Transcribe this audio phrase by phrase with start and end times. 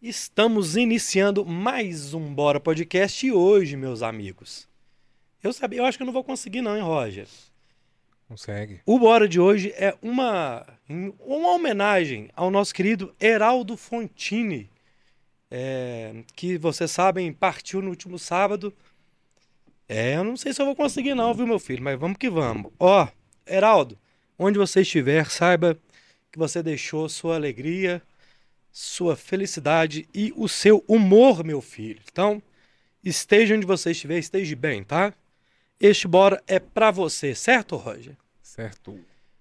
[0.00, 4.68] Estamos iniciando mais um Bora Podcast e hoje, meus amigos.
[5.42, 7.26] Eu sabia, eu acho que eu não vou conseguir não, hein, Roger?
[8.28, 8.80] Consegue.
[8.86, 14.70] O Bora de hoje é uma uma homenagem ao nosso querido Heraldo Fontini,
[15.50, 18.72] é, que vocês sabem partiu no último sábado.
[19.88, 22.30] É, eu não sei se eu vou conseguir não, viu, meu filho, mas vamos que
[22.30, 22.70] vamos.
[22.78, 23.08] Ó,
[23.44, 23.98] Heraldo,
[24.38, 25.76] onde você estiver, saiba
[26.30, 28.00] que você deixou sua alegria,
[28.78, 32.00] sua felicidade e o seu humor, meu filho.
[32.12, 32.40] Então,
[33.02, 35.12] esteja onde você estiver, esteja bem, tá?
[35.80, 38.16] Este bora é pra você, certo, Roger?
[38.40, 38.96] Certo.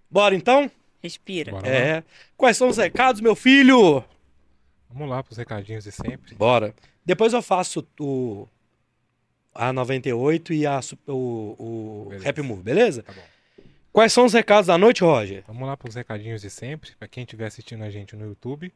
[0.09, 0.71] Bora então?
[1.03, 1.51] Respira.
[1.51, 1.67] Bora.
[1.67, 2.03] É.
[2.35, 4.03] Quais são os recados, meu filho?
[4.89, 6.33] Vamos lá pros recadinhos de sempre.
[6.33, 6.73] Bora.
[7.05, 8.47] Depois eu faço o
[9.53, 12.09] a 98 e a, o, o.
[12.27, 13.03] Happy Move, beleza?
[13.03, 13.21] Tá bom.
[13.93, 15.43] Quais são os recados da noite, Roger?
[15.45, 16.95] Vamos lá pros recadinhos de sempre.
[16.97, 18.73] Pra quem estiver assistindo a gente no YouTube,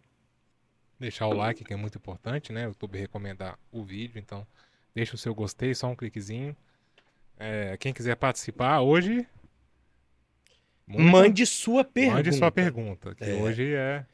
[1.01, 2.65] deixar o like, que é muito importante, né?
[2.65, 4.45] O YouTube recomendar o vídeo, então
[4.95, 6.55] deixa o seu gostei, só um cliquezinho.
[7.37, 9.25] É, quem quiser participar hoje,
[10.87, 12.15] muita- Mande sua pergunta.
[12.17, 13.33] mande sua pergunta, que É.
[13.33, 14.05] hoje é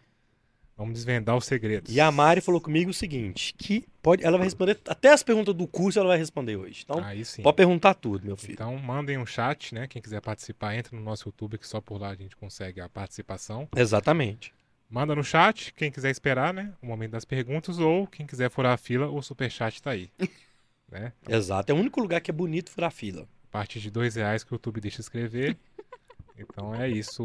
[0.77, 1.93] vamos desvendar os segredos.
[1.93, 5.55] E a Mari falou comigo o seguinte, que pode, ela vai responder até as perguntas
[5.55, 6.83] do curso, ela vai responder hoje.
[6.83, 7.01] Então,
[7.41, 8.53] pode perguntar tudo, meu filho.
[8.53, 9.87] Então mandem um chat, né?
[9.87, 12.87] Quem quiser participar, entra no nosso YouTube, que só por lá a gente consegue a
[12.87, 13.67] participação.
[13.75, 14.53] Exatamente.
[14.89, 16.73] Manda no chat, quem quiser esperar, né?
[16.81, 20.09] O momento das perguntas, ou quem quiser furar a fila, o superchat tá aí.
[20.89, 21.11] né?
[21.27, 21.71] Exato.
[21.71, 23.27] É o único lugar que é bonito furar fila.
[23.49, 25.57] A partir de dois reais que o YouTube deixa escrever.
[26.39, 27.23] Então é isso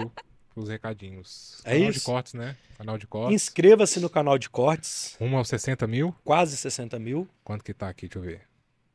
[0.55, 1.61] pros recadinhos.
[1.67, 1.99] É Canal isso.
[1.99, 2.57] de cortes, né?
[2.79, 3.35] Canal de cortes.
[3.35, 6.15] Inscreva-se no canal de cortes, Rumo aos 60 mil.
[6.25, 7.29] quase 60 mil.
[7.45, 8.09] Quanto que tá aqui?
[8.09, 8.41] Deixa eu ver.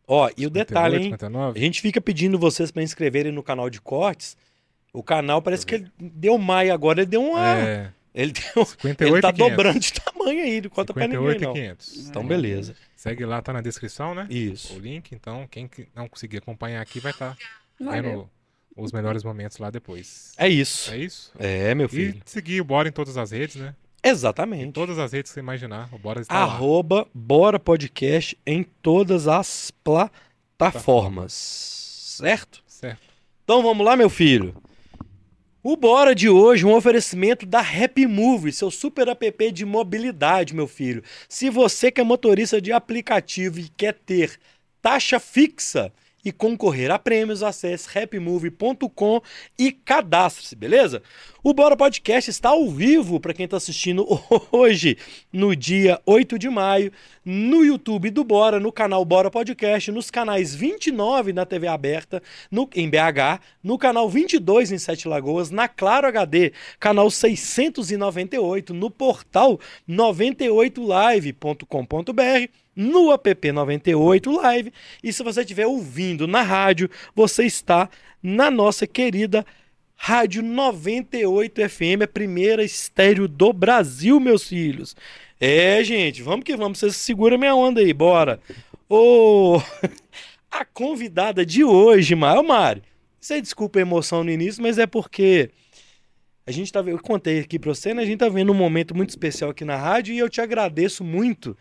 [0.07, 1.11] Ó, e o detalhe, 58, hein?
[1.11, 1.59] 59?
[1.59, 4.35] A gente fica pedindo vocês para inscreverem no canal de cortes.
[4.91, 7.45] O canal parece que ele deu mais agora, ele deu uma.
[7.55, 9.49] É, Ele, deu, 58 ele tá e 500.
[9.51, 11.53] dobrando de tamanho aí, não conta pra ninguém, 58 e não.
[11.53, 12.07] 500.
[12.09, 12.75] Então, beleza.
[12.95, 14.27] Segue lá, tá na descrição, né?
[14.27, 14.79] O Isso.
[14.79, 15.11] link.
[15.13, 17.37] Então, quem que não conseguir acompanhar aqui vai estar
[17.79, 18.01] Valeu.
[18.01, 18.29] vendo
[18.75, 20.33] os melhores momentos lá depois.
[20.35, 20.91] É isso.
[20.91, 21.31] É isso?
[21.37, 22.21] É, meu E filho.
[22.25, 23.75] seguir o Bora em todas as redes, né?
[24.03, 24.71] Em Exatamente.
[24.71, 26.41] todas as redes que você imaginar, o Bora está lá.
[26.53, 31.33] Arroba Bora Podcast em todas as plataformas.
[32.17, 32.63] Certo?
[32.65, 33.01] Certo.
[33.43, 34.55] Então vamos lá, meu filho.
[35.69, 40.65] O Bora de hoje, um oferecimento da Happy Move, seu super app de mobilidade, meu
[40.65, 41.03] filho.
[41.27, 44.39] Se você que é motorista de aplicativo e quer ter
[44.81, 45.91] taxa fixa
[46.23, 49.21] e concorrer a prêmios, acesse happymove.com
[49.57, 51.01] e cadastre-se, beleza?
[51.43, 54.05] O Bora Podcast está ao vivo para quem está assistindo
[54.51, 54.97] hoje,
[55.31, 56.91] no dia 8 de maio,
[57.23, 62.69] no YouTube do Bora, no canal Bora Podcast, nos canais 29 na TV aberta, no,
[62.75, 69.59] em BH, no canal 22 em Sete Lagoas, na Claro HD, canal 698, no portal
[69.87, 74.73] 98live.com.br, no app 98 Live.
[75.03, 77.89] E se você estiver ouvindo na rádio, você está
[78.21, 79.45] na nossa querida
[79.99, 84.95] Rádio 98 FM, a primeira estéreo do Brasil, meus filhos.
[85.41, 86.77] É, gente, vamos que vamos.
[86.77, 88.39] Vocês seguram minha onda aí, bora.
[88.87, 89.59] Ô,
[90.51, 92.83] a convidada de hoje, Mário Mari.
[93.19, 95.49] Você desculpa a emoção no início, mas é porque
[96.45, 98.03] a gente tá eu contei aqui pra você, né?
[98.03, 101.03] A gente tá vendo um momento muito especial aqui na rádio e eu te agradeço
[101.03, 101.57] muito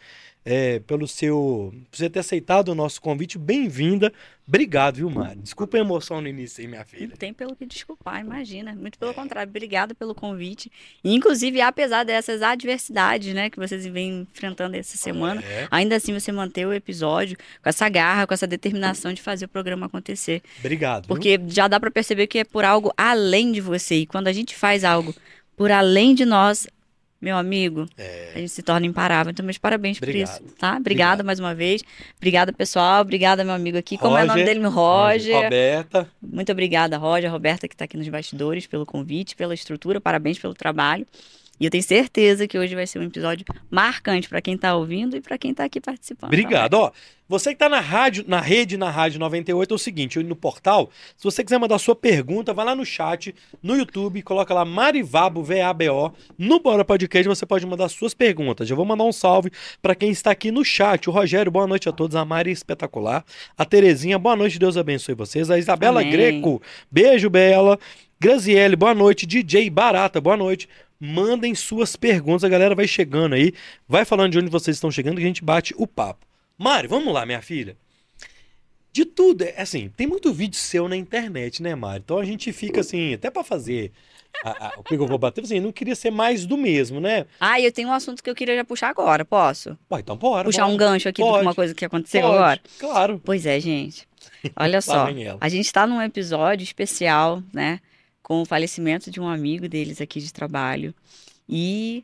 [0.49, 3.37] é, pelo seu, por você ter aceitado o nosso convite.
[3.37, 4.13] Bem-vinda.
[4.47, 5.41] Obrigado, viu, Mari?
[5.41, 7.09] Desculpa a emoção no início aí, minha filha.
[7.09, 8.73] Não tem pelo que desculpar, imagina.
[8.77, 10.71] Muito pelo contrário, obrigada pelo convite.
[11.03, 16.13] E, inclusive, apesar dessas adversidades, né, que vocês vêm enfrentando essa semana, É, ainda assim
[16.15, 20.41] você manteve o episódio com essa garra, com essa determinação de fazer o programa acontecer.
[20.61, 21.07] obrigado.
[21.07, 21.09] viu?
[21.09, 23.97] Porque já dá pra perceber que é por algo além de você.
[23.97, 25.13] E quando a gente faz algo
[25.57, 26.69] por além de nós,
[27.21, 27.87] meu amigo,
[28.35, 29.31] a gente se torna imparável.
[29.31, 30.11] Então, meus parabéns por É.
[30.11, 30.29] Obrigado.
[30.31, 30.77] isso, tá?
[30.77, 31.25] Obrigada Obrigado.
[31.25, 31.83] mais uma vez.
[32.17, 33.01] Obrigada, pessoal.
[33.01, 33.97] Obrigada, meu amigo aqui.
[33.97, 34.47] Como é o nome Roger.
[34.47, 34.61] dele?
[34.61, 35.45] Meu Roger.
[35.45, 36.09] Roberta.
[36.23, 40.01] Muito obrigada, Roger, Roberta, que está aqui nos bastidores, pelo convite, pela estrutura.
[40.01, 41.07] Parabéns pelo trabalho.
[41.59, 45.17] E eu tenho certeza que hoje vai ser um episódio marcante para quem está ouvindo
[45.17, 46.29] e para quem está aqui participando.
[46.29, 46.75] Obrigado.
[46.75, 46.91] Ó,
[47.29, 50.91] você que tá na rádio, na rede, na rádio 98, é o seguinte, no portal,
[51.17, 55.43] se você quiser mandar sua pergunta, vai lá no chat, no YouTube, coloca lá Marivabo,
[55.43, 58.71] V-A-B-O, no Bora Podcast você pode mandar suas perguntas.
[58.71, 59.51] Eu vou mandar um salve
[59.83, 61.09] para quem está aqui no chat.
[61.09, 62.15] O Rogério, boa noite a todos.
[62.15, 63.25] A Mari, espetacular.
[63.57, 65.51] A Terezinha, boa noite, Deus abençoe vocês.
[65.51, 66.13] A Isabela Amém.
[66.13, 67.79] Greco, beijo, Bela.
[68.19, 69.27] Graziele, boa noite.
[69.27, 70.69] DJ Barata, boa noite.
[71.01, 73.53] Mandem suas perguntas, a galera vai chegando aí.
[73.89, 76.25] Vai falando de onde vocês estão chegando que a gente bate o papo.
[76.59, 77.77] Mari, vamos lá, minha filha.
[78.93, 79.43] de tudo.
[79.43, 82.03] É assim, tem muito vídeo seu na internet, né, Mário?
[82.03, 83.93] Então a gente fica assim, até pra fazer
[84.43, 87.27] a- a- o que eu vou bater, assim, não queria ser mais do mesmo, né?
[87.39, 89.77] Ah, eu tenho um assunto que eu queria já puxar agora, posso?
[89.87, 90.45] Pô, então bora.
[90.45, 90.73] puxar bora.
[90.73, 92.61] um gancho aqui de uma coisa que aconteceu Pode, agora?
[92.79, 93.21] Claro.
[93.23, 94.09] Pois é, gente.
[94.57, 95.07] Olha só.
[95.43, 97.81] A gente tá num episódio especial, né?
[98.27, 100.93] Com o falecimento de um amigo deles aqui de trabalho.
[101.49, 102.03] E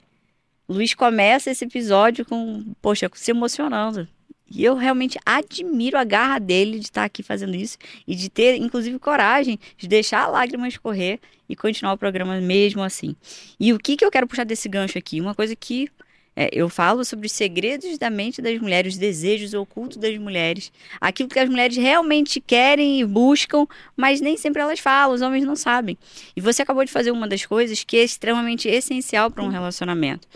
[0.69, 4.07] Luiz começa esse episódio com, poxa, se emocionando.
[4.49, 7.77] E eu realmente admiro a garra dele de estar aqui fazendo isso
[8.07, 12.85] e de ter, inclusive, coragem de deixar a lágrima escorrer e continuar o programa mesmo
[12.85, 13.17] assim.
[13.59, 15.21] E o que, que eu quero puxar desse gancho aqui?
[15.21, 15.91] Uma coisa que
[16.35, 20.73] é, eu falo sobre os segredos da mente das mulheres, os desejos ocultos das mulheres,
[21.01, 25.45] aquilo que as mulheres realmente querem e buscam, mas nem sempre elas falam, os homens
[25.45, 25.97] não sabem.
[26.35, 30.27] E você acabou de fazer uma das coisas que é extremamente essencial para um relacionamento,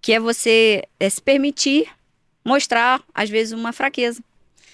[0.00, 1.86] que é você é, se permitir
[2.44, 4.22] mostrar, às vezes, uma fraqueza,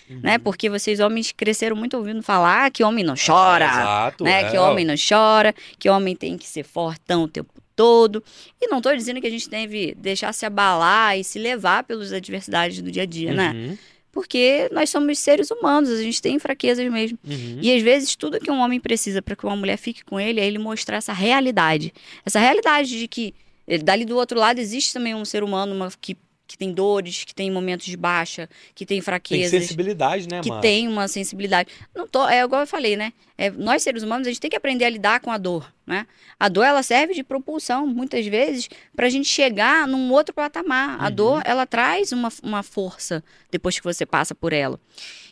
[0.08, 0.20] Uhum.
[0.23, 0.38] né?
[0.38, 4.25] Porque vocês homens cresceram muito ouvindo falar que homem não chora, Exato.
[4.25, 4.43] né?
[4.44, 4.50] é.
[4.50, 8.22] Que homem não chora, que homem tem que ser fortão o tempo todo.
[8.60, 12.12] E não tô dizendo que a gente deve deixar se abalar e se levar pelas
[12.12, 13.52] adversidades do dia a dia, né?
[13.54, 13.78] Uhum,
[14.10, 17.16] Porque nós somos seres humanos, a gente tem fraquezas mesmo.
[17.25, 17.58] uhum.
[17.62, 20.40] E às vezes tudo que um homem precisa para que uma mulher fique com ele
[20.40, 21.92] é ele mostrar essa realidade.
[22.26, 23.32] Essa realidade de que
[23.66, 26.16] eh, dali do outro lado existe também um ser humano uma- que,
[26.48, 30.48] que tem dores, que tem momentos de baixa, que tem Tem fraquezas sensibilidade, né, que
[30.48, 30.62] Mara?
[30.62, 31.70] tem uma sensibilidade.
[31.94, 33.12] Não tô, é igual eu falei, né?
[33.36, 36.06] É, nós seres humanos a gente tem que aprender a lidar com a dor, né?
[36.40, 40.96] A dor ela serve de propulsão muitas vezes para a gente chegar num outro patamar.
[41.00, 41.14] A Uhum.
[41.14, 44.80] dor ela traz uma, uma força depois que você passa por ela.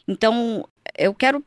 [0.06, 1.42] Então eu quero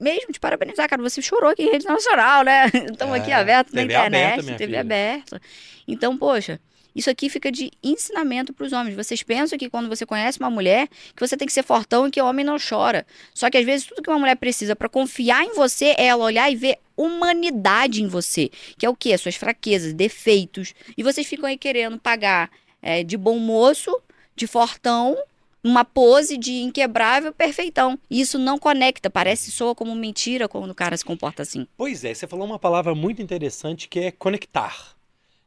[0.00, 1.00] mesmo te parabenizar, cara.
[1.02, 2.66] Você chorou aqui em rede nacional, né?
[2.90, 4.80] Estamos aqui É, aberto na TV aberta, internet, minha TV filha.
[4.80, 5.40] aberta.
[5.86, 6.60] Então, poxa,
[6.94, 8.94] isso aqui fica de ensinamento para os homens.
[8.94, 12.10] Vocês pensam que quando você conhece uma mulher, que você tem que ser fortão e
[12.10, 13.06] que o homem não chora.
[13.34, 16.24] Só que às vezes tudo que uma mulher precisa para confiar em você é ela
[16.24, 18.96] olhar e ver humanidade em você, que é o?
[19.12, 20.74] As suas fraquezas, defeitos.
[20.96, 22.50] E vocês ficam aí querendo pagar
[22.80, 23.90] é, de bom moço,
[24.36, 25.16] de fortão,
[25.62, 27.98] uma pose de inquebrável perfeitão.
[28.10, 31.66] E isso não conecta, parece soa como mentira quando o cara se comporta assim.
[31.76, 34.91] Pois é, você falou uma palavra muito interessante que é conectar.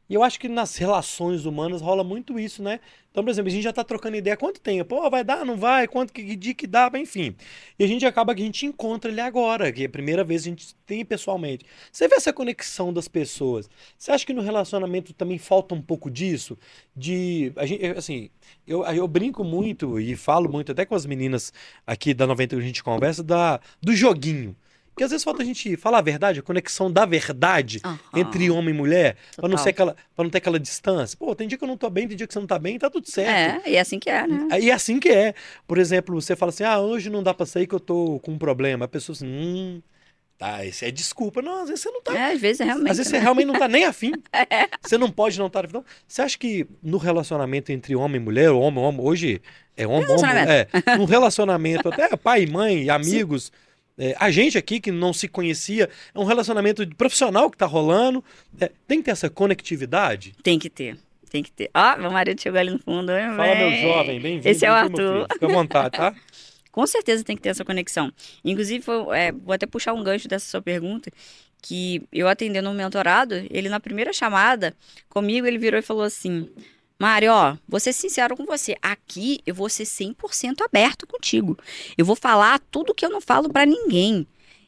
[0.08, 2.80] E eu acho que nas relações humanas rola muito isso, né?
[3.10, 4.94] Então, por exemplo, a gente já tá trocando ideia quanto tempo?
[4.94, 5.88] Pô, vai dar, não vai?
[5.88, 6.90] Quanto que que dia que dá?
[6.94, 7.34] Enfim.
[7.78, 10.42] E a gente acaba que a gente encontra ele agora, que é a primeira vez
[10.42, 11.64] que a gente tem pessoalmente.
[11.90, 13.68] Você vê essa conexão das pessoas.
[13.96, 16.58] Você acha que no relacionamento também falta um pouco disso?
[16.94, 17.52] De.
[17.56, 18.30] A gente, assim,
[18.66, 21.52] eu, eu brinco muito e falo muito, até com as meninas
[21.86, 24.54] aqui da 90 que a gente conversa, da, do joguinho.
[24.96, 27.82] Porque às vezes falta a gente falar a verdade, a conexão da verdade
[28.14, 31.18] entre homem e mulher, pra não, ser aquela, pra não ter aquela distância.
[31.18, 32.78] Pô, tem dia que eu não tô bem, tem dia que você não tá bem,
[32.78, 33.66] tá tudo certo.
[33.66, 34.58] É, e é assim que é, né?
[34.58, 35.34] E é assim que é.
[35.66, 38.32] Por exemplo, você fala assim: ah, hoje não dá pra sair que eu tô com
[38.32, 38.86] um problema.
[38.86, 39.82] A pessoa assim, hum,
[40.38, 41.42] tá, isso é desculpa.
[41.42, 42.16] Não, às vezes você não tá.
[42.16, 42.90] É, às vezes é realmente.
[42.90, 43.22] Às vezes você né?
[43.22, 44.12] realmente não tá nem afim.
[44.82, 45.68] Você não pode não estar afim.
[45.72, 49.42] Então, você acha que no relacionamento entre homem e mulher, homem, homem, hoje
[49.76, 50.76] é homem, homem, Relacionamento.
[50.86, 53.52] é, no relacionamento, até pai e mãe, amigos,
[53.98, 58.22] é, a gente aqui que não se conhecia, é um relacionamento profissional que tá rolando,
[58.60, 60.34] é, tem que ter essa conectividade.
[60.42, 60.98] Tem que ter.
[61.30, 61.70] Tem que ter.
[61.74, 63.10] Ó, meu marido chegou ali no fundo.
[63.10, 64.48] Oi, Fala, meu jovem, bem-vindo.
[64.48, 65.26] Esse é o Arthur.
[65.32, 66.14] Fica à vontade, tá?
[66.70, 68.12] Com certeza tem que ter essa conexão.
[68.44, 68.84] Inclusive,
[69.14, 71.10] é, vou até puxar um gancho dessa sua pergunta,
[71.62, 74.74] que eu atendendo um mentorado, ele na primeira chamada
[75.08, 76.50] comigo, ele virou e falou assim,
[76.98, 81.58] Mário, ó, vou ser sincero com você, aqui eu vou ser 100% aberto contigo.
[81.96, 84.26] Eu vou falar tudo que eu não falo pra ninguém.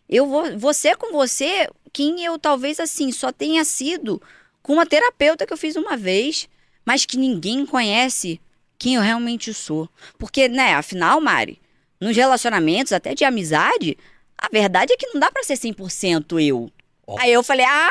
[0.09, 4.21] Eu vou, ser com você quem eu talvez assim só tenha sido
[4.63, 6.49] com uma terapeuta que eu fiz uma vez,
[6.85, 8.41] mas que ninguém conhece
[8.79, 9.89] quem eu realmente sou.
[10.19, 11.61] Porque, né, afinal, Mari,
[12.01, 13.97] nos relacionamentos, até de amizade,
[14.37, 16.71] a verdade é que não dá pra ser 100% eu.
[17.19, 17.89] Aí eu falei, ah,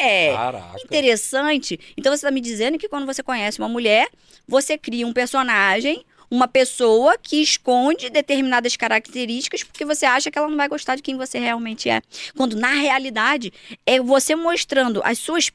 [0.00, 0.32] é.
[0.32, 0.80] Caraca.
[0.82, 1.78] Interessante.
[1.96, 4.08] Então você tá me dizendo que quando você conhece uma mulher,
[4.48, 10.48] você cria um personagem, uma pessoa que esconde determinadas características porque você acha que ela
[10.48, 12.02] não vai gostar de quem você realmente é.
[12.36, 13.52] Quando na realidade
[13.84, 15.50] é você mostrando as suas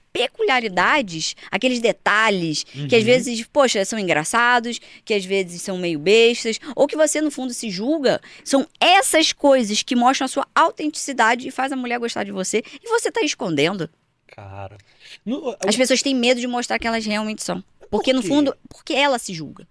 [0.45, 3.05] peculiaridades, aqueles detalhes que às Uhum.
[3.05, 7.53] vezes, poxa, são engraçados, que às vezes são meio bestas, ou que você no fundo
[7.53, 8.19] se julga.
[8.43, 12.63] São essas coisas que mostram a sua autenticidade e faz a mulher gostar de você
[12.83, 13.89] e você tá escondendo.
[14.27, 14.77] Cara.
[15.25, 17.63] No- As pessoas têm medo de mostrar que elas realmente são.
[17.89, 18.27] Porque, no quê?
[18.29, 19.67] fundo, porque ela se julga.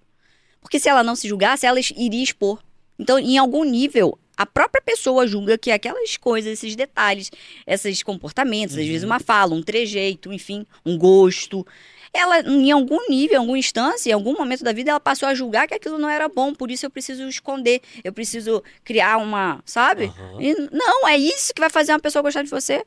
[0.61, 2.63] Porque se ela não se julgasse, ela iria expor.
[2.99, 7.31] Então, em algum nível, A própria pessoa julga que aquelas coisas, esses detalhes,
[7.67, 9.11] esses comportamentos, às vezes Uhum.
[9.11, 11.67] uma fala, um trejeito, enfim, um gosto,
[12.11, 15.35] ela, em algum nível, em alguma instância, em algum momento da vida, ela passou a
[15.35, 19.61] julgar que aquilo não era bom, por isso eu preciso esconder, eu preciso criar uma,
[19.67, 20.05] sabe?
[20.07, 20.41] Aham.
[20.41, 22.83] E não, é isso que vai fazer uma pessoa gostar de você.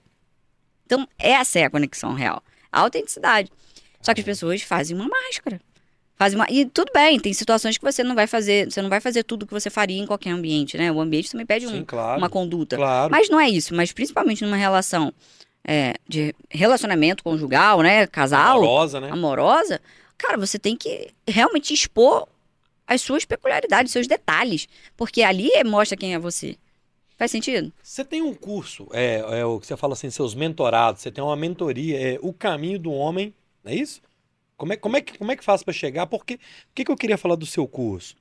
[0.88, 2.42] Então, essa é a conexão real.
[2.72, 3.52] A autenticidade.
[4.02, 5.62] Só que as pessoas fazem uma máscara.
[6.24, 6.48] Fazem uma...
[6.50, 9.46] E tudo bem, tem situações que você não vai fazer, você não vai fazer tudo
[9.46, 10.90] que você faria em qualquer ambiente, né?
[10.90, 12.18] O ambiente também pede um- Sim, claro.
[12.18, 12.78] uma conduta.
[12.78, 13.12] Claro.
[13.12, 15.14] Mas não é isso, mas principalmente numa relação
[15.68, 18.08] é, de relacionamento conjugal, né?
[18.08, 19.10] Casal, Amorosa, né?
[19.12, 19.82] amorosa,
[20.18, 22.26] cara, você tem que realmente expor
[22.88, 24.68] as suas peculiaridades, seus detalhes.
[24.96, 26.56] Porque ali mostra quem é você.
[27.18, 27.70] Faz sentido?
[27.82, 31.22] Você tem um curso, é, é o que você fala assim, seus mentorados, você tem
[31.22, 34.02] uma mentoria, é o caminho do homem, não é isso?
[34.58, 36.06] Como é, como é, que, como é que faz para chegar?
[36.08, 36.44] Porque, por
[36.76, 38.16] que, que eu queria falar do seu curso?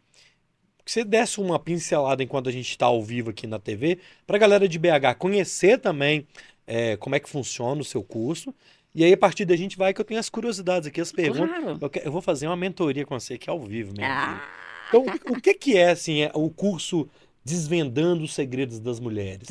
[0.84, 4.36] Que você desse uma pincelada enquanto a gente está ao vivo aqui na TV, para
[4.36, 6.26] a galera de BH conhecer também
[6.66, 8.52] é, como é que funciona o seu curso.
[8.94, 11.48] E aí, a partir da gente vai, que eu tenho as curiosidades aqui, as perguntas.
[11.62, 11.78] Claro.
[11.80, 14.04] Eu, que- eu vou fazer uma mentoria com você aqui ao vivo, mesmo.
[14.12, 14.42] Ah,
[14.88, 17.08] Então, o- o que que é, assim, é o curso
[17.44, 19.48] Desvendando os Segredos das Mulheres?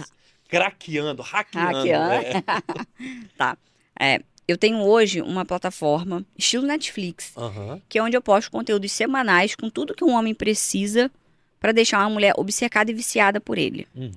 [0.48, 1.78] Craqueando, hackeando.
[1.78, 2.44] Hackeando.
[4.00, 4.22] é.
[4.52, 7.82] Eu tenho hoje uma plataforma estilo Netflix, Aham.
[7.90, 11.10] que é onde eu posto conteúdos semanais com tudo que um homem precisa
[11.60, 13.88] para deixar uma mulher obcecada e viciada por ele.
[13.96, 14.12] Uhum.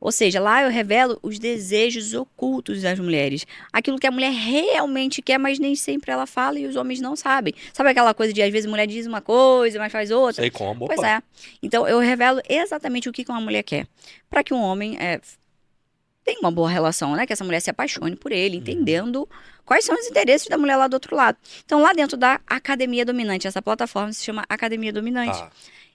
[0.00, 3.46] Ou seja, lá eu revelo os desejos ocultos das mulheres.
[3.70, 7.14] Aquilo que a mulher realmente quer, mas nem sempre ela fala e os homens não
[7.14, 7.52] sabem.
[7.72, 10.40] Sabe aquela coisa de às vezes a mulher diz uma coisa, mas faz outra?
[10.42, 10.86] Sei como.
[10.86, 11.08] Pois opa.
[11.08, 11.22] é.
[11.62, 13.86] Então eu revelo exatamente o que que uma mulher quer.
[14.30, 15.20] Para que um homem é,
[16.24, 17.26] tenha uma boa relação, né?
[17.26, 18.60] Que essa mulher se apaixone por ele, Uhum.
[18.62, 19.28] entendendo
[19.64, 21.36] quais são os interesses da mulher lá do outro lado.
[21.64, 25.38] Então, lá dentro da Academia Dominante, essa plataforma se chama Academia Dominante.
[25.38, 25.50] Tá.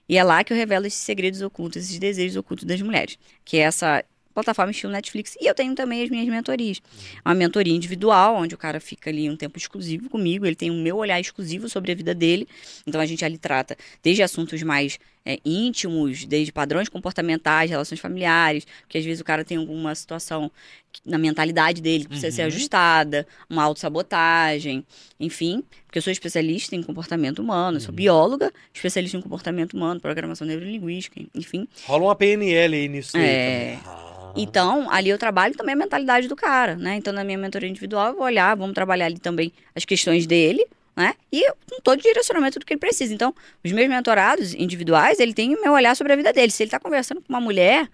[0.08, 3.18] E é lá que eu revelo esses segredos ocultos, esses desejos ocultos das mulheres.
[3.44, 5.34] Que é essa plataforma estilo Netflix.
[5.40, 6.80] E eu tenho também as minhas mentorias.
[7.24, 10.46] Uma mentoria individual, onde o cara fica ali um tempo exclusivo comigo.
[10.46, 12.46] Ele tem o meu olhar exclusivo sobre a vida dele.
[12.86, 18.64] Então a gente ali trata desde assuntos mais é, íntimos, desde padrões comportamentais, relações familiares,
[18.82, 20.50] porque às vezes o cara tem alguma situação
[20.92, 22.46] que- na mentalidade dele que precisa ser Uhum.
[22.46, 24.84] ajustada, uma autossabotagem,
[25.18, 27.96] enfim, porque eu sou especialista em comportamento humano, eu sou Uhum.
[27.96, 31.66] bióloga, especialista em comportamento humano, programação neurolinguística, enfim.
[31.84, 33.72] Rola uma PNL aí nisso aí É.
[33.76, 33.80] também.
[33.86, 34.32] Ah.
[34.36, 36.96] Então, ali eu trabalho também a mentalidade do cara, né?
[36.96, 40.66] Então, na minha mentoria individual, eu vou olhar, vamos trabalhar ali também as questões dele,
[40.96, 41.14] né?
[41.30, 43.12] E com todo o direcionamento do que ele precisa.
[43.12, 46.50] Então, os meus mentorados individuais, ele tem o meu olhar sobre a vida dele.
[46.50, 47.88] Se ele tá conversando com uma mulher,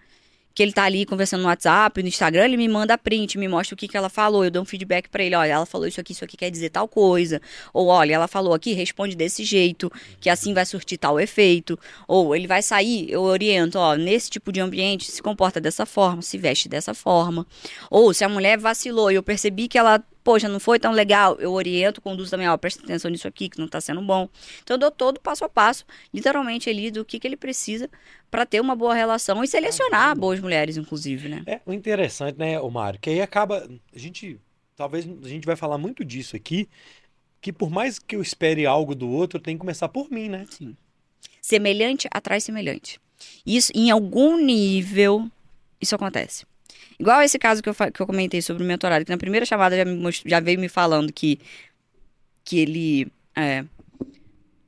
[0.54, 3.74] que ele tá ali conversando no WhatsApp, no Instagram, ele me manda print, me mostra
[3.74, 6.00] o que, que ela falou, eu dou um feedback pra ele, olha, ela falou isso
[6.00, 7.40] aqui, isso aqui quer dizer tal coisa.
[7.72, 9.90] Ou, olha, ela falou aqui, responde desse jeito,
[10.20, 11.78] que assim vai surtir tal efeito.
[12.06, 16.22] Ou ele vai sair, eu oriento, ó, nesse tipo de ambiente, se comporta dessa forma,
[16.22, 17.46] se veste dessa forma.
[17.90, 21.36] Ou se a mulher vacilou e eu percebi que ela, poxa, não foi tão legal,
[21.38, 24.28] eu oriento, conduzo também, ó, presta atenção nisso aqui que não tá sendo bom.
[24.62, 27.88] Então eu dou todo passo a passo, literalmente ali, do que, que ele precisa
[28.30, 31.42] pra ter uma boa relação e selecionar boas mulheres, inclusive, né?
[31.46, 34.40] É, o interessante, né, o Mário, que aí acaba, a gente,
[34.76, 36.68] talvez a gente vai falar muito disso aqui,
[37.40, 40.46] que por mais que eu espere algo do outro, tem que começar por mim, né?
[40.48, 40.76] Sim.
[41.40, 43.00] Semelhante atrai semelhante.
[43.44, 45.28] Isso, em algum nível,
[45.80, 46.46] isso acontece.
[47.02, 49.76] Igual esse caso que eu, que eu comentei sobre o mentorado, que na primeira chamada
[49.76, 49.84] já,
[50.24, 51.40] já veio me falando que,
[52.44, 53.64] que ele é,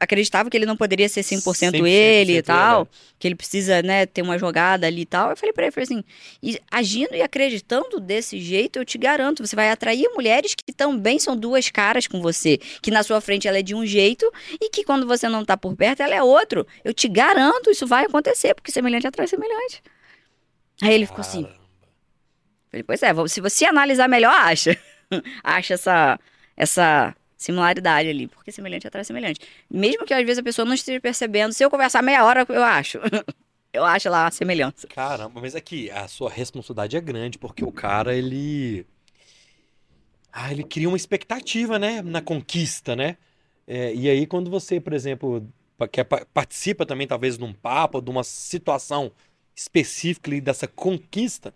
[0.01, 2.87] acreditava que ele não poderia ser 100%, 100% ele e ele, tal, é.
[3.21, 5.31] que ele precisa, né, ter uma jogada ali e tal.
[5.31, 6.03] Eu falei pra ele, falei assim,
[6.43, 11.21] e agindo e acreditando desse jeito, eu te garanto, você vai atrair mulheres que também
[11.21, 14.29] são duas caras com você, que na sua frente ela é de um jeito
[14.61, 16.67] e que quando você não tá por perto ela é outro.
[16.85, 19.81] Eu te garanto, isso vai acontecer, porque semelhante atrai semelhante.
[20.83, 21.47] Aí ele ficou assim.
[22.75, 24.77] Falei, pois é, se você analisar melhor, acha.
[25.45, 26.19] acha essa,
[26.57, 28.27] essa similaridade ali.
[28.27, 29.41] Porque semelhante atrai semelhante.
[29.71, 32.65] Mesmo que às vezes a pessoa não esteja percebendo, se eu conversar meia hora, eu
[32.65, 32.99] acho.
[33.73, 34.89] eu acho lá a semelhança.
[34.89, 38.85] Caramba, mas aqui a sua responsabilidade é grande, porque o cara, ele.
[40.33, 42.03] Ah, ele cria uma expectativa, né?
[42.03, 43.17] Na conquista, né?
[43.69, 45.49] É, e aí, quando você, por exemplo,
[45.93, 49.13] quer, pa- participa também, talvez, de um papo, de uma situação
[49.55, 51.55] específica ali dessa conquista,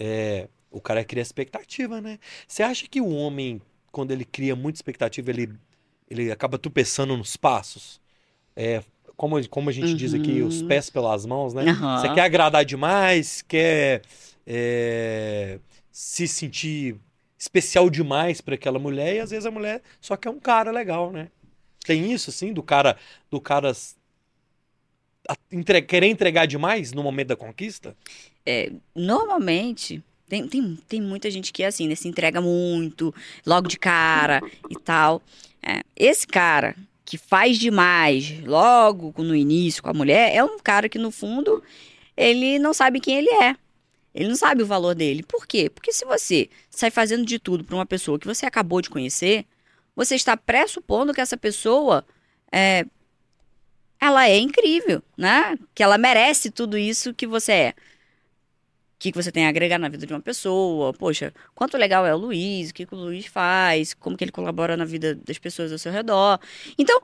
[0.00, 2.18] é, o cara cria expectativa, né?
[2.48, 3.60] Você acha que o homem,
[3.92, 5.50] quando ele cria muita expectativa, ele,
[6.10, 8.00] ele acaba tropeçando nos passos?
[8.56, 8.82] É,
[9.16, 10.68] como, como a gente diz aqui, os Uhum.
[10.68, 11.62] pés pelas mãos, né?
[11.68, 11.96] Aham.
[11.98, 14.02] Você quer agradar demais, quer
[14.46, 15.58] é,
[15.92, 16.96] se sentir
[17.38, 21.12] especial demais para aquela mulher, e às vezes a mulher só quer um cara legal,
[21.12, 21.28] né?
[21.84, 22.96] Tem isso, assim, do cara,
[23.30, 23.72] do cara
[25.50, 27.96] entre- querer entregar demais no momento da conquista?
[28.44, 31.94] É, normalmente, tem, tem, tem muita gente que é assim, né?
[31.94, 35.22] Se entrega muito, logo de cara e tal.
[35.62, 40.88] É, esse cara que faz demais logo no início com a mulher é um cara
[40.88, 41.62] que, no fundo,
[42.16, 43.56] ele não sabe quem ele é.
[44.14, 45.22] Ele não sabe o valor dele.
[45.22, 45.70] Por quê?
[45.70, 49.44] Porque se você sai fazendo de tudo para uma pessoa que você acabou de conhecer,
[49.94, 52.04] você está pressupondo que essa pessoa
[52.52, 52.84] é,
[54.00, 55.56] ela é incrível, né?
[55.74, 57.74] Que ela merece tudo isso que você é.
[59.00, 60.92] O que, que você tem a agregar na vida de uma pessoa?
[60.92, 64.30] Poxa, quanto legal é o Luiz, o que, que o Luiz faz, como que ele
[64.30, 66.38] colabora na vida das pessoas ao seu redor.
[66.76, 67.00] Então,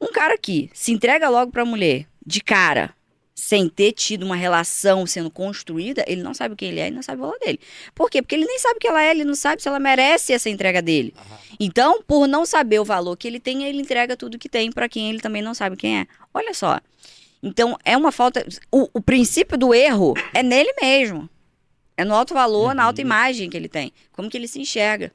[0.00, 2.94] um cara que se entrega logo pra mulher, de cara,
[3.34, 6.92] sem ter tido uma relação sendo construída, ele não sabe o que ele é e
[6.92, 7.58] não sabe o valor dele.
[7.96, 8.22] Por quê?
[8.22, 10.48] Porque ele nem sabe o que ela é, ele não sabe se ela merece essa
[10.48, 11.12] entrega dele.
[11.58, 14.88] Então, por não saber o valor que ele tem, ele entrega tudo que tem para
[14.88, 16.06] quem ele também não sabe quem é.
[16.32, 16.78] Olha só.
[17.42, 18.46] Então, é uma falta.
[18.70, 21.28] O, o princípio do erro é nele mesmo.
[22.00, 23.92] É no alto valor, na alta imagem que ele tem.
[24.10, 25.12] Como que ele se enxerga.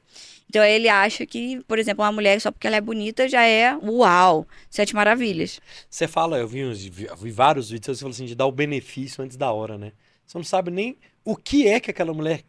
[0.48, 3.76] Então, ele acha que, por exemplo, uma mulher só porque ela é bonita já é
[3.76, 5.60] uau, sete maravilhas.
[5.90, 8.52] Você fala, eu vi, uns, vi, vi vários vídeos, você fala assim, de dar o
[8.52, 9.90] benefício antes da hora, né?
[10.24, 12.44] Você não sabe nem o que é que aquela mulher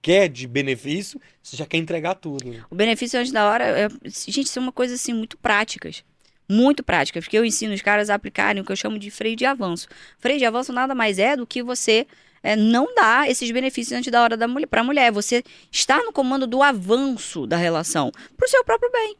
[0.00, 2.48] quer de benefício, você já quer entregar tudo.
[2.48, 2.62] né?
[2.70, 6.04] O benefício antes da hora, é, gente, são uma coisa assim muito práticas.
[6.48, 9.34] Muito práticas, porque eu ensino os caras a aplicarem o que eu chamo de freio
[9.34, 9.88] de avanço.
[10.18, 12.06] Freio de avanço nada mais é do que você
[12.42, 15.12] é, não dar esses benefícios antes da hora da mulher, para a mulher.
[15.12, 19.16] Você está no comando do avanço da relação, para o seu próprio bem.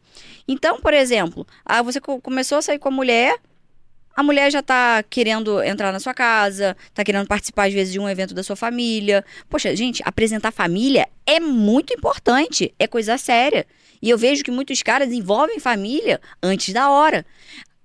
[0.49, 3.37] Então, por exemplo, ah, você co- começou a sair com a mulher,
[4.17, 8.01] a mulher já tá querendo entrar na sua casa, tá querendo participar, às vezes, de
[8.01, 9.25] um evento da sua família.
[9.49, 13.65] Poxa, gente, apresentar família é muito importante, é coisa séria.
[14.03, 17.25] E eu vejo que muitos caras envolvem família antes da hora.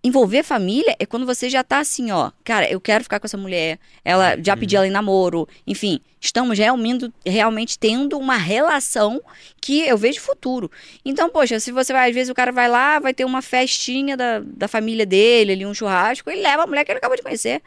[0.05, 3.39] Envolver família é quando você já tá assim, ó, cara, eu quero ficar com essa
[3.39, 9.19] mulher, ela já pedi ela em namoro, enfim, estamos realmente, realmente tendo uma relação
[9.59, 10.69] que eu vejo futuro.
[11.03, 14.15] Então, poxa, se você vai, às vezes o cara vai lá, vai ter uma festinha
[14.15, 17.23] da, da família dele, ali, um churrasco, ele leva a mulher que ele acabou de
[17.23, 17.63] conhecer.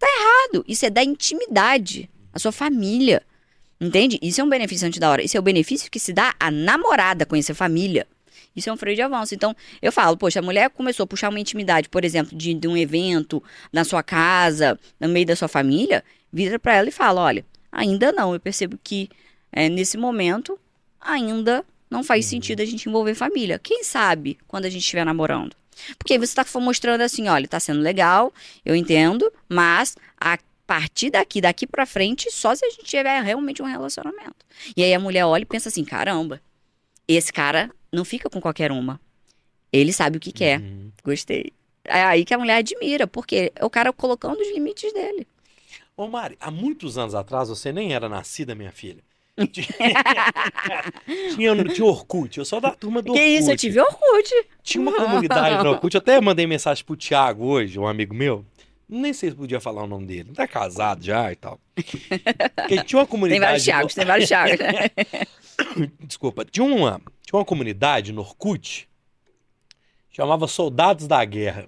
[0.00, 0.64] Tá errado.
[0.66, 2.10] Isso é da intimidade.
[2.32, 3.22] A sua família.
[3.80, 4.18] Entende?
[4.20, 5.22] Isso é um benefício antes da hora.
[5.22, 8.04] Isso é o benefício que se dá à namorada conhecer família.
[8.54, 9.34] Isso é um freio de avanço.
[9.34, 12.68] Então, eu falo, poxa, a mulher começou a puxar uma intimidade, por exemplo, de, de
[12.68, 13.42] um evento
[13.72, 18.12] na sua casa, no meio da sua família, vira pra ela e fala: olha, ainda
[18.12, 18.34] não.
[18.34, 19.08] Eu percebo que
[19.52, 20.58] é, nesse momento
[21.00, 23.58] ainda não faz sentido a gente envolver família.
[23.58, 25.54] Quem sabe quando a gente estiver namorando?
[25.98, 28.32] Porque aí você tá mostrando assim, olha, tá sendo legal,
[28.64, 33.62] eu entendo, mas a partir daqui, daqui pra frente, só se a gente tiver realmente
[33.62, 34.36] um relacionamento.
[34.76, 36.40] E aí a mulher olha e pensa assim, caramba,
[37.06, 39.00] esse cara não fica com qualquer uma.
[39.72, 40.60] Ele sabe o que quer.
[40.60, 40.90] Uhum.
[41.04, 41.52] Gostei.
[41.84, 45.26] É aí que a mulher admira, porque é o cara colocando os limites dele.
[45.96, 49.02] Ô Mari, há muitos anos atrás, você nem era nascida, minha filha.
[51.34, 53.38] tinha, tinha Orkut, eu sou da turma do que Orkut.
[53.38, 54.46] isso, eu tive Orkut.
[54.62, 58.44] Tinha uma comunidade no Orkut, eu até mandei mensagem pro Thiago hoje, um amigo meu.
[58.88, 60.32] Nem sei se podia falar o nome dele.
[60.34, 61.58] Tá casado já e tal.
[61.74, 63.40] Porque tinha uma comunidade.
[63.40, 64.58] Tem vários Thiagos, tem vários Thiagos.
[66.00, 67.00] Desculpa, tinha uma,
[67.32, 68.86] tinha uma comunidade no Orkut,
[70.10, 71.66] chamava Soldados da Guerra.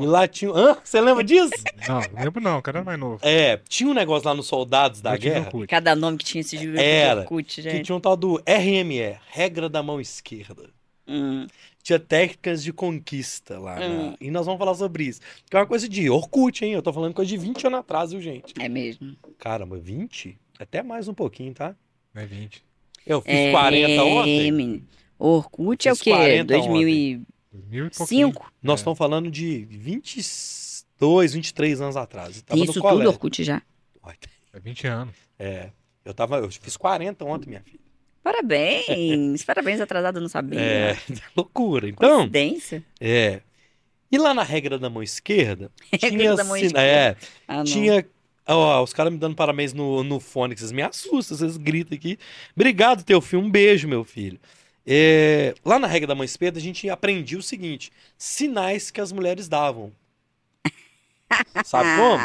[0.00, 0.50] E lá tinha.
[0.50, 0.76] Hã?
[0.82, 1.52] Você lembra disso?
[1.86, 3.18] Não, lembro não, o cara é mais novo.
[3.22, 5.50] É, tinha um negócio lá nos Soldados da Eu Guerra.
[5.68, 7.20] Cada nome que tinha esse grupo Era.
[7.20, 7.84] Orkut, Que gente.
[7.84, 10.70] tinha um tal do RME, regra da mão esquerda.
[11.06, 11.46] Hum.
[11.82, 13.78] Tinha técnicas de conquista lá.
[13.78, 14.16] na- Hum.
[14.18, 15.20] E nós vamos falar sobre isso.
[15.50, 16.72] Que é uma coisa de Orkut, hein?
[16.72, 18.54] Eu tô falando coisa de 20 anos atrás, viu, gente?
[18.58, 19.14] É mesmo.
[19.38, 20.38] Caramba, 20?
[20.58, 21.74] Até mais um pouquinho, tá?
[22.14, 22.64] É 20.
[23.06, 24.52] Eu fiz É, 40 ontem.
[24.52, 24.86] menino.
[25.18, 26.10] Orkut é o quê?
[26.10, 27.26] 40 2005?
[27.52, 28.32] 2000 e pouquinho.
[28.62, 28.80] Nós É.
[28.80, 32.36] estamos falando de 22, 23 anos atrás.
[32.54, 33.08] Isso tudo.
[33.08, 33.62] Orkut já.
[34.54, 35.14] É 20 anos.
[35.38, 35.70] É.
[36.04, 37.80] Eu, tava, eu fiz 40 ontem, minha filha.
[38.22, 39.42] Parabéns!
[39.44, 40.60] Parabéns, atrasado, não sabia.
[40.60, 40.96] É,
[41.36, 41.88] loucura.
[41.88, 42.84] Então, Coincidência.
[43.00, 43.40] é.
[44.10, 46.82] E lá na regra da mão esquerda, Regra tinha, da mão esquerda.
[46.82, 47.16] é,
[47.48, 48.04] Ah, tinha
[48.58, 51.96] Ó, os caras me dando parabéns no, no fone, que vocês me assustam, vocês gritam
[51.96, 52.18] aqui.
[52.54, 53.42] Obrigado, teu filho.
[53.42, 54.38] Um beijo, meu filho.
[54.86, 59.12] É, lá na regra da mão esquerda, a gente aprendia o seguinte: sinais que as
[59.12, 59.92] mulheres davam.
[61.64, 62.22] Sabe como?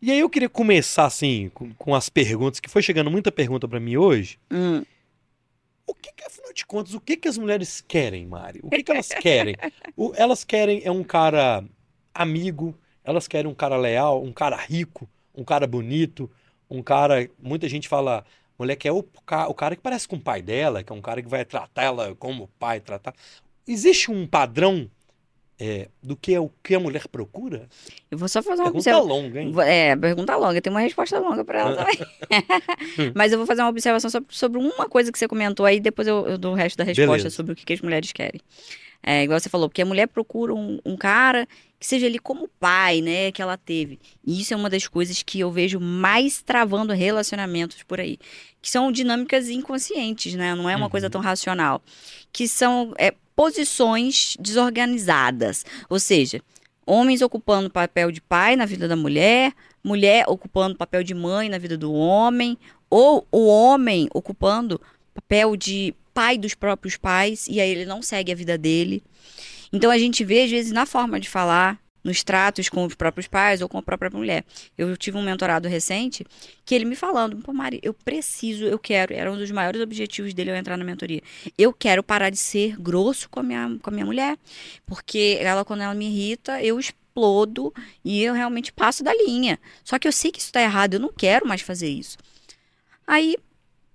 [0.00, 3.68] E aí eu queria começar assim, com, com as perguntas, que foi chegando muita pergunta
[3.68, 4.38] pra mim hoje.
[4.50, 4.82] hum.
[5.84, 8.60] O que, que, afinal de contas, o que, que as mulheres querem, Mari?
[8.62, 9.56] O que, que elas querem?
[9.96, 11.64] O- elas querem é um cara
[12.14, 16.30] amigo, elas querem um cara leal, um cara rico, um cara bonito,
[16.70, 17.28] um cara.
[17.38, 18.24] Muita gente fala,
[18.58, 21.00] mulher quer o, ca- o cara que parece com o pai dela, que é um
[21.02, 23.14] cara que vai tratar ela como o pai tratar.
[23.66, 24.90] Existe um padrão
[25.60, 27.68] é, do que é o que a mulher procura?
[28.10, 29.06] Eu vou só fazer uma Pergunta observação.
[29.06, 29.52] longa, hein?
[29.64, 31.98] É, pergunta longa, tem uma resposta longa pra ela também.
[33.14, 36.08] Mas eu vou fazer uma observação sobre, sobre uma coisa que você comentou aí, depois
[36.08, 37.30] eu, eu dou o resto da resposta Beleza.
[37.30, 38.40] sobre o que, que as mulheres querem.
[39.02, 41.46] É, igual você falou, porque a mulher procura um, um cara
[41.78, 43.98] que seja ali como pai, né, que ela teve.
[44.24, 48.16] E isso é uma das coisas que eu vejo mais travando relacionamentos por aí.
[48.60, 50.54] Que são dinâmicas inconscientes, né?
[50.54, 50.90] Não é uma Uhum.
[50.90, 51.82] coisa tão racional.
[52.32, 55.64] Que são é, posições desorganizadas.
[55.90, 56.40] Ou seja,
[56.86, 61.14] homens ocupando o papel de pai na vida da mulher, mulher ocupando o papel de
[61.14, 62.56] mãe na vida do homem,
[62.88, 64.80] ou o homem ocupando
[65.14, 69.02] papel de pai dos próprios pais, e aí ele não segue a vida dele.
[69.72, 73.28] Então a gente vê, às vezes, na forma de falar, nos tratos com os próprios
[73.28, 74.44] pais ou com a própria mulher.
[74.76, 76.26] Eu tive um mentorado recente
[76.64, 80.34] que ele me falando, pô, Mari, eu preciso, eu quero, era um dos maiores objetivos
[80.34, 81.22] dele eu entrar na mentoria.
[81.56, 84.36] Eu quero parar de ser grosso com a minha, com a minha mulher,
[84.86, 87.72] porque ela, quando ela me irrita, eu explodo
[88.04, 89.58] e eu realmente passo da linha.
[89.84, 92.18] Só que eu sei que isso tá errado, eu não quero mais fazer isso.
[93.06, 93.36] Aí,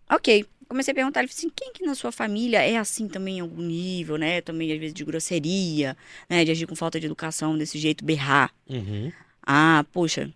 [0.10, 0.46] ok.
[0.68, 3.42] Comecei a perguntar, ele falou assim, quem que na sua família é assim também em
[3.42, 4.42] algum nível, né?
[4.42, 5.96] Também, às vezes, de grosseria,
[6.30, 6.44] né?
[6.44, 8.54] De agir com falta de educação, desse jeito, berrar.
[8.70, 9.12] Uhum.
[9.42, 10.32] Ah, poxa.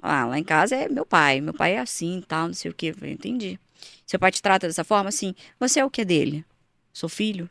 [0.00, 1.40] Ah, lá em casa é meu pai.
[1.40, 2.86] Meu pai é assim, tal, não sei o quê.
[2.86, 3.58] Eu falei, entendi.
[4.06, 6.44] Seu pai te trata dessa forma, assim, você é o que dele?
[6.92, 7.50] Sou filho?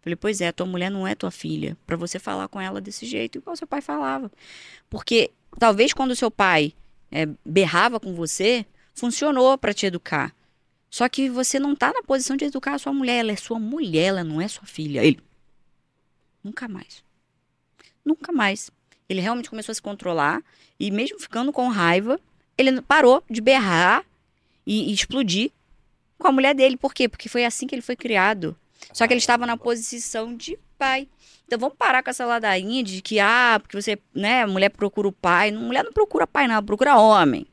[0.00, 1.76] Falei, pois é, tua mulher não é tua filha.
[1.86, 4.30] Pra você falar com ela desse jeito, igual seu pai falava.
[4.88, 6.72] Porque talvez quando seu pai
[7.10, 10.34] é, berrava com você, funcionou pra te educar.
[10.90, 13.18] Só que você não tá na posição de educar a sua mulher.
[13.18, 15.04] Ela é sua mulher, ela não é sua filha.
[15.04, 15.20] Ele.
[16.42, 17.04] Nunca mais.
[18.04, 18.70] Nunca mais.
[19.08, 20.42] Ele realmente começou a se controlar.
[20.78, 22.18] E mesmo ficando com raiva,
[22.56, 24.04] ele parou de berrar
[24.66, 25.50] e, e explodir
[26.18, 26.76] com a mulher dele.
[26.76, 27.08] Por quê?
[27.08, 28.56] Porque foi assim que ele foi criado.
[28.92, 31.08] Só que ele estava na posição de pai.
[31.46, 35.12] Então vamos parar com essa ladainha de que, ah, porque você, né, mulher procura o
[35.12, 35.50] pai.
[35.50, 37.46] Mulher não procura pai, não, ela procura homem.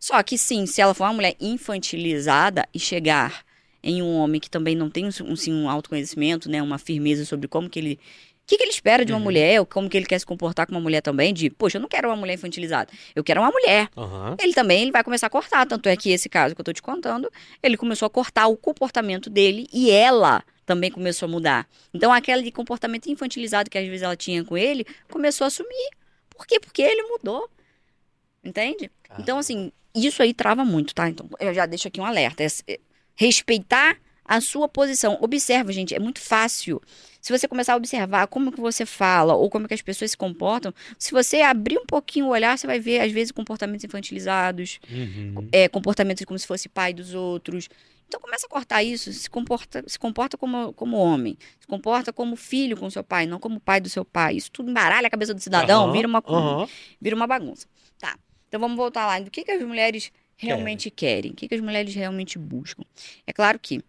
[0.00, 3.44] Só que sim, se ela for uma mulher infantilizada e chegar
[3.82, 7.46] em um homem que também não tem um, sim, um autoconhecimento, né, uma firmeza sobre
[7.46, 7.98] como que ele.
[8.42, 9.24] O que, que ele espera de uma Uhum.
[9.24, 11.80] mulher, ou como que ele quer se comportar com uma mulher também, de, poxa, eu
[11.82, 14.34] não quero uma mulher infantilizada, eu quero uma mulher Aham.
[14.40, 15.66] ele também ele vai começar a cortar.
[15.66, 17.30] Tanto é que esse caso que eu tô te contando,
[17.62, 21.68] ele começou a cortar o comportamento dele e ela também começou a mudar.
[21.94, 25.90] Então, aquele comportamento infantilizado que às vezes ela tinha com ele, começou a sumir.
[26.30, 26.58] Por quê?
[26.58, 27.48] Porque ele mudou.
[28.42, 28.90] Entende?
[29.18, 31.08] Então, assim, isso aí trava muito, tá?
[31.08, 32.42] Então, eu já deixo aqui um alerta.
[32.42, 32.80] É, é,
[33.16, 35.18] respeitar a sua posição.
[35.20, 36.80] Observa, gente, é muito fácil.
[37.20, 40.16] Se você começar a observar como que você fala ou como que as pessoas se
[40.16, 44.78] comportam, se você abrir um pouquinho o olhar, você vai ver, às vezes, comportamentos infantilizados,
[44.90, 45.48] Uhum.
[45.52, 47.68] é, comportamentos como se fosse pai dos outros.
[48.08, 52.34] Então começa a cortar isso, se comporta, se comporta como, como homem, se comporta como
[52.34, 54.34] filho com seu pai, não como pai do seu pai.
[54.36, 56.68] Isso tudo embaralha a cabeça do cidadão, Aham, vira, uma, aham.
[57.00, 57.68] vira uma bagunça.
[58.00, 58.16] Tá,
[58.50, 59.20] então vamos voltar lá.
[59.20, 61.30] Do que, que as mulheres realmente querem?
[61.30, 62.82] O que, que as mulheres realmente buscam?
[63.24, 63.80] É claro que,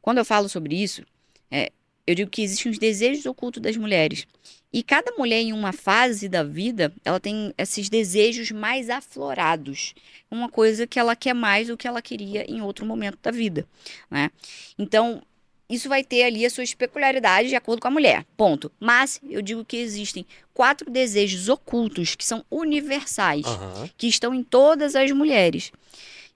[0.00, 1.06] quando eu falo sobre isso,
[1.48, 1.70] é,
[2.04, 4.26] eu digo que existem os desejos ocultos das mulheres.
[4.72, 9.94] E cada mulher, em uma fase da vida, ela tem esses desejos mais aflorados.
[10.28, 13.64] Uma coisa que ela quer mais do que ela queria em outro momento da vida,
[14.10, 14.32] né?
[14.76, 15.22] Então,
[15.68, 18.70] isso vai ter ali as suas peculiaridades de acordo com a mulher, ponto.
[18.78, 23.88] Mas eu digo que existem quatro desejos ocultos que são universais Aham.
[23.96, 25.72] que estão em todas as mulheres.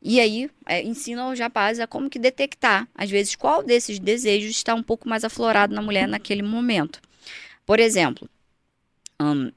[0.01, 4.51] E aí, é, ensina os rapazes a como que detectar, às vezes, qual desses desejos
[4.51, 7.01] está um pouco mais aflorado na mulher naquele momento.
[7.65, 8.29] Por exemplo,
[9.21, 9.51] hum,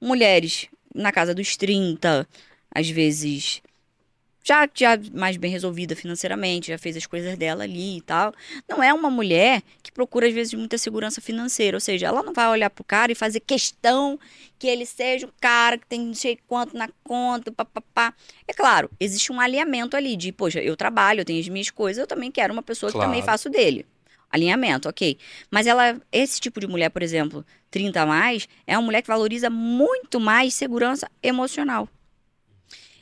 [0.00, 2.26] mulheres na casa dos 30,
[2.74, 3.62] às vezes
[4.42, 8.32] já, já mais bem resolvida financeiramente, já fez as coisas dela ali e tal.
[8.68, 11.76] Não é uma mulher que procura, às vezes, muita segurança financeira.
[11.76, 14.18] Ou seja, ela não vai olhar pro cara e fazer questão
[14.58, 18.14] que ele seja um cara que tem não sei quanto na conta, papapá.
[18.48, 22.00] É claro, existe um alinhamento ali de, poxa, eu trabalho, eu tenho as minhas coisas,
[22.00, 23.10] eu também quero uma pessoa que Claro.
[23.10, 23.86] também faço dele.
[24.30, 25.18] Alinhamento, ok.
[25.50, 29.08] Mas ela, esse tipo de mulher, por exemplo, 30 a mais, é uma mulher que
[29.08, 31.88] valoriza muito mais segurança emocional.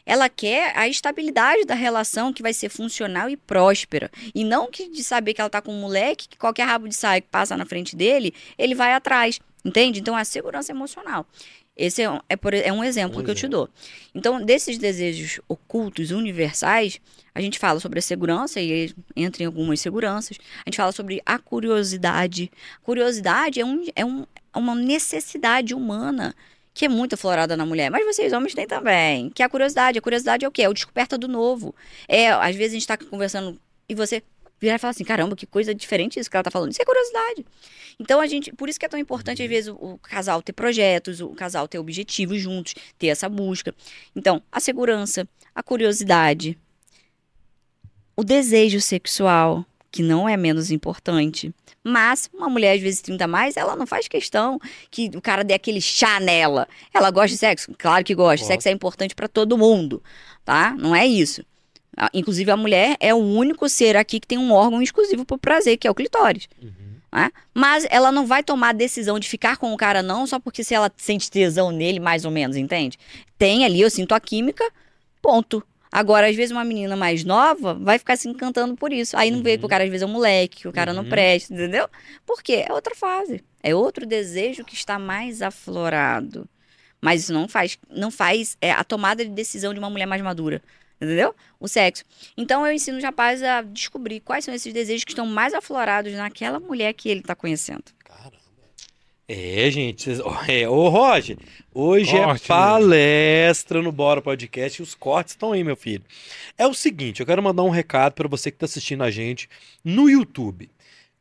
[0.09, 4.11] Ela quer a estabilidade da relação que vai ser funcional e próspera.
[4.35, 6.94] E não que de saber que ela tá com um moleque, que qualquer rabo de
[6.94, 9.38] saia que passa na frente dele, ele vai atrás.
[9.62, 10.01] Entende?
[10.01, 11.27] Então é a segurança emocional.
[11.77, 13.68] Esse é um, é por- é um exemplo Um que eu te dou.
[14.14, 17.01] Então, desses desejos ocultos, universais,
[17.35, 20.38] a gente fala sobre a segurança, e entra em algumas seguranças.
[20.64, 22.51] A gente fala sobre a curiosidade.
[22.83, 26.35] Curiosidade é, um, é um, é uma necessidade humana
[26.79, 27.91] que é muito aflorada na mulher.
[27.91, 29.31] Mas vocês, homens, têm também.
[29.31, 29.99] Que é a curiosidade.
[29.99, 30.62] A curiosidade é o quê?
[30.62, 31.75] É o descoberta do novo.
[32.07, 34.23] É, às vezes a gente está conversando e você.
[34.61, 36.71] virar e falar assim, caramba, que coisa diferente isso que ela tá falando.
[36.71, 37.45] Isso é curiosidade.
[37.99, 40.53] Então a gente, por isso que é tão importante às vezes o, o casal ter
[40.53, 43.75] projetos, o casal ter objetivos juntos, ter essa busca.
[44.14, 46.57] Então, a segurança, a curiosidade,
[48.14, 51.53] o desejo sexual, que não é menos importante.
[51.83, 54.59] Mas uma mulher, às vezes, 30 a mais, ela não faz questão
[54.90, 56.68] que o cara dê aquele chá nela.
[56.92, 57.72] Ela gosta de sexo?
[57.79, 58.44] Claro que gosta.
[58.46, 60.03] Sexo é importante pra todo mundo,
[60.44, 60.74] tá?
[60.79, 61.42] Não é isso.
[61.96, 65.38] Ah, Inclusive, a mulher é o único ser aqui que tem um órgão exclusivo pro
[65.38, 66.48] prazer, que é o clitóris.
[67.11, 67.31] né?
[67.55, 70.62] Mas ela não vai tomar a decisão de ficar com o cara, não, só porque
[70.62, 72.98] se ela sente tesão nele, mais ou menos, entende?
[73.38, 74.62] Tem ali, eu sinto a química,
[75.22, 75.64] ponto.
[75.90, 79.16] Agora, às vezes, uma menina mais nova vai ficar se encantando por isso.
[79.16, 81.03] Aí não vê que o cara, às vezes, é um moleque, que o cara não
[81.05, 81.09] Uhum.
[81.09, 81.88] presta, entendeu?
[82.27, 82.64] Por quê?
[82.68, 83.42] É outra fase.
[83.62, 86.48] É outro desejo que está mais aflorado.
[87.01, 90.20] Mas isso não faz, não faz é, a tomada de decisão de uma mulher mais
[90.20, 90.61] madura.
[91.01, 91.33] Entendeu?
[91.61, 92.03] O sexo.
[92.37, 96.12] Então eu ensino os rapazes a descobrir quais são esses desejos que estão mais aflorados
[96.14, 97.85] naquela mulher que ele está conhecendo.
[99.29, 100.09] É, gente.
[100.49, 101.37] É, ô, Roger,
[101.75, 106.03] hoje Corte, é palestra no Bora Podcast e os cortes estão aí, meu filho.
[106.57, 109.49] É o seguinte, eu quero mandar um recado para você que está assistindo a gente
[109.85, 110.71] no YouTube.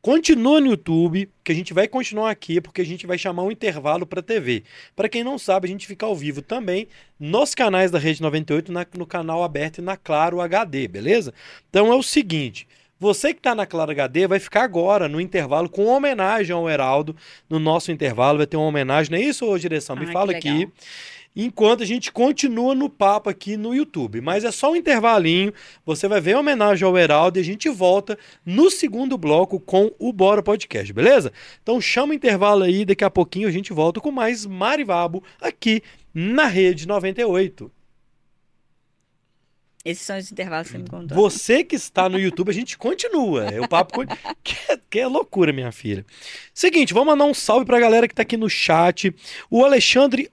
[0.00, 3.50] Continua no YouTube, que a gente vai continuar aqui, porque a gente vai chamar um
[3.50, 4.62] intervalo para TV.
[4.96, 8.72] Para quem não sabe, a gente fica ao vivo também nos canais da Rede 98,
[8.72, 11.34] na- no canal aberto e na Claro HD, beleza?
[11.68, 12.66] Então é o seguinte,
[12.98, 17.14] você que está na Claro HD vai ficar agora no intervalo com homenagem ao Heraldo.
[17.48, 19.94] No nosso intervalo vai ter uma homenagem, não é isso, ô direção?
[19.96, 20.68] Me Ah, fala aqui.
[21.36, 24.20] Enquanto a gente continua no papo aqui no YouTube.
[24.20, 25.52] Mas é só um intervalinho.
[25.86, 29.92] Você vai ver a homenagem ao Heraldo e a gente volta no segundo bloco com
[30.00, 31.32] o Bora Podcast, beleza?
[31.62, 35.80] Então chama o intervalo aí, daqui a pouquinho a gente volta com mais Marivabo aqui
[36.12, 37.70] na Rede 98.
[39.88, 41.16] Esses são os intervalos que você me contou.
[41.16, 43.46] Você que está no YouTube, a gente continua.
[43.46, 44.04] É o papo
[44.44, 46.04] que é, que é loucura, minha filha.
[46.52, 49.14] Seguinte, vamos mandar um salve pra galera que tá aqui no chat.
[49.50, 50.30] O Alexandre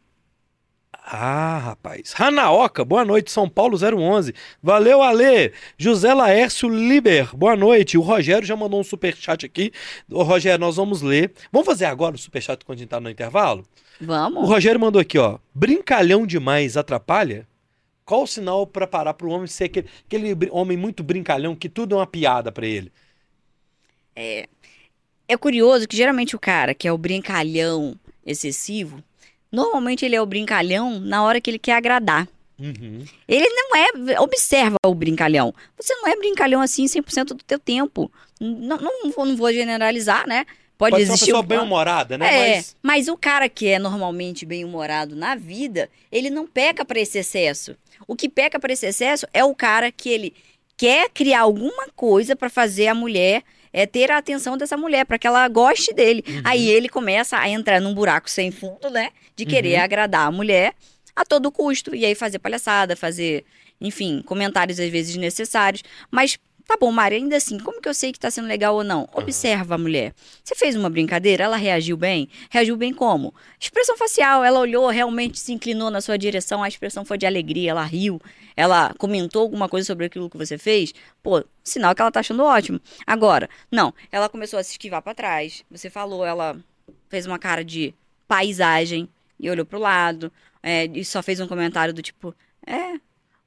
[1.08, 2.14] ah, rapaz.
[2.20, 4.34] Hanaoka, boa noite, São Paulo 011.
[4.62, 5.54] Valeu, Ale.
[5.78, 7.98] José Laércio Liber, boa noite.
[7.98, 9.72] O Rogério já mandou um superchat aqui.
[10.12, 11.32] Ô, Rogério, nós vamos ler.
[11.52, 13.64] Vamos fazer agora o superchat quando a gente tá no intervalo?
[14.02, 14.50] O Vamos?
[14.50, 15.38] Rogério mandou aqui, ó.
[15.54, 17.48] Brincalhão demais atrapalha?
[18.06, 21.96] Qual o sinal pra parar pro homem ser aquele, aquele homem muito brincalhão que tudo
[21.96, 22.92] é uma piada pra ele?
[24.16, 29.04] É curioso que geralmente o cara que é o brincalhão excessivo,
[29.52, 32.28] normalmente ele é o brincalhão na hora que ele quer agradar.
[32.58, 33.04] Uhum.
[33.28, 34.20] Ele não é.
[34.22, 35.54] Observa o brincalhão.
[35.78, 38.10] Você não é brincalhão assim 100% do teu tempo.
[38.40, 40.46] Não, não, vou, não vou generalizar, né?
[40.78, 41.26] Pode, Pode ser uma existir.
[41.32, 42.28] pessoa um- bem-humorada, né?
[42.52, 47.00] É, Mas mas o cara que é normalmente bem-humorado na vida, ele não peca pra
[47.00, 47.76] esse excesso.
[48.08, 50.34] O que peca pra esse excesso é o cara que ele
[50.78, 55.18] quer criar alguma coisa pra fazer a mulher é ter a atenção dessa mulher, pra
[55.20, 56.24] que ela goste dele.
[56.28, 56.42] Uhum.
[56.46, 59.10] Aí ele começa a entrar num buraco sem fundo, né?
[59.36, 59.84] De querer Uhum.
[59.84, 60.74] agradar a mulher
[61.16, 61.94] a todo custo.
[61.94, 63.44] E aí fazer palhaçada, fazer,
[63.82, 65.84] enfim, comentários às vezes desnecessários.
[66.10, 68.84] Mas tá bom, Mari, ainda assim, como que eu sei que tá sendo legal ou
[68.84, 69.08] não?
[69.14, 70.14] Observa a mulher.
[70.44, 72.28] Você fez uma brincadeira, ela reagiu bem?
[72.50, 73.34] Reagiu bem como?
[73.60, 77.72] Expressão facial, ela olhou, realmente se inclinou na sua direção, a expressão foi de alegria,
[77.72, 78.22] ela riu,
[78.56, 80.94] ela comentou alguma coisa sobre aquilo que você fez.
[81.22, 82.80] Pô, sinal que ela tá achando ótimo.
[83.06, 85.64] Agora, não, ela começou a se esquivar pra trás.
[85.70, 86.58] Você falou, ela
[87.10, 87.94] fez uma cara de
[88.28, 89.08] paisagem
[89.40, 90.32] e olhou pro lado,
[90.64, 92.34] é, e só fez um comentário do tipo,
[92.66, 93.00] é,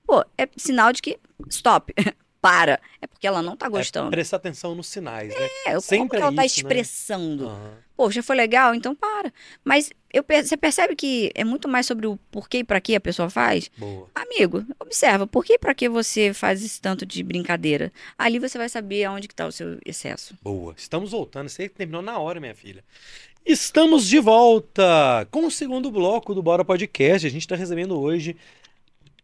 [0.06, 1.92] pô, é sinal de que stop.
[2.40, 2.80] Para.
[3.00, 4.10] É porque ela não tá é gostando.
[4.10, 5.48] prestar atenção nos sinais, né?
[5.66, 6.62] É, como sempre que é ela tá isso, né?
[6.62, 7.48] expressando?
[7.48, 7.72] Aham.
[7.96, 9.32] Poxa, foi legal, então para.
[9.64, 13.00] Mas eu, você percebe que é muito mais sobre o porquê e pra que a
[13.00, 13.68] pessoa faz?
[13.76, 14.08] Boa.
[14.14, 17.92] Amigo, observa, por que e pra que você faz esse tanto de brincadeira?
[18.16, 20.36] Ali você vai saber aonde que tá o seu excesso.
[20.40, 20.74] Boa.
[20.76, 21.48] Estamos voltando.
[21.48, 22.84] Você terminou na hora, minha filha.
[23.44, 27.26] Estamos de volta com o segundo bloco do Bora Podcast.
[27.26, 28.36] A gente está recebendo hoje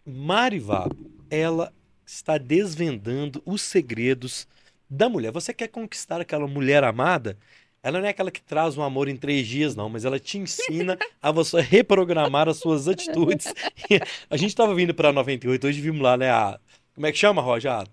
[0.05, 0.89] Mariva.
[1.31, 1.73] Ela
[2.07, 4.47] está desvendando os segredos
[4.89, 5.33] da mulher.
[5.33, 7.37] Você quer conquistar aquela mulher amada?
[7.83, 10.39] Ela não é aquela que traz um amor em três dias, não, mas ela te
[10.39, 13.53] ensina a você reprogramar as suas atitudes.
[14.31, 16.31] a gente estava vindo para 98, hoje vimos lá, né?
[16.31, 16.59] A,
[16.95, 17.71] como é que chama, Roger?
[17.71, 17.87] A,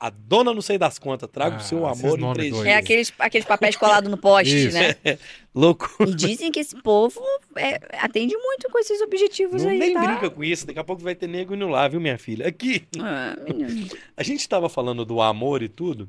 [0.00, 2.66] a dona não sei das contas, traga o Ah, seu esses amor em três dias.
[2.66, 4.74] É aqueles, aqueles papéis colados no poste, Isso.
[4.74, 4.96] né?
[5.54, 5.94] Louco.
[6.00, 7.20] E dizem que esse povo
[7.54, 10.00] é, atende muito com esses objetivos Não, aí, nem tá?
[10.06, 12.48] brinca com isso, daqui a pouco vai ter nego indo lá, viu, minha filha?
[12.48, 13.88] Aqui, Ah, menino.
[14.16, 16.08] a gente estava falando do amor e tudo,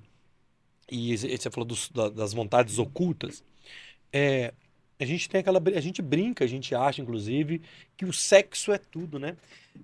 [0.90, 3.44] e você falou dos- da- das vontades ocultas.
[4.14, 4.54] É,
[5.00, 5.62] a gente tem aquela.
[5.76, 7.62] A gente brinca, a gente acha, inclusive,
[7.98, 9.36] que o sexo é tudo, né?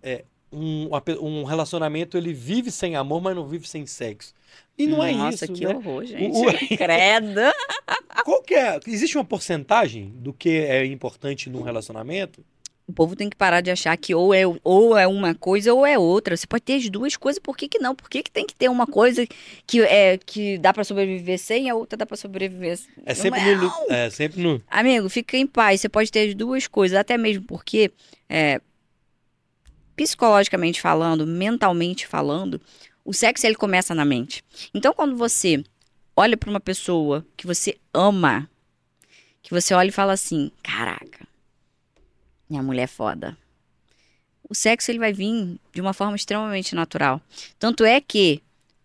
[0.04, 0.90] É, um,
[1.22, 4.34] um relacionamento ele vive sem amor, mas não vive sem sexo.
[4.78, 5.76] E não Nossa, é isso, que né?
[5.76, 6.38] horror, gente.
[6.38, 6.44] o-
[6.78, 7.42] Credo.
[8.24, 8.80] Qual que é?
[8.88, 12.44] Existe uma porcentagem do que é importante num relacionamento?
[12.88, 15.86] O povo tem que parar de achar que ou é, ou é uma coisa ou
[15.86, 16.38] é outra.
[16.38, 17.94] Você pode ter as duas coisas, por que, que não?
[17.94, 19.28] Por que, que tem que ter uma coisa
[19.66, 22.90] que, é, que dá pra sobreviver sem e a outra dá pra sobreviver sem?
[23.06, 25.82] É sempre Não no, é sempre no Amigo, fica em paz.
[25.82, 27.92] Você pode ter as duas coisas, até mesmo porque,
[28.30, 28.62] é,
[29.98, 32.62] psicologicamente falando, mentalmente falando,
[33.04, 34.44] o sexo ele começa na mente.
[34.74, 35.64] Então, quando você
[36.16, 38.50] olha pra uma pessoa que você ama,
[39.42, 41.28] que você olha e fala assim: caraca,
[42.50, 43.36] minha mulher é foda.
[44.50, 47.20] O sexo ele vai vir de uma forma extremamente natural.
[47.60, 48.42] Tanto é que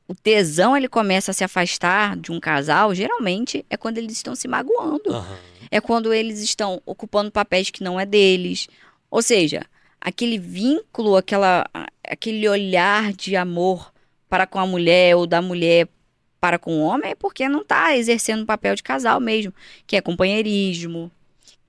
[0.08, 4.34] o tesão ele começa a se afastar de um casal, geralmente é quando eles estão
[4.34, 5.38] se magoando Aham.
[5.70, 8.66] é quando eles estão ocupando papéis que não é deles.
[9.10, 9.64] Ou seja,
[10.02, 11.64] aquele vínculo, aquela,
[12.02, 13.92] aquele olhar de amor
[14.28, 15.88] para com a mulher ou da mulher
[16.40, 19.54] para com o homem é porque não está exercendo o papel de casal mesmo,
[19.86, 21.08] que é companheirismo,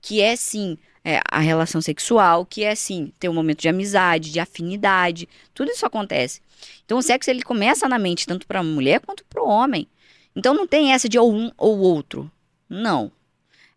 [0.02, 4.32] que é sim é, a relação sexual, que é sim ter um momento de amizade,
[4.32, 6.40] de afinidade, tudo isso acontece.
[6.84, 9.86] Então o sexo ele começa na mente tanto para a mulher quanto para o homem.
[10.34, 12.28] Então não tem essa de ou um ou outro.
[12.68, 13.12] Não.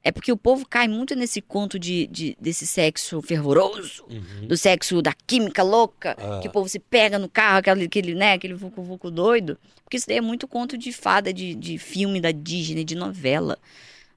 [0.03, 4.47] É porque o povo cai muito nesse conto de, de- desse sexo fervoroso, Uhum.
[4.47, 6.39] do sexo da química louca, Ah.
[6.41, 9.57] que o povo se pega no carro, aquele, aquele né, aquele vucu-vucu doido.
[9.83, 13.57] Porque isso daí é muito conto de fada, de, de filme da Disney, de novela,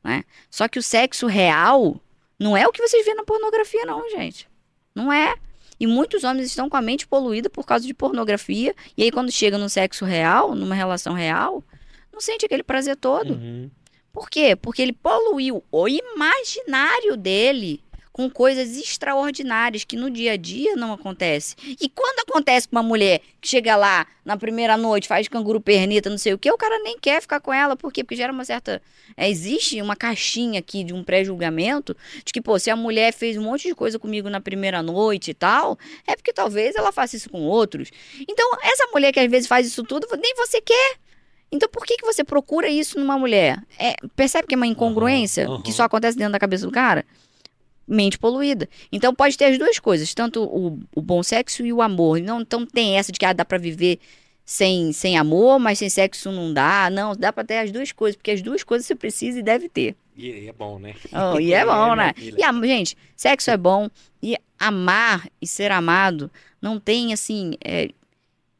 [0.04, 0.22] né?
[0.50, 2.00] Só que o sexo real
[2.38, 4.48] não é o que vocês vêem na pornografia, não, gente.
[4.94, 5.34] Não é.
[5.78, 8.74] E muitos homens estão com a mente poluída por causa de pornografia.
[8.96, 11.64] E aí, quando chega no sexo real, numa relação real,
[12.12, 13.32] não sente aquele prazer todo.
[13.34, 13.70] Uhum.
[14.12, 14.56] Por quê?
[14.56, 20.92] Porque ele poluiu o imaginário dele com coisas extraordinárias que no dia a dia não
[20.92, 21.54] acontece.
[21.80, 26.10] E quando acontece com uma mulher que chega lá na primeira noite, faz canguru pernita,
[26.10, 27.76] não sei o que, o cara nem quer ficar com ela.
[27.76, 28.04] Por quê?
[28.04, 28.82] Porque gera uma certa.
[29.16, 33.38] é, existe uma caixinha aqui de um pré-julgamento de que, pô, se a mulher fez
[33.38, 37.16] um monte de coisa comigo na primeira noite e tal, é porque talvez ela faça
[37.16, 37.90] isso com outros.
[38.28, 40.98] Então, essa mulher que às vezes faz isso tudo, nem você quer.
[41.52, 43.62] Então, por que, que você procura isso numa mulher?
[43.78, 45.62] É, percebe que é uma incongruência aham.
[45.62, 47.04] que só acontece dentro da cabeça do cara?
[47.86, 48.68] Mente poluída.
[48.92, 52.20] Então, pode ter as duas coisas, tanto o, o bom sexo e o amor.
[52.20, 53.98] Não, então, tem essa de que ah, dá pra viver
[54.44, 56.88] sem, sem amor, mas sem sexo não dá.
[56.88, 59.68] Não, dá pra ter as duas coisas, porque as duas coisas você precisa e deve
[59.68, 59.96] ter.
[60.16, 60.94] E, é bom, né?
[61.12, 62.14] Oh, e é bom, minha né?
[62.16, 63.88] E, am- gente, sexo é bom.
[64.22, 66.30] E amar e ser amado
[66.62, 67.88] não tem, assim, é,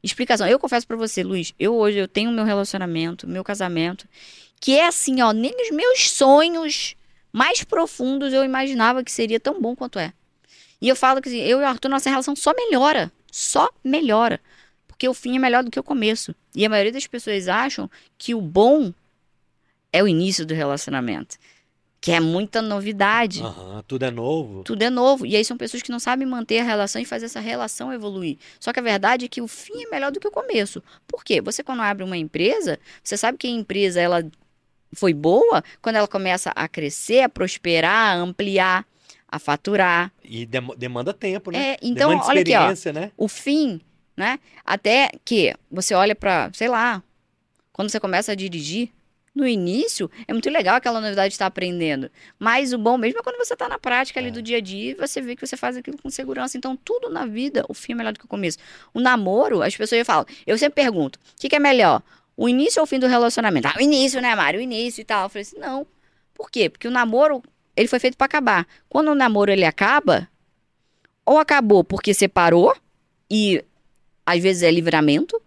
[0.02, 0.46] explicação.
[0.46, 4.06] Eu confesso pra você, Luiz, eu hoje eu tenho meu relacionamento, meu casamento,
[4.60, 6.96] que é assim, ó, nem nos meus sonhos
[7.32, 10.12] mais profundos eu imaginava que seria tão bom quanto é.
[10.80, 13.12] E eu falo que assim, eu e o Arthur, nossa relação só melhora.
[13.30, 14.40] Só melhora.
[14.88, 16.34] Porque o fim é melhor do que o começo.
[16.54, 18.92] E a maioria das pessoas acham que o bom
[19.92, 21.36] é o início do relacionamento.
[22.00, 23.42] Que é muita novidade.
[23.42, 24.62] Aham, tudo é novo.
[24.64, 25.26] Tudo é novo.
[25.26, 28.38] E aí são pessoas que não sabem manter a relação e fazer essa relação evoluir.
[28.58, 30.82] Só que a verdade é que o fim é melhor do que o começo.
[31.06, 31.42] Por quê?
[31.42, 34.24] Você quando abre uma empresa, você sabe que a empresa ela
[34.94, 38.86] foi boa quando ela começa a crescer, a prosperar, a ampliar,
[39.28, 40.10] a faturar.
[40.24, 41.72] E dem- demanda tempo, né?
[41.72, 42.92] É, então, demanda olha aqui, ó.
[42.92, 43.12] né?
[43.14, 43.78] O fim,
[44.16, 44.40] né?
[44.64, 47.02] Até que você olha pra, sei lá,
[47.74, 48.90] quando você começa a dirigir,
[49.34, 52.10] no início é muito legal aquela novidade de estar aprendendo.
[52.38, 54.32] Mas o bom mesmo é quando você tá na prática ali É.
[54.32, 56.58] do dia a dia e você vê que você faz aquilo com segurança.
[56.58, 58.58] Então, tudo na vida, o fim é melhor do que o começo.
[58.92, 62.02] O namoro, as pessoas falam, eu sempre pergunto, o que, que é melhor?
[62.36, 63.68] O início ou o fim do relacionamento?
[63.68, 64.58] Ah, o início, né, Mário?
[64.58, 65.24] O início e tal.
[65.24, 65.86] Eu falei assim, não.
[66.34, 66.68] Por quê?
[66.68, 67.42] Porque o namoro,
[67.76, 68.66] ele foi feito pra acabar.
[68.88, 70.28] Quando o namoro ele acaba,
[71.24, 72.74] ou acabou porque separou
[73.30, 73.64] e
[74.26, 75.40] às vezes é livramento,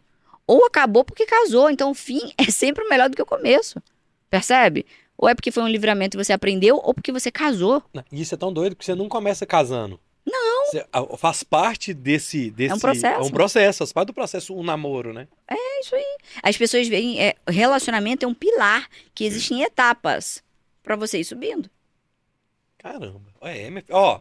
[0.48, 1.70] ou acabou porque casou.
[1.70, 3.82] Então o fim é sempre melhor do que o começo.
[4.30, 4.86] Percebe?
[5.18, 7.84] Ou é porque foi um livramento e você aprendeu, ou porque você casou.
[8.12, 10.00] E Isso é tão doido que você não começa casando.
[10.26, 11.18] Não.
[11.18, 12.72] faz parte desse, desse.
[12.72, 13.22] É um processo.
[13.22, 15.28] É um processo, faz parte do processo, um namoro, né?
[15.48, 16.18] É isso aí.
[16.42, 20.42] As pessoas veem, é, relacionamento é um pilar que existe em etapas
[20.82, 21.70] pra você ir subindo.
[22.78, 23.22] Caramba.
[23.42, 24.20] É, ó,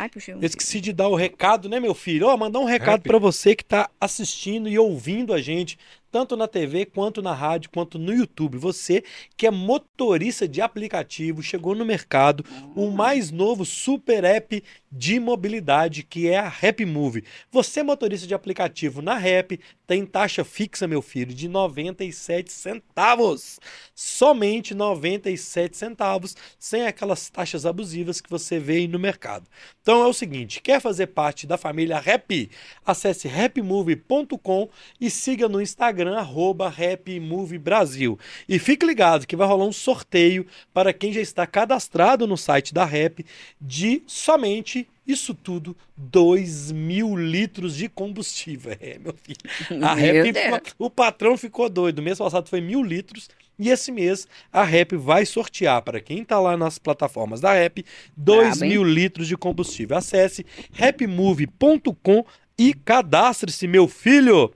[0.00, 0.40] Ai, um.
[0.40, 2.26] eu esqueci de dar o recado, né, meu filho?
[2.26, 3.02] Ó, mandar um recado Rap.
[3.02, 5.78] pra você que tá assistindo e ouvindo a gente,
[6.10, 8.58] tanto na TV, quanto na rádio, quanto no YouTube.
[8.58, 9.04] Você
[9.36, 12.44] que é motorista de aplicativo, chegou no mercado,
[12.74, 17.24] o mais novo super app de mobilidade, que é a Rap Move.
[17.50, 23.60] Você motorista de aplicativo na Rap, tem taxa fixa, meu filho, de 97 centavos.
[23.94, 29.46] Somente 97 centavos, sem aquelas taxas abusivas que você vê aí no mercado.
[29.80, 32.50] Então é o seguinte, quer fazer parte da família Rap?
[32.84, 34.68] Acesse rapmovie.com
[35.00, 38.18] e siga no Instagram arroba rapmoviebrasil.
[38.48, 42.72] E fique ligado que vai rolar um sorteio para quem já está cadastrado no site
[42.74, 43.24] da Rap
[43.60, 48.76] de somente isso tudo, 2 mil litros de combustível.
[48.80, 49.38] É, meu filho.
[49.84, 50.74] A Meu Rap, Deus.
[50.78, 51.98] o patrão ficou doido.
[51.98, 53.28] O mês passado foi mil litros.
[53.58, 57.84] E esse mês a Rap vai sortear para quem está lá nas plataformas da Rap
[58.16, 58.70] 2 Brabo, hein?
[58.70, 59.96] mil litros de combustível.
[59.96, 62.24] Acesse rapmove.com
[62.58, 64.52] e cadastre-se, meu filho.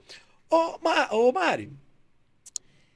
[0.49, 1.71] Ô, Ma- ô, Mari,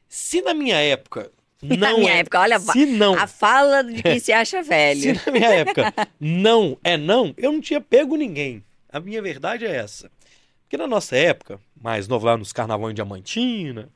[0.08, 1.32] se na minha época
[1.62, 4.70] não Na minha é, época, olha, se não, A fala de quem se acha se
[4.70, 5.20] velho.
[5.26, 8.64] na minha época não é não, eu não tinha pego ninguém.
[8.92, 10.10] A minha verdade é essa.
[10.64, 13.90] Porque na nossa época, mais novo lá nos carnaval em Diamantina,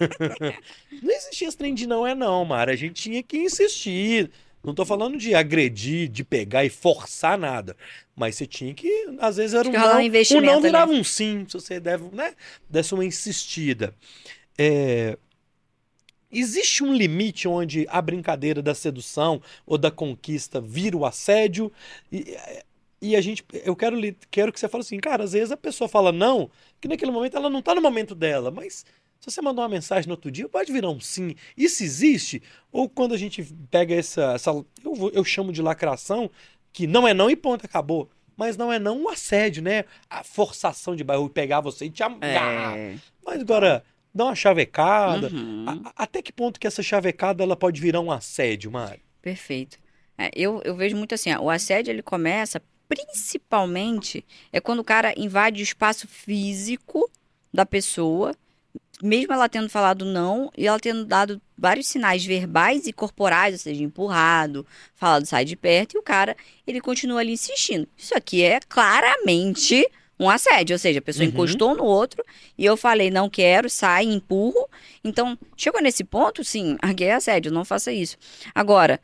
[1.02, 2.72] não existia esse trem de não é não, Mara.
[2.72, 4.30] A gente tinha que insistir.
[4.62, 7.76] Não tô falando de agredir, de pegar e forçar nada.
[8.14, 8.88] Mas você tinha que,
[9.20, 9.98] às vezes era um um não,
[10.38, 10.62] um não ali.
[10.62, 12.34] virava um sim, se você deve, né,
[12.70, 13.94] desse uma insistida.
[14.58, 15.18] É,
[16.30, 21.70] Existe um limite onde a brincadeira da sedução ou da conquista vira o assédio?
[22.10, 22.36] E,
[23.02, 25.56] e a gente, eu quero, lhe- quero que você fale assim, cara, às vezes a
[25.58, 26.50] pessoa fala não,
[26.80, 28.84] que naquele momento ela não tá no momento dela, mas
[29.24, 31.34] se você mandar uma mensagem no outro dia, pode virar um sim.
[31.56, 32.42] Isso existe?
[32.72, 34.50] Ou quando a gente pega essa, essa
[34.84, 36.28] eu, vou- eu chamo de lacração,
[36.72, 38.10] que não é não e ponto, acabou.
[38.36, 39.84] Mas não é não um assédio, né?
[40.10, 42.76] A forçação de bairro pegar você e te amarrar.
[42.76, 42.96] É.
[43.24, 45.28] Mas agora, dá uma chavecada.
[45.28, 45.64] Uhum.
[45.68, 49.00] A- a- até que ponto que essa chavecada ela pode virar um assédio, Mário?
[49.20, 49.78] Perfeito.
[50.18, 54.84] É, eu, eu vejo muito assim, ó, o assédio ele começa principalmente é quando o
[54.84, 57.08] cara invade o espaço físico
[57.52, 58.34] da pessoa,
[59.02, 63.58] mesmo ela tendo falado não e ela tendo dado vários sinais verbais e corporais, ou
[63.58, 66.36] seja, empurrado, falado sai de perto, e o cara
[66.66, 67.88] ele continua ali insistindo.
[67.96, 69.86] Isso aqui é claramente
[70.18, 71.30] um assédio, ou seja, a pessoa Uhum.
[71.32, 72.22] encostou no outro
[72.56, 74.68] e eu falei não quero, sai, empurro.
[75.02, 78.16] Então, chegou nesse ponto, sim, aqui é assédio, não faça isso.
[78.54, 79.00] Agora,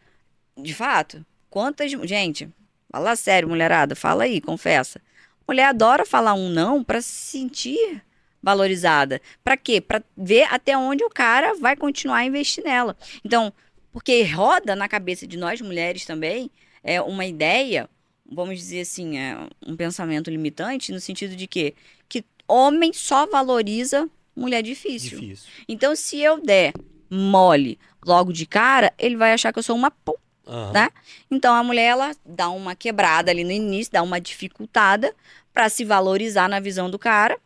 [0.57, 1.91] de fato, quantas.
[1.91, 2.49] Gente,
[2.91, 5.01] fala sério, mulherada, fala aí, confessa.
[5.47, 8.03] Mulher adora falar um não pra se sentir
[8.43, 9.21] valorizada.
[9.43, 9.81] Pra quê?
[9.81, 12.97] Pra ver até onde o cara vai continuar a investir nela.
[13.25, 13.53] Então,
[13.93, 16.51] porque roda na cabeça de nós mulheres também
[16.83, 17.89] é uma ideia,
[18.31, 19.37] vamos dizer assim, é
[19.67, 21.75] um pensamento limitante no sentido de que
[22.09, 25.19] que homem só valoriza mulher difícil.
[25.19, 25.51] Difícil.
[25.69, 26.73] Então, se eu der
[27.11, 30.13] mole logo de cara, ele vai achar que eu sou uma p...
[30.47, 30.73] Aham.
[30.73, 30.89] Né?
[31.31, 35.15] Então a mulher ela dá uma quebrada ali no início, dá uma dificultada
[35.53, 37.39] para se valorizar na visão do cara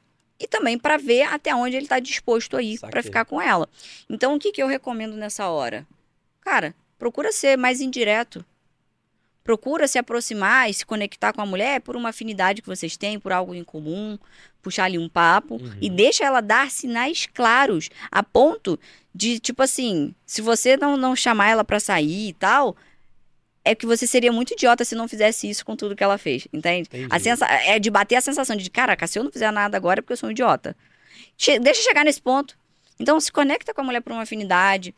[0.42, 2.90] e também para ver até onde ele está disposto a ir Saquei.
[2.90, 3.68] para ficar com ela.
[4.10, 5.86] Então o que, que eu recomendo nessa hora?
[6.40, 8.44] Cara, procura ser mais indireto.
[9.44, 13.18] Procura se aproximar e se conectar com a mulher por uma afinidade que vocês têm,
[13.18, 14.16] por algo em comum,
[14.60, 15.76] puxar ali um papo Uhum.
[15.80, 18.78] e deixa ela dar sinais claros, a ponto
[19.14, 22.76] de, tipo assim, se você não, não chamar ela pra sair e tal,
[23.64, 26.48] é que você seria muito idiota se não fizesse isso com tudo que ela fez,
[26.52, 26.88] entende?
[26.88, 27.06] Entendi.
[27.10, 30.00] A sensa é de bater a sensação de, caraca, se eu não fizer nada agora
[30.00, 30.76] é porque eu sou um idiota.
[31.36, 32.56] Che- deixa chegar nesse ponto.
[32.98, 34.94] Então, se conecta com a mulher por uma afinidade,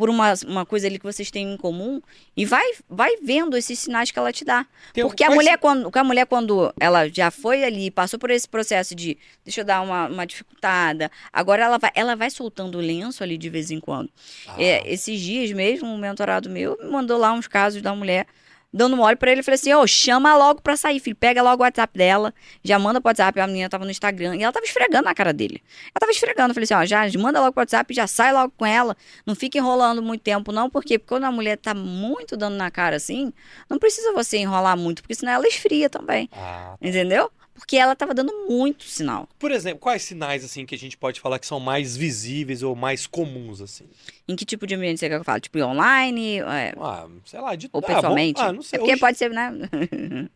[0.00, 2.00] por uma, uma coisa ali que vocês têm em comum
[2.34, 4.64] e vai, vai vendo esses sinais que ela te dá.
[4.94, 8.48] Tem- Porque a mulher, quando, a mulher, quando ela já foi ali, passou por esse
[8.48, 12.80] processo de deixa eu dar uma, uma dificultada, agora ela vai, ela vai soltando o
[12.80, 14.08] lenço ali de vez em quando.
[14.48, 18.26] Ah, É, esses dias mesmo, um mentorado meu me mandou lá uns casos da mulher
[18.72, 19.40] dando mole pra ele.
[19.40, 21.16] Eu falei assim: ô, chama logo pra sair, filho.
[21.16, 23.40] Pega logo o WhatsApp dela, já manda pro WhatsApp.
[23.40, 25.62] A menina tava no Instagram e ela tava esfregando na cara dele.
[25.86, 26.50] Ela tava esfregando.
[26.50, 28.96] Eu falei assim: ó, já manda logo pro WhatsApp, já sai logo com ela.
[29.26, 32.96] Não fica enrolando muito tempo, não, porque quando a mulher tá muito dando na cara
[32.96, 33.32] assim,
[33.68, 36.28] não precisa você enrolar muito, porque senão ela esfria também.
[36.32, 36.76] ah.
[36.80, 37.30] Entendeu?
[37.60, 39.28] Porque ela tava dando muito sinal.
[39.38, 42.74] Por exemplo, quais sinais assim que a gente pode falar que são mais visíveis ou
[42.74, 43.84] mais comuns assim?
[44.26, 45.40] Em que tipo de ambiente você quer que eu fale?
[45.40, 46.38] Tipo, online?
[46.40, 48.40] é, Ah, sei lá, de ou ah, vamos- pessoalmente?
[48.40, 48.76] Ah, não sei.
[48.76, 49.52] é porque Hoje- pode ser, né?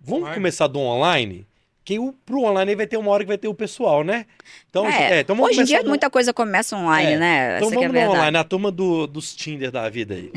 [0.00, 0.34] Vamos Online.
[0.34, 1.46] começar do online?
[1.84, 4.26] Que o, pro online vai ter uma hora que vai ter o pessoal, né?
[4.70, 7.56] Então, É, é, então vamos Hoje em dia no- muita coisa começa online, É, né?
[7.56, 8.16] Então Essa é vamos no verdade.
[8.18, 10.32] online, a turma do, dos Tinder da vida aí.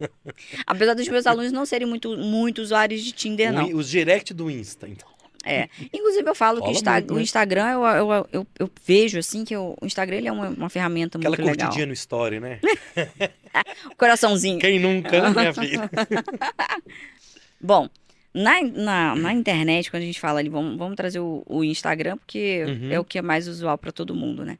[0.66, 3.68] Apesar dos meus alunos não serem muito, muito usuários de Tinder, O não.
[3.76, 5.08] os direct do Insta, então.
[5.44, 5.68] É.
[5.92, 7.22] Inclusive, eu falo que Rola Insta- muito, o né?
[7.22, 11.18] Instagram, eu, eu, eu, eu vejo, assim, que o Instagram ele é uma, uma ferramenta
[11.18, 11.66] Aquela muito legal.
[11.66, 12.58] curtidinha no story, né?
[13.96, 14.58] Coraçãozinho.
[14.58, 15.90] Quem nunca, né, minha filha?
[17.60, 17.88] Bom,
[18.32, 22.16] na, na, na internet, quando a gente fala ali, vamos, vamos trazer o, o Instagram,
[22.18, 22.92] porque Uhum.
[22.92, 24.58] é o que é mais usual para todo mundo, né?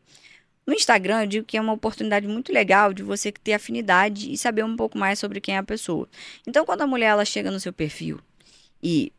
[0.67, 4.39] No Instagram, eu digo que é uma oportunidade muito legal de você ter afinidade e
[4.39, 6.09] saber um pouco mais sobre quem é a pessoa.
[6.47, 8.19] Então, quando a mulher ela chega no seu perfil
[8.83, 9.13] e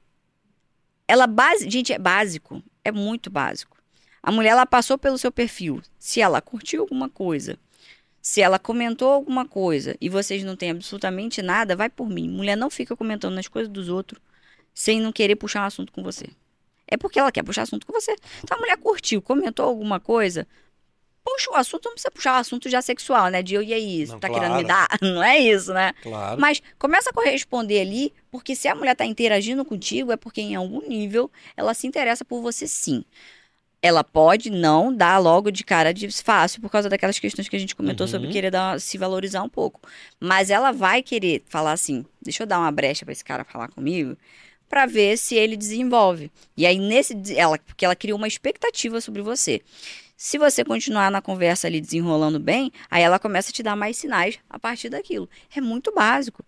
[1.08, 3.78] ela base, gente, é básico, é muito básico.
[4.22, 7.60] A mulher ela passou pelo seu perfil, se ela curtiu alguma coisa,
[8.22, 12.28] se ela comentou alguma coisa e vocês não têm absolutamente nada, vai por mim.
[12.28, 14.20] Mulher não fica comentando nas coisas dos outros
[14.74, 16.26] sem não querer puxar um assunto com você.
[16.88, 18.16] É porque ela quer puxar assunto com você.
[18.44, 20.48] Então a mulher curtiu, comentou alguma coisa,
[21.26, 23.42] puxa o assunto, não precisa puxar o assunto já sexual, né?
[23.42, 24.44] De eu e aí, isso, Não, tá claro.
[24.44, 24.88] querendo me dar?
[25.02, 25.92] Não é isso, né?
[26.04, 26.40] Claro.
[26.40, 30.56] Mas começa a corresponder ali, porque se a mulher tá interagindo contigo, é porque em
[30.56, 33.04] algum nível ela se interessa por você sim.
[33.82, 37.60] Ela pode não dar logo de cara de fácil por causa daquelas questões que a
[37.60, 38.12] gente comentou Uhum.
[38.12, 39.80] sobre querer dar, se valorizar um pouco.
[40.20, 43.68] Mas ela vai querer falar assim: deixa eu dar uma brecha pra esse cara falar
[43.68, 44.18] comigo,
[44.68, 46.32] pra ver se ele desenvolve.
[46.58, 47.14] E aí, nesse.
[47.38, 49.62] Ela, porque ela criou uma expectativa sobre você.
[50.18, 53.98] Se você continuar na conversa ali desenrolando bem, aí ela começa a te dar mais
[53.98, 55.30] sinais a partir daquilo.
[55.54, 56.44] É muito básico.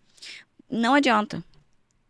[0.70, 1.44] Não adianta.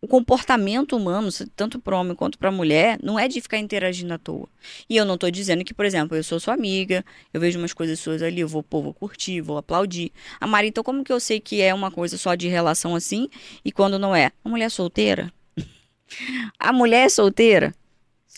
[0.00, 4.18] O comportamento humano, tanto para homem quanto para mulher, não é de ficar interagindo à
[4.18, 4.48] toa.
[4.88, 7.04] E eu não tô dizendo que, por exemplo, eu sou sua amiga,
[7.34, 10.12] eu vejo umas coisas suas ali, eu vou, pô, vou curtir, vou aplaudir.
[10.40, 13.28] A Mari, então como que eu sei que é uma coisa só de relação assim
[13.64, 14.30] e quando não é?
[14.44, 15.32] A mulher é solteira?
[16.60, 17.74] A mulher é solteira?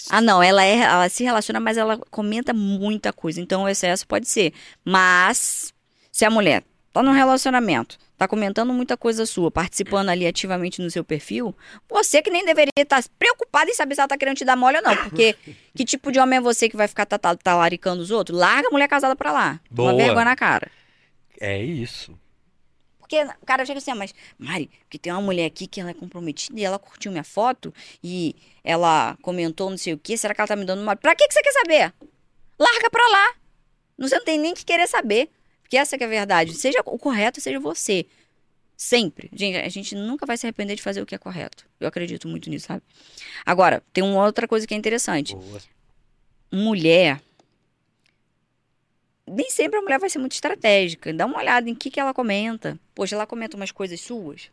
[0.09, 3.41] Ah, não, ela é, ela se relaciona, mas ela comenta muita coisa.
[3.41, 4.53] Então o excesso pode ser.
[4.85, 5.75] Mas
[6.13, 10.91] se a mulher tá num relacionamento, tá comentando muita coisa sua, participando ali ativamente no
[10.91, 11.55] seu perfil,
[11.89, 14.77] você que nem deveria estar preocupada em saber se ela tá querendo te dar mole
[14.77, 15.35] ou não, porque
[15.75, 18.39] que tipo de homem é você que vai ficar talaricando os outros?
[18.39, 19.61] Larga a mulher casada pra lá.
[19.71, 19.93] Boa.
[19.93, 20.71] Uma vergonha na cara.
[21.41, 22.19] É isso.
[23.11, 25.91] Porque o cara chega assim, ah, mas, Mari, porque tem uma mulher aqui que ela
[25.91, 30.33] é comprometida e ela curtiu minha foto e ela comentou não sei o quê, será
[30.33, 30.95] que ela tá me dando uma...
[30.95, 31.93] Pra que, que você quer saber?
[32.57, 33.35] Larga pra lá.
[33.99, 35.29] Você não tem nem que querer saber.
[35.61, 36.55] Porque essa que é a verdade.
[36.55, 38.07] Seja o correto, seja você.
[38.77, 39.29] Sempre.
[39.33, 41.67] Gente, a gente nunca vai se arrepender de fazer o que é correto.
[41.81, 42.83] Eu acredito muito nisso, sabe?
[43.45, 45.61] Agora, tem uma outra coisa que é interessante Boa.
[46.53, 47.21] mulher.
[49.33, 51.13] Nem sempre a mulher vai ser muito estratégica.
[51.13, 52.79] Dá uma olhada em que, que ela comenta.
[52.95, 54.51] Poxa, ela comenta umas coisas suas.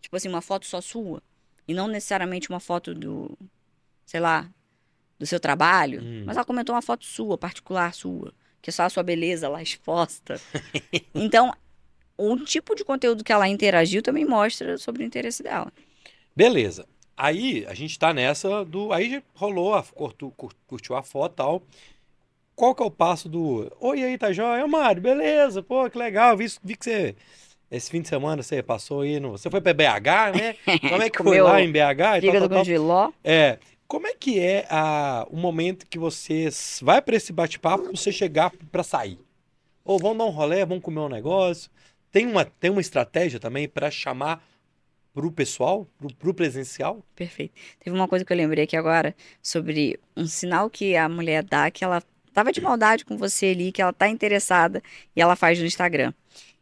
[0.00, 1.22] Tipo assim, uma foto só sua.
[1.66, 3.36] E não necessariamente uma foto do,
[4.04, 4.48] sei lá,
[5.18, 6.00] do seu trabalho.
[6.02, 6.24] Hum.
[6.26, 8.32] Mas ela comentou uma foto sua, particular sua.
[8.60, 10.40] Que é só a sua beleza lá exposta.
[11.14, 11.52] então,
[12.16, 15.72] o tipo de conteúdo que ela interagiu também mostra sobre o interesse dela.
[16.34, 16.86] Beleza.
[17.16, 18.92] Aí a gente tá nessa do.
[18.92, 21.62] Aí rolou, a, curtu- cur- curtiu a foto e tal.
[22.62, 23.68] Qual que é o passo do.
[23.80, 24.64] Oi, aí, tá jóia?
[24.64, 26.36] Ô, Mário, beleza, pô, que legal.
[26.36, 27.16] Vi, vi que você.
[27.68, 29.32] Esse fim de semana você passou aí no.
[29.32, 30.54] Você foi pra BH, né?
[30.88, 32.40] Como é que foi lá em BH?
[32.40, 32.64] Com tal.
[32.64, 33.10] giló.
[33.24, 33.58] É.
[33.88, 36.48] Como é que é a, o momento que você
[36.80, 39.18] vai pra esse bate-papo pra você chegar pra sair?
[39.84, 41.68] Ou vamos dar um rolê, vamos comer um negócio?
[42.12, 44.40] Tem uma, tem uma estratégia também pra chamar
[45.12, 47.04] pro pessoal, pro, pro presencial?
[47.16, 47.54] Perfeito.
[47.80, 51.68] Teve uma coisa que eu lembrei aqui agora sobre um sinal que a mulher dá
[51.68, 52.00] que ela
[52.32, 54.82] tava de maldade com você ali, que ela tá interessada
[55.14, 56.12] e ela faz no Instagram.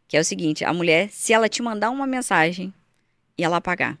[0.07, 2.73] Que é o seguinte, a mulher, se ela te mandar uma mensagem
[3.37, 3.97] e ela apagar,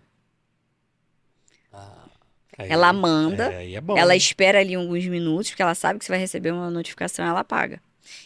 [2.57, 3.97] Aí- ela manda, É, é bom.
[3.97, 7.39] ela espera ali alguns minutos, porque ela sabe que você vai receber uma notificação, ela
[7.39, 7.81] apaga.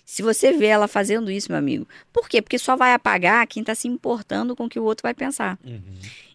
[0.06, 2.42] Se você vê ela fazendo isso, meu amigo, por quê?
[2.42, 5.58] Porque só vai apagar quem tá se importando com o que o outro vai pensar.
[5.64, 5.82] Uhum.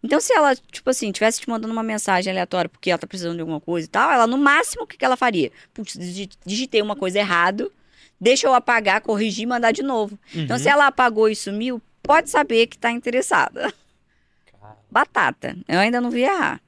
[0.03, 3.34] Então, se ela, tipo assim, tivesse te mandando uma mensagem aleatória porque ela tá precisando
[3.36, 5.53] de alguma coisa e tal, ela, no máximo, o que, que ela faria?
[5.74, 7.70] Putz, digi- digitei uma coisa errado,
[8.20, 10.18] deixa eu apagar, corrigir e mandar de novo.
[10.34, 10.62] Então, Uhum.
[10.62, 13.72] se ela apagou e sumiu, pode saber que tá interessada.
[14.90, 15.57] Batata.
[15.68, 16.61] Eu ainda não vi errar.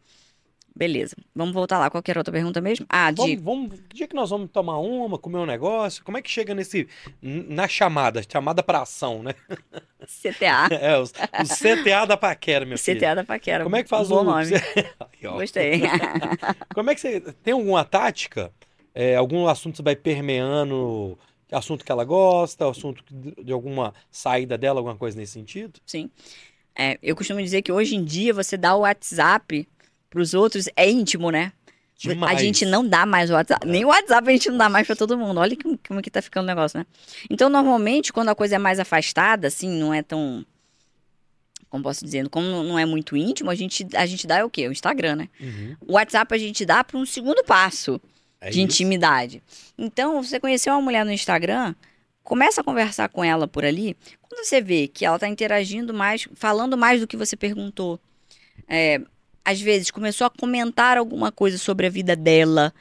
[0.75, 1.15] Beleza.
[1.35, 1.91] Vamos voltar lá.
[1.91, 2.87] Qual que era a outra pergunta mesmo?
[2.89, 3.37] Ah, de...
[3.37, 6.03] Vamos, dia que nós vamos tomar uma, comer um negócio?
[6.03, 6.89] Como é que chega nesse
[7.21, 9.35] na chamada, chamada pra ação, né?
[10.05, 10.75] CTA.
[10.75, 12.99] É, os, os CTA da paquera, meu filho.
[12.99, 13.65] CTA da Paquera.
[13.65, 14.51] Como é que faz um o nome.
[15.23, 15.83] Gostei.
[16.75, 18.51] Como é que você tem alguma tática?
[18.95, 21.19] É, algum assunto que você vai permeando,
[21.51, 25.81] assunto que ela gosta, assunto de de alguma saída dela, alguma coisa nesse sentido?
[25.87, 26.11] Sim.
[26.75, 29.69] É, eu costumo dizer que hoje em dia você dá o WhatsApp
[30.13, 31.53] pros outros é íntimo, né?
[31.99, 32.37] Demais.
[32.37, 33.67] A gente não dá mais o WhatsApp.
[33.67, 35.41] Nem o WhatsApp a gente não dá mais pra todo mundo.
[35.41, 36.87] Olha como, como que tá ficando o negócio, né?
[37.31, 40.45] Então, normalmente, quando a coisa é mais afastada, assim, não é tão.
[41.71, 42.29] Como posso dizer?
[42.29, 44.69] Como não é muito íntimo, a gente, a gente dá é o quê?
[44.69, 45.29] O Instagram, né?
[45.41, 45.77] Uhum.
[45.87, 47.99] O WhatsApp a gente dá para um segundo passo
[48.41, 48.61] É de isso.
[48.61, 49.43] intimidade.
[49.79, 51.75] Então, você conheceu uma mulher no Instagram,
[52.23, 53.97] começa a conversar com ela por ali.
[54.21, 57.99] Quando você vê que ela tá interagindo mais, falando mais do que você perguntou,
[58.69, 59.01] é,
[59.45, 62.73] às vezes começou a comentar alguma coisa sobre a vida dela,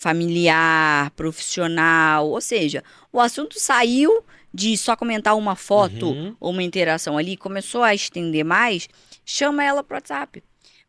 [0.00, 2.82] familiar, profissional, ou seja,
[3.12, 6.36] o assunto saiu de só comentar uma foto Uhum.
[6.40, 8.88] ou uma interação ali, começou a estender mais,
[9.24, 10.42] chama ela pro WhatsApp.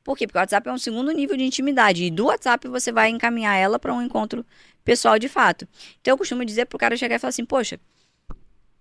[0.04, 0.26] Por quê?
[0.26, 2.06] Porque o WhatsApp é um segundo nível de intimidade.
[2.06, 4.46] E do WhatsApp você vai encaminhar ela para um encontro
[4.86, 5.68] pessoal de fato.
[6.00, 7.78] Então eu costumo dizer pro cara chegar e falar assim, poxa,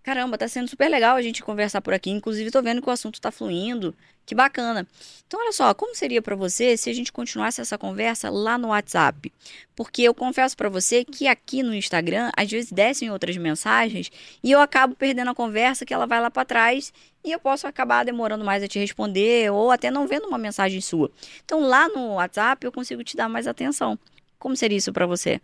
[0.05, 2.11] caramba, tá sendo super legal a gente conversar por aqui.
[2.11, 3.93] Inclusive, tô vendo que o assunto tá fluindo.
[4.27, 4.85] Que bacana.
[5.25, 8.69] Então, olha só, como seria para você se a gente continuasse essa conversa lá no
[8.69, 9.33] WhatsApp?
[9.77, 14.11] Porque eu confesso para você que aqui no Instagram, às vezes descem outras mensagens
[14.43, 17.69] e eu acabo perdendo a conversa que ela vai lá para trás e eu posso
[17.69, 21.09] acabar demorando mais a te responder ou até não vendo uma mensagem sua.
[21.45, 23.97] Então, lá no WhatsApp, eu consigo te dar mais atenção.
[24.41, 25.41] Como seria isso para você?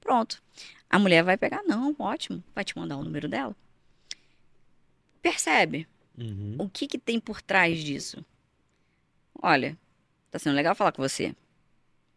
[0.00, 0.42] Pronto.
[0.88, 3.54] A mulher vai pegar, não, ótimo, vai te mandar o número dela.
[5.20, 5.86] Percebe
[6.18, 6.56] Uhum.
[6.58, 8.24] o que, que tem por trás disso?
[9.42, 9.76] Olha,
[10.30, 11.34] tá sendo legal falar com você.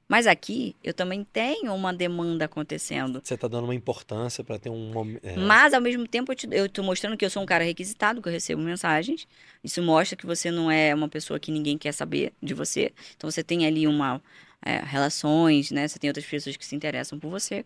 [0.08, 3.22] Mas aqui eu também tenho uma demanda acontecendo.
[3.24, 5.40] Você tá dando uma importância pra ter um momento.
[5.40, 8.32] Mas ao mesmo tempo eu, tô mostrando que eu sou um cara requisitado, que eu
[8.32, 9.28] recebo mensagens.
[9.64, 12.94] Isso mostra que você não é uma pessoa que ninguém quer saber de você.
[13.18, 14.22] Então você tem ali uma
[14.62, 15.88] é, relações, né?
[15.88, 17.66] Você tem outras pessoas que se interessam por você.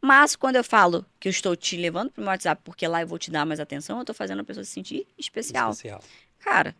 [0.00, 3.06] Mas quando eu falo que eu estou te levando pro meu WhatsApp porque lá eu
[3.06, 5.70] vou te dar mais atenção, eu tô fazendo a pessoa se sentir especial.
[5.70, 6.02] especial.
[6.40, 6.74] Cara,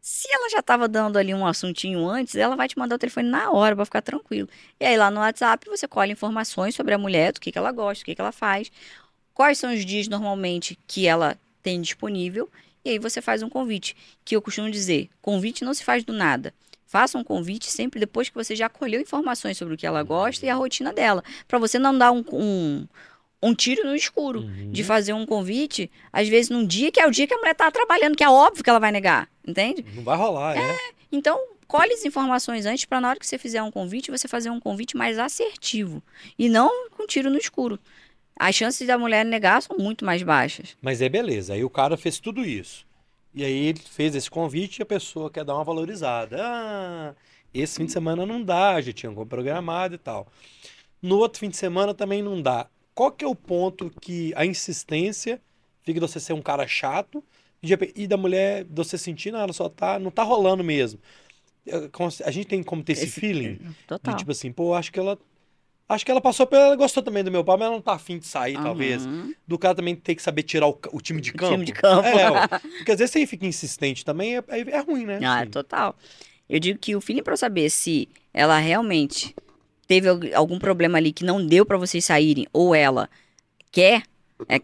[0.00, 3.28] se ela já tava dando ali um assuntinho antes, ela vai te mandar o telefone
[3.28, 4.48] na hora pra ficar tranquilo.
[4.78, 7.72] E aí lá no WhatsApp você colhe informações sobre a mulher, do que, que ela
[7.72, 8.70] gosta, do que, que ela faz,
[9.34, 12.50] quais são os dias normalmente que ela tem disponível,
[12.84, 13.96] e aí você faz um convite.
[14.24, 16.54] Que eu costumo dizer: convite não se faz do nada.
[16.90, 20.44] Faça um convite sempre depois que você já colheu informações sobre o que ela gosta
[20.44, 21.22] e a rotina dela.
[21.46, 22.84] Pra você não dar um, um,
[23.40, 24.72] um tiro no escuro Uhum.
[24.72, 27.54] de fazer um convite, às vezes num dia que é o dia que a mulher
[27.54, 29.84] tá trabalhando, que é óbvio que ela vai negar, entende?
[29.94, 30.76] Não vai rolar, é.
[31.12, 31.38] Então,
[31.68, 34.58] colhe as informações antes para na hora que você fizer um convite, você fazer um
[34.58, 36.02] convite mais assertivo
[36.36, 37.78] e não com tiro no escuro.
[38.36, 40.76] As chances da mulher negar são muito mais baixas.
[40.82, 41.52] Mas é beleza.
[41.54, 42.84] Aí o cara fez tudo isso.
[43.34, 46.36] E aí ele fez esse convite e a pessoa quer dar uma valorizada.
[46.40, 47.14] Ah,
[47.54, 50.26] esse fim de semana não dá, já tinha programado e tal.
[51.00, 52.68] No outro fim de semana também não dá.
[52.94, 55.40] Qual que é o ponto que a insistência
[55.82, 57.24] fica de você ser um cara chato
[57.62, 60.98] e de da mulher, de você sentir, não, ela só tá, não tá rolando mesmo.
[61.66, 61.90] É,
[62.24, 64.16] A gente tem como ter esse, feeling de Total.
[64.16, 65.18] tipo assim, pô, acho que ela
[65.90, 67.92] acho que ela passou pela, ela gostou também do meu pai, mas ela não tá
[67.92, 69.34] afim de sair, talvez Uhum.
[69.46, 71.52] do cara também ter que saber tirar o, o time de O campo.
[71.52, 72.06] time de campo.
[72.06, 75.18] É, ó, porque às vezes você fica insistente também, é, é- é ruim, né?
[75.22, 75.50] Ah, Assim.
[75.50, 75.96] total.
[76.48, 79.34] Eu digo que o feeling para saber se ela realmente
[79.86, 83.08] teve al- algum problema ali que não deu para vocês saírem, ou ela
[83.72, 84.02] quer,
[84.48, 84.60] é,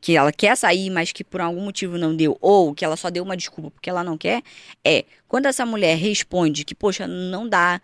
[0.00, 3.08] que ela quer sair, mas que por algum motivo não deu, ou que ela só
[3.10, 4.42] deu uma desculpa porque ela não quer,
[4.84, 7.80] é quando essa mulher responde que, poxa, não dá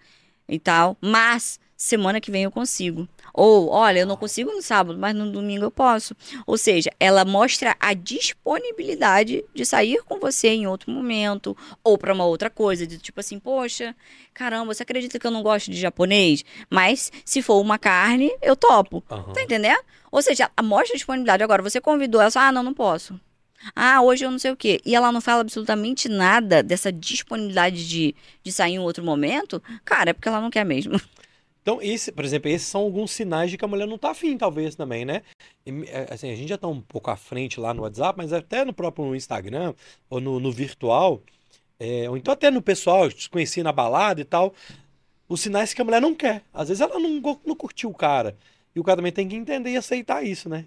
[0.49, 3.09] e tal, mas semana que vem eu consigo.
[3.33, 6.15] Ou, olha, eu não consigo no sábado, mas no domingo eu posso.
[6.45, 12.13] Ou seja, ela mostra a disponibilidade de sair com você em outro momento, ou para
[12.13, 13.95] uma outra coisa, de tipo assim, poxa,
[14.35, 16.45] caramba, você acredita que eu não gosto de japonês?
[16.69, 19.03] Mas se for uma carne, eu topo.
[19.09, 19.33] Aham.
[19.33, 19.81] Tá entendendo?
[20.11, 21.43] Ou seja, a- mostra a disponibilidade.
[21.45, 23.19] Agora, você convidou ela, só, ah, não, não posso.
[23.75, 24.81] Ah, hoje eu não sei o quê.
[24.85, 29.63] E ela não fala absolutamente nada dessa disponibilidade de, de sair em outro momento.
[29.85, 30.99] Cara, é porque ela não quer mesmo.
[31.69, 34.39] Então, esse, por exemplo, esses são alguns sinais de que a mulher não tá afim,
[34.39, 35.21] talvez, também, né?
[35.67, 38.33] E, é, assim, a gente já tá um pouco à frente lá no WhatsApp, mas
[38.33, 39.75] até no próprio Instagram,
[40.09, 41.23] ou no, no virtual,
[41.79, 44.55] é, ou então até no pessoal, desconheci na balada e tal,
[45.29, 46.43] os sinais que a mulher não quer.
[46.55, 48.35] Às vezes ela não, não curtiu o cara.
[48.75, 50.65] E o cara também tem que entender e aceitar isso, né?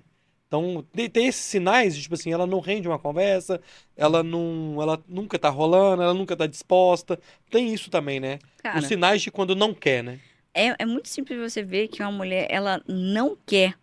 [0.48, 3.60] Então, tem, tem esses sinais de, tipo assim, ela não rende uma conversa,
[3.98, 7.20] ela não, ela nunca tá rolando, ela nunca tá disposta.
[7.50, 8.38] Tem isso também, né?
[8.62, 10.20] Cara, Os sinais de quando não quer, né?
[10.54, 13.76] É, é muito simples você ver que uma mulher, ela não quer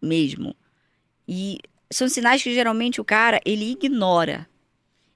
[0.00, 0.54] mesmo.
[1.26, 1.58] E
[1.90, 4.48] são sinais que geralmente o cara, ele ignora.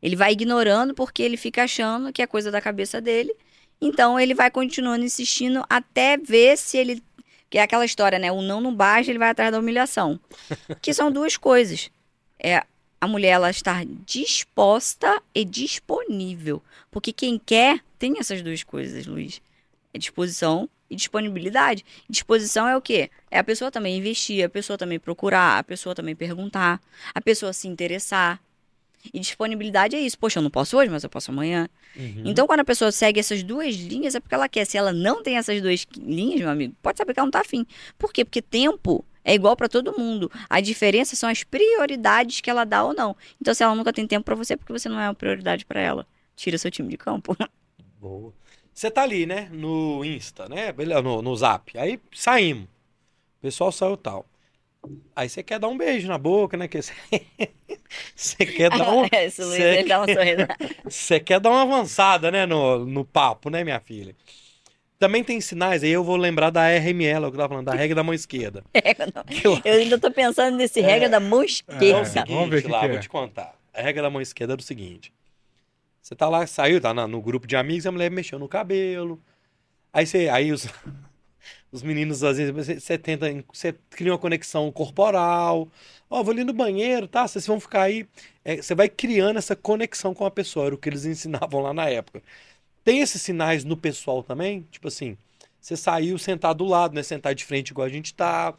[0.02, 3.34] Ele vai ignorando porque ele fica achando que é coisa da cabeça dele.
[3.80, 7.02] Então ele vai continuando insistindo até ver se ele.
[7.48, 8.30] Que é aquela história, né?
[8.30, 10.18] O não não basta, ele vai atrás da humilhação.
[10.80, 11.90] que são duas coisas.
[12.38, 12.62] É
[13.00, 16.62] a mulher ela estar disposta e disponível.
[16.90, 19.42] Porque quem quer tem essas duas coisas, Luiz.
[19.92, 21.84] É disposição e disponibilidade.
[22.09, 23.09] Disposição é o quê?
[23.30, 26.80] É a pessoa também investir, a pessoa também procurar, a pessoa também perguntar,
[27.14, 28.43] a pessoa se interessar.
[29.14, 30.18] E disponibilidade é isso.
[30.18, 31.70] Poxa, eu não posso hoje, mas eu posso amanhã.
[31.97, 32.22] Uhum.
[32.26, 34.66] Então, quando a pessoa segue essas duas linhas, é porque ela quer.
[34.66, 37.41] Se ela não tem essas duas linhas, meu amigo, pode saber que ela não tá
[37.41, 37.64] afim.
[37.97, 38.26] Por quê?
[38.26, 40.30] Porque tempo é igual para todo mundo.
[40.51, 43.16] A diferença são as prioridades que ela dá ou não.
[43.41, 45.64] Então, se ela nunca tem tempo para você, é porque você não é uma prioridade
[45.64, 46.07] para ela.
[46.36, 47.34] Tira seu time de campo.
[47.99, 48.34] Boa.
[48.80, 49.46] Você tá ali, né?
[49.52, 50.72] No Insta, né?
[51.04, 51.76] No, no Zap.
[51.78, 52.64] Aí saímos.
[52.64, 54.24] O pessoal saiu tal.
[55.14, 56.66] Aí você quer dar um beijo na boca, né?
[56.66, 56.94] Que Você
[58.16, 59.04] você quer dar um.
[59.12, 60.46] Esse Luiz, Cê- ele dá um sorriso.
[60.88, 64.16] Você quer dar uma avançada, né, no, no papo, né, minha filha?
[64.98, 67.74] Também tem sinais, aí eu vou lembrar da RML, o que eu tava falando, da
[67.74, 68.64] regra da mão esquerda.
[69.28, 72.04] Que eu- Eu ainda tô pensando nesse regra da mão É o esquerda.
[72.06, 73.00] seguinte, Vamos ver o que lá, que vou é.
[73.00, 73.54] te contar.
[73.74, 75.12] A regra da mão esquerda é o seguinte.
[76.03, 79.20] Você tá lá, saiu, tá no grupo de amigos, a mulher mexeu no cabelo.
[79.92, 80.66] Aí você, aí os,
[81.72, 85.68] os meninos, às vezes, você, você tenta, você cria uma conexão corporal.
[86.09, 87.26] Ó, vou ali no banheiro, tá?
[87.28, 88.07] Vocês vão ficar aí.
[88.44, 91.72] É, você vai criando essa conexão com a pessoa, era o que eles ensinavam lá
[91.74, 92.22] na época.
[92.84, 94.66] Tem esses sinais no pessoal também?
[94.70, 95.16] Tipo assim,
[95.61, 97.03] você saiu sentar do lado, né?
[97.03, 98.55] Sentar de frente igual a gente tá.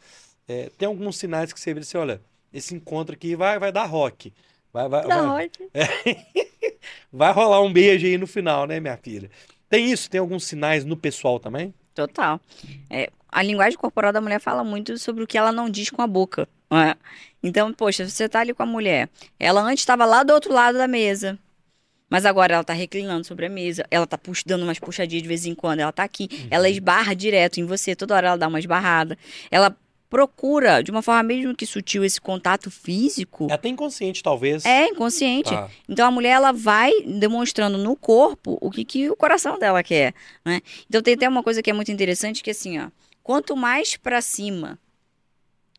[0.48, 2.20] É, tem alguns sinais que você vê assim, olha,
[2.52, 4.32] esse encontro aqui vai, vai dar rock.
[4.72, 5.68] Vai, vai, Da vai, ótimo.
[7.12, 9.30] vai rolar um beijo aí no final, né, minha filha?
[9.68, 10.08] Tem isso?
[10.10, 11.72] Tem alguns sinais no pessoal também?
[11.94, 12.40] Total.
[12.90, 16.02] É, a linguagem corporal da mulher fala muito sobre o que ela não diz com
[16.02, 16.48] a boca.
[16.70, 16.94] não é?
[17.42, 19.08] Então, poxa, você tá ali com a mulher.
[19.38, 21.38] Ela antes estava lá do outro lado da mesa.
[22.08, 23.86] Mas agora ela tá reclinando sobre a mesa.
[23.90, 25.80] Ela tá pux- dando umas puxadinhas de vez em quando.
[25.80, 26.28] Ela tá aqui.
[26.50, 27.96] Ela esbarra direto em você.
[27.96, 29.16] Toda hora ela dá uma esbarrada.
[29.50, 29.74] Ela
[30.12, 33.46] procura, de uma forma mesmo que sutil, esse contato físico.
[33.50, 34.62] É até inconsciente, talvez.
[34.66, 35.48] É inconsciente.
[35.48, 35.70] Tá.
[35.88, 40.12] Então a mulher ela vai demonstrando no corpo o que, que o coração dela quer,
[40.44, 40.60] né?
[40.86, 42.88] Então tem até uma coisa que é muito interessante que assim, ó,
[43.22, 44.78] quanto mais para cima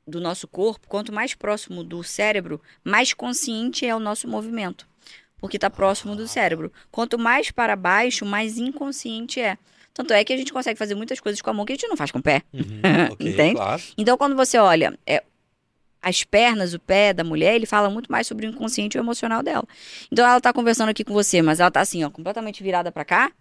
[0.08, 4.88] do nosso corpo, quanto mais próximo do cérebro, mais consciente é o nosso movimento,
[5.38, 6.74] porque está próximo do cérebro.
[6.90, 9.60] Quanto mais para baixo, mais inconsciente é.
[9.94, 11.88] Tanto é que a gente consegue fazer muitas coisas com a mão que a gente
[11.88, 12.42] não faz com o pé.
[12.52, 12.62] Uhum,
[13.14, 13.56] ok, Entende?
[13.56, 13.82] claro.
[13.98, 15.24] Então, quando você olha é,
[16.02, 19.04] as pernas, o pé da mulher, ele fala muito mais sobre o inconsciente e o
[19.04, 19.64] emocional dela.
[20.12, 23.06] Então, ela tá conversando aqui com você, mas ela tá assim, ó, completamente virada pra
[23.06, 23.32] cá.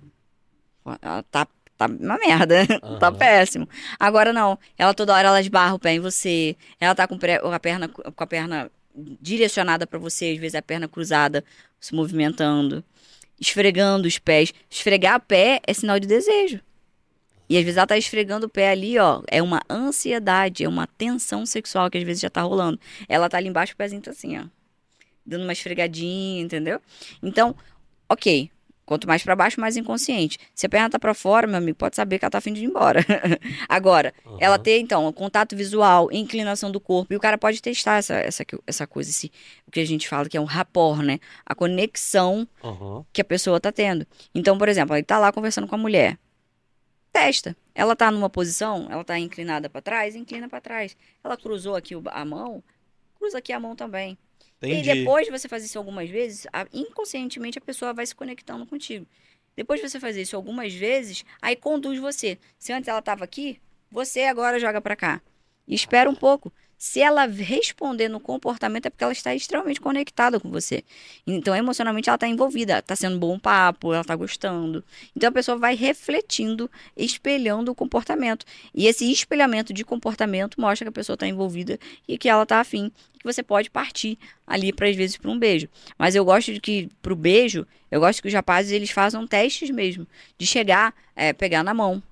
[1.00, 1.46] Ela tá,
[1.78, 2.66] tá uma merda.
[3.00, 3.16] tá Aham.
[3.16, 3.68] péssimo.
[3.98, 4.58] Agora, não.
[4.76, 6.54] Ela toda hora ela esbarra o pé em você.
[6.78, 10.86] Ela tá com, a perna, com a perna direcionada pra você, às vezes a perna
[10.86, 11.42] cruzada,
[11.80, 12.84] se movimentando.
[13.40, 14.52] Esfregando os pés.
[14.70, 16.60] Esfregar o pé é sinal de desejo.
[17.48, 19.22] E às vezes ela tá esfregando o pé ali, ó.
[19.28, 22.78] É uma ansiedade, é uma tensão sexual que às vezes já tá rolando.
[23.08, 24.44] Ela tá ali embaixo, o pezinho tá assim, ó.
[25.24, 26.80] Dando uma esfregadinha, entendeu?
[27.22, 27.54] Então,
[28.08, 28.50] ok.
[28.84, 30.38] Quanto mais pra baixo, mais inconsciente.
[30.54, 32.62] Se a perna tá pra fora, meu amigo, pode saber que ela tá afim de
[32.62, 33.00] ir embora.
[33.68, 34.62] Agora, ela Aham.
[34.62, 38.86] ter, então, contato visual, inclinação do corpo, e o cara pode testar essa, essa, essa
[38.86, 39.30] coisa, esse,
[39.66, 41.20] o que a gente fala que é um rapport, né?
[41.46, 43.04] A conexão Aham.
[43.12, 44.04] que a pessoa tá tendo.
[44.34, 46.18] Então, por exemplo, ele tá lá conversando com a mulher.
[47.12, 47.56] Testa.
[47.74, 50.96] Ela tá numa posição, ela tá inclinada pra trás, inclina pra trás.
[51.22, 52.62] Ela cruzou aqui a mão,
[53.18, 54.18] cruza aqui a mão também.
[54.62, 54.90] Entendi.
[54.90, 58.66] E depois de você fazer isso algumas vezes, a- inconscientemente a pessoa vai se conectando
[58.66, 59.06] contigo.
[59.56, 62.38] Depois de você fazer isso algumas vezes, aí conduz você.
[62.58, 63.60] Se antes ela estava aqui,
[63.90, 65.20] você agora joga para cá.
[65.68, 66.52] E espera um pouco.
[66.84, 70.82] Se ela responder no comportamento, é porque ela está extremamente conectada com você.
[71.24, 72.80] Então, emocionalmente, ela está envolvida.
[72.80, 74.82] Está sendo bom papo, ela está gostando.
[75.14, 78.44] Então, a pessoa vai refletindo, espelhando o comportamento.
[78.74, 81.78] E esse espelhamento de comportamento mostra que a pessoa está envolvida
[82.08, 82.90] e que ela está afim.
[83.16, 85.68] Que você pode partir ali, para às vezes, para um beijo.
[85.96, 89.24] Mas eu gosto de que, para o beijo, eu gosto que os rapazes eles façam
[89.24, 90.04] testes mesmo.
[90.36, 92.02] De chegar, é, pegar na mão,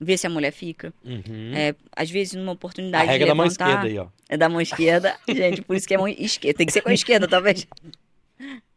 [0.00, 0.92] ver se a mulher fica.
[1.04, 1.52] Uhum.
[1.54, 4.06] É, às vezes, numa a oportunidade regra de da mão levantar, esquerda aí, ó.
[4.28, 5.16] é da mão esquerda.
[5.28, 6.58] Gente, por isso que é mão esquerda.
[6.58, 7.66] Tem que ser com a esquerda, talvez.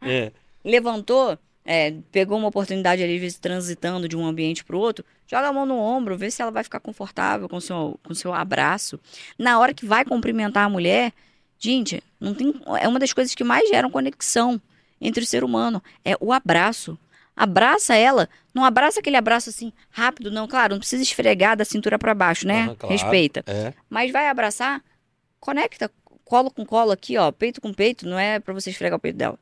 [0.02, 0.32] É.
[0.64, 5.06] Levantou, é, pegou uma oportunidade ali, às vezes, transitando de um ambiente para o outro,
[5.28, 8.14] joga a mão no ombro, vê se ela vai ficar confortável com o seu, com
[8.14, 9.00] seu abraço.
[9.38, 11.14] Na hora que vai cumprimentar a mulher,
[11.60, 14.60] gente, não tem, é uma das coisas que mais geram conexão
[15.00, 15.82] entre o ser humano.
[16.04, 16.98] É o abraço.
[17.40, 21.98] Abraça ela, não abraça aquele abraço assim rápido, não, claro, não precisa esfregar da cintura
[21.98, 22.64] para baixo, né?
[22.64, 22.94] Aham, claro.
[22.94, 23.44] Respeita.
[23.48, 23.74] É.
[23.90, 24.84] Mas vai abraçar,
[25.40, 25.90] conecta,
[26.26, 29.16] colo com colo aqui, ó, peito com peito, não é pra você esfregar o peito
[29.16, 29.40] dela,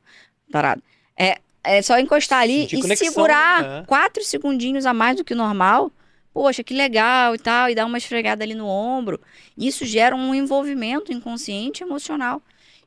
[0.48, 0.80] tarado.
[1.18, 3.84] É, é só encostar ali Sentir e conexão, segurar né?
[3.84, 5.90] quatro segundinhos a mais do que o normal.
[6.32, 9.20] Poxa, que legal e tal, e dar uma esfregada ali no ombro.
[9.56, 12.40] Isso gera um envolvimento inconsciente e emocional.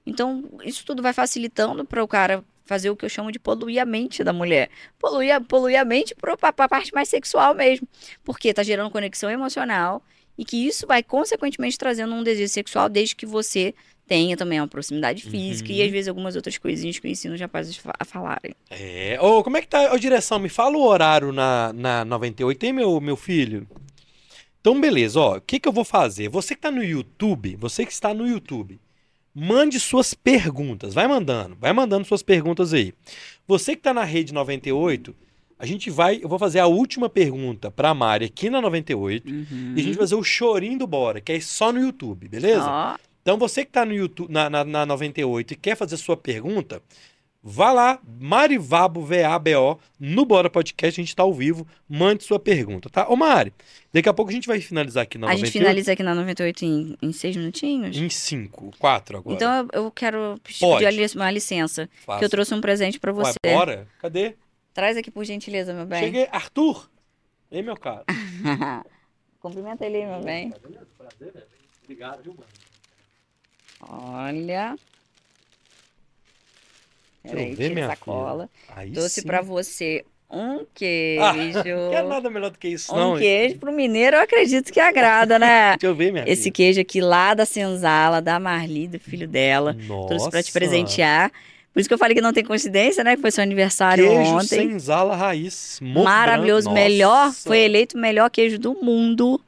[0.05, 3.81] Então, isso tudo vai facilitando para o cara fazer o que eu chamo de poluir
[3.81, 4.69] a mente da mulher.
[4.97, 6.33] Poluir, a- poluir a mente para
[6.65, 7.85] a parte mais sexual mesmo.
[8.23, 10.01] Porque tá gerando conexão emocional
[10.37, 13.73] e que isso vai, consequentemente, trazendo um desejo sexual desde que você
[14.07, 15.85] tenha também uma proximidade física e, Uhum.
[15.85, 18.53] às vezes, algumas outras coisinhas que eu ensino os rapazes a falarem.
[18.69, 19.17] É.
[19.21, 20.39] Ô, como é que tá, ô, direção?
[20.39, 23.67] Me fala o horário na, na 98, hein, meu, meu filho?
[24.59, 25.37] Então, beleza, ó.
[25.37, 26.29] O que que eu vou fazer?
[26.29, 28.79] Você que tá no YouTube, você que está no YouTube,
[29.33, 30.93] mande suas perguntas.
[30.93, 32.93] Vai mandando, vai mandando suas perguntas aí.
[33.47, 35.15] Você que tá na rede 98,
[35.59, 39.73] A gente vai, eu vou fazer a última pergunta pra Mari aqui na 98 Uhum.
[39.75, 42.65] e a gente vai fazer o chorinho do Bora, que é só no YouTube, beleza?
[42.67, 46.17] Ó, Então você que tá no YouTube, na, na, na 98 e quer fazer sua
[46.17, 46.81] pergunta,
[47.43, 52.89] vá lá, Marivabo VABO, no Bora Podcast, a gente tá ao vivo, mande sua pergunta,
[52.89, 53.07] tá?
[53.09, 53.53] Ô Mari,
[53.91, 56.15] daqui a pouco a gente vai finalizar aqui na a gente 98 finaliza aqui na
[56.15, 57.97] 98 em, em seis minutinhos.
[57.97, 59.35] em 5, 4 agora.
[59.35, 60.85] Então eu, quero pedir Pode.
[60.85, 62.19] ali uma licença, Faça.
[62.19, 63.37] que eu trouxe um presente pra Ué, você.
[63.45, 63.87] bora?
[63.99, 64.35] Cadê?
[64.73, 65.99] Traz aqui por gentileza, meu bem.
[66.03, 66.27] Cheguei.
[66.31, 66.89] Arthur!
[67.51, 68.05] Ei, meu cara.
[69.41, 70.51] Cumprimenta ele, meu bem.
[70.97, 71.45] Prazer, velho.
[71.83, 72.47] Obrigado, viu, mano?
[73.81, 74.75] Olha.
[77.23, 78.49] Eu Peraí, tira minha sacola.
[78.93, 81.21] Trouxe pra você um queijo.
[81.21, 83.17] Ah, Não quero nada melhor do que isso, um não.
[83.17, 85.71] queijo pro mineiro, eu acredito que agrada, né?
[85.77, 86.53] Deixa eu ver, minha Esse filha.
[86.53, 89.75] queijo aqui lá da Senzala, da Marli, do filho dela.
[90.07, 90.51] Trouxe pra te Nossa.
[90.59, 91.31] presentear.
[91.73, 93.15] Por isso que eu falei que não tem coincidência, né?
[93.15, 94.69] Que foi seu aniversário Queijo ontem.
[94.71, 95.79] senzala raiz.
[95.81, 96.73] Maravilhoso, branco.
[96.81, 97.47] melhor, Nossa.
[97.47, 99.39] foi eleito o melhor queijo do mundo.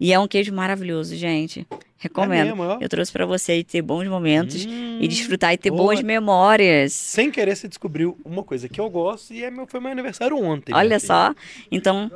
[0.00, 1.64] E é um queijo maravilhoso, gente.
[2.02, 2.40] Recomendo.
[2.40, 2.78] É mesmo, ó.
[2.80, 5.82] Eu trouxe pra você e ter bons momentos Hum, e desfrutar e ter boa.
[5.82, 6.94] boas memórias.
[6.94, 10.34] Sem querer, você descobriu uma coisa que eu gosto e é meu, foi meu aniversário
[10.42, 10.74] ontem.
[10.74, 11.34] Olha só.
[11.70, 12.10] Então,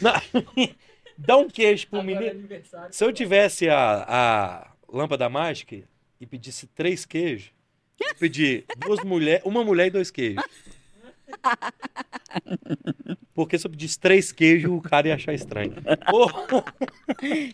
[1.16, 2.48] Dá um queijo pro menino.
[2.90, 5.76] Se eu tivesse a, a lâmpada mágica
[6.20, 7.50] e pedisse três queijos,
[8.00, 10.42] eu pedi duas mulheres, uma mulher e dois queijos.
[13.34, 15.72] Porque se eu pedisse três queijos, o cara ia achar estranho.
[16.12, 16.28] Ô,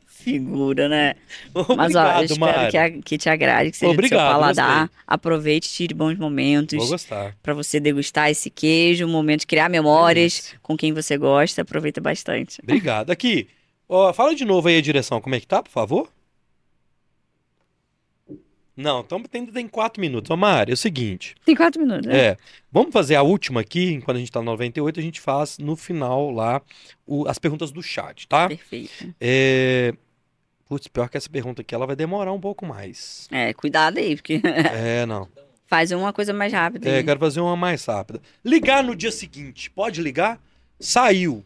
[0.06, 1.14] figura, né?
[1.54, 4.32] Obrigado, Mas ó, eu espero que, a- que te agrade, que seja Obrigado, do seu
[4.40, 4.80] paladar.
[4.88, 4.98] gostei.
[5.06, 7.36] Aproveite, tire bons momentos Vou gostar.
[7.42, 10.58] pra você degustar esse queijo, um momento de criar memórias Delícia.
[10.62, 11.62] com quem você gosta.
[11.62, 12.60] Aproveita bastante.
[12.62, 13.10] Obrigado.
[13.10, 13.48] Aqui,
[13.88, 16.08] ó, fala de novo aí a direção, como é que tá, por favor?
[18.76, 20.30] Não, então ainda tem quatro minutos.
[20.30, 21.34] Ô, Mari, é o seguinte.
[21.46, 22.16] Tem quatro minutos, né?
[22.18, 22.36] É,
[22.70, 25.74] vamos fazer a última aqui, enquanto a gente tá no 98, a gente faz no
[25.76, 26.60] final lá
[27.06, 28.48] o- as perguntas do chat, tá?
[28.48, 29.14] Perfeito.
[29.20, 29.94] É...
[30.68, 33.28] Putz, pior que essa pergunta aqui, ela vai demorar um pouco mais.
[33.30, 34.40] É, cuidado aí, porque
[34.74, 35.28] É, não.
[35.66, 36.88] faz uma coisa mais rápida.
[36.88, 38.20] É, quero fazer uma mais rápida.
[38.44, 40.40] Ligar no dia seguinte, pode ligar?
[40.78, 41.44] Saiu.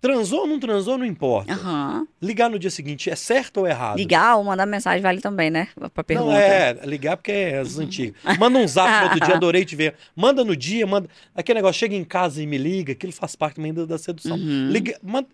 [0.00, 1.52] Transou ou não transou, não importa.
[1.52, 2.06] Aham.
[2.22, 3.96] Ligar no dia seguinte é certo ou errado?
[3.96, 5.68] Ligar ou mandar mensagem vale também, né?
[5.92, 6.30] Pra pergunta.
[6.30, 8.14] Não, é, ligar porque é as antigas.
[8.38, 9.94] Manda um zap no outro dia, adorei te ver.
[10.14, 11.08] Manda no dia, manda.
[11.34, 14.36] Aquele negócio, chega em casa e me liga, aquilo faz parte também da, sedução.
[14.36, 14.68] Uhum.
[14.70, 15.28] Liga, manda,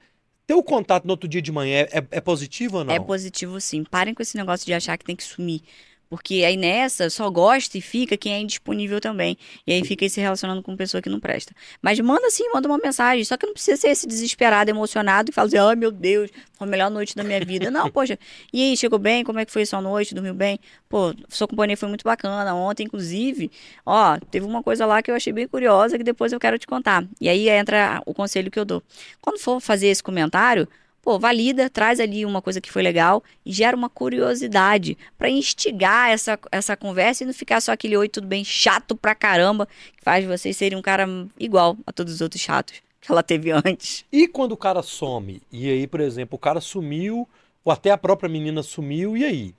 [0.47, 2.95] ter o contato no outro dia de manhã é- é positivo ou não?
[2.95, 3.85] É positivo sim.
[3.85, 5.61] Parem com esse negócio de achar que tem que sumir.
[6.09, 9.37] Porque aí nessa só gosta e fica quem é indisponível também.
[9.67, 11.55] E aí fica aí se relacionando com pessoa que não presta.
[11.83, 13.25] Mas manda sim, manda uma mensagem.
[13.25, 16.67] Só que não precisa ser esse desesperado, emocionado e falar assim: ai meu Deus, foi
[16.67, 17.71] a melhor noite da minha vida.
[17.71, 18.19] Não, poxa.
[18.53, 19.25] E aí, chegou bem?
[19.25, 20.15] Como é que foi sua noite?
[20.15, 20.59] Dormiu bem?
[20.89, 22.55] Pô, sua companhia foi muito bacana.
[22.55, 23.51] Ontem, inclusive,
[23.85, 26.67] ó, teve uma coisa lá que eu achei bem curiosa que depois eu quero te
[26.67, 27.05] contar.
[27.21, 28.83] E aí entra o conselho que eu dou.
[29.21, 30.69] Quando for fazer esse comentário,
[31.05, 36.11] pô, valida, traz ali uma coisa que foi legal e gera uma curiosidade pra instigar
[36.11, 40.03] essa, essa conversa e não ficar só aquele oi, tudo bem, chato pra caramba, que
[40.03, 41.07] faz vocês serem um cara
[41.39, 44.07] igual a todos os outros chatos que ela teve antes.
[44.11, 45.43] E quando o cara some?
[45.53, 47.29] E aí, por exemplo, o cara sumiu,
[47.63, 49.55] ou até a própria menina sumiu, e aí?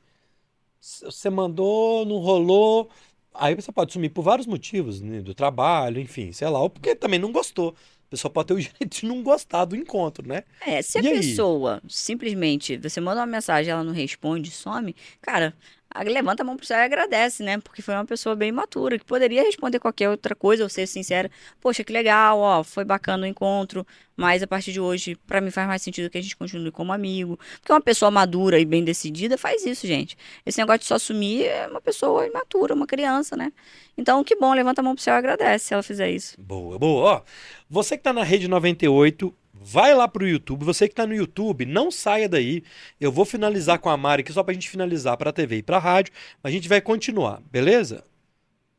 [0.81, 2.89] Você mandou, não rolou.
[3.35, 5.21] Aí você pode sumir por vários motivos, né?
[5.21, 7.75] Do trabalho, enfim, sei lá, ou porque também não gostou.
[8.15, 10.43] A pessoa pode ter o direito de não gostar do encontro, né?
[10.59, 11.11] É, se a E aí?
[11.11, 16.57] pessoa simplesmente, você manda uma mensagem ela não responde, some, cara, a- levanta a mão
[16.57, 17.57] pro céu e agradece, né?
[17.59, 21.29] Porque foi uma pessoa bem matura, que poderia responder qualquer outra coisa ou ser sincera.
[21.61, 23.85] Poxa, que legal, ó, foi bacana o encontro,
[24.15, 26.91] mas a partir de hoje, pra mim faz mais sentido que a gente continue como
[26.91, 27.39] amigo.
[27.59, 30.17] Porque uma pessoa madura e bem decidida faz isso, gente.
[30.45, 33.51] Esse negócio de só sumir é uma pessoa imatura, uma criança, né?
[33.97, 36.35] Então, que bom, levanta a mão pro céu e agradece se ela fizer isso.
[36.39, 37.03] Boa, boa.
[37.03, 37.21] Ó,
[37.69, 40.65] você que tá na Rede 98, vai lá pro YouTube.
[40.65, 42.63] Você que tá no YouTube, não saia daí.
[42.99, 45.79] Eu vou finalizar com a Mari aqui só pra gente finalizar pra TV e pra
[45.79, 46.13] rádio.
[46.41, 48.03] Mas a gente vai continuar, beleza?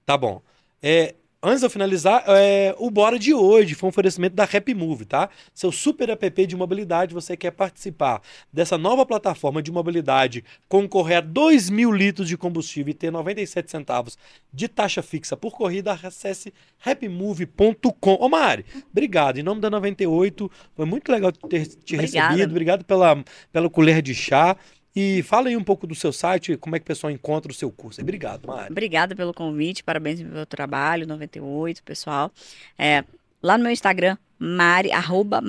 [0.04, 0.40] Tá bom.
[0.82, 1.14] É,
[1.46, 5.04] antes de eu finalizar, é, o Bora de hoje foi um oferecimento da Rap Move,
[5.04, 5.28] tá?
[5.54, 8.20] Seu super app de mobilidade, você quer participar
[8.52, 13.70] dessa nova plataforma de mobilidade, concorrer a 2 mil litros de combustível e ter 97
[13.70, 14.18] centavos
[14.52, 18.14] de taxa fixa por corrida, acesse rapmove.com.
[18.20, 19.38] Ô Mari, obrigado.
[19.38, 22.28] Em nome da 98, foi muito legal ter te Obrigada.
[22.28, 22.50] recebido.
[22.50, 24.56] Obrigado pela, pela colher de chá.
[24.96, 27.54] E fala aí um pouco do seu site, como é que o pessoal encontra o
[27.54, 28.00] seu curso.
[28.00, 28.72] Obrigado, Mari.
[28.72, 32.32] Obrigada pelo convite, parabéns pelo trabalho, 98, pessoal.
[32.78, 33.04] É,
[33.42, 35.42] lá no meu Instagram, Mari, arroba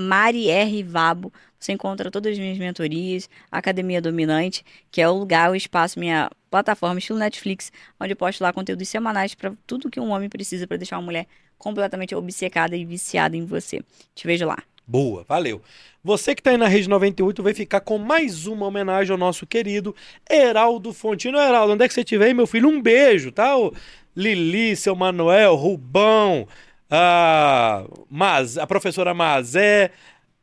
[1.57, 6.29] você encontra todas as minhas mentorias, Academia Dominante, que é o lugar, o espaço, minha
[6.51, 10.67] plataforma, estilo Netflix, onde eu posto lá conteúdos semanais para tudo que um homem precisa
[10.67, 11.25] para deixar uma mulher
[11.57, 13.81] completamente obcecada e viciada em você.
[14.13, 14.57] Te vejo lá.
[14.89, 15.61] Boa, valeu.
[16.01, 19.45] Você que está aí na Rede 98 vai ficar com mais uma homenagem ao nosso
[19.45, 19.93] querido
[20.29, 21.37] Heraldo Fontino.
[21.37, 22.69] Heraldo, onde é que você estiver aí, meu filho?
[22.69, 23.57] Um beijo, tá?
[23.57, 23.73] O
[24.15, 26.47] Lili, seu Manuel, Rubão,
[26.89, 29.91] a, Maz, a professora Mazé,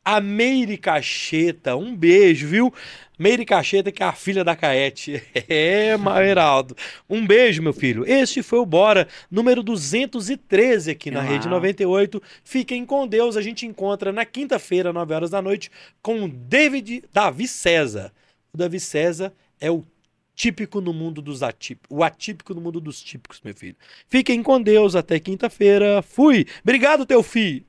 [0.04, 1.76] a Meire Cacheta.
[1.76, 2.72] Um beijo, viu?
[3.18, 5.22] Meire Cacheta, que é a filha da Caete.
[5.48, 5.94] É,
[6.28, 6.76] Heraldo.
[7.08, 8.04] Um beijo, meu filho.
[8.06, 11.28] Este foi o Bora, número 213 aqui na Uau.
[11.28, 12.22] Rede 98.
[12.42, 13.36] Fiquem com Deus.
[13.36, 15.70] A gente encontra na quinta-feira, 9 horas da noite,
[16.02, 18.12] com o David Davi César.
[18.52, 19.84] O Davi César é o
[20.34, 21.96] típico no mundo dos atípicos.
[21.96, 23.76] O atípico no mundo dos típicos, meu filho.
[24.08, 24.96] Fiquem com Deus.
[24.96, 26.02] Até quinta-feira.
[26.02, 26.46] Fui.
[26.62, 27.64] Obrigado, teu filho.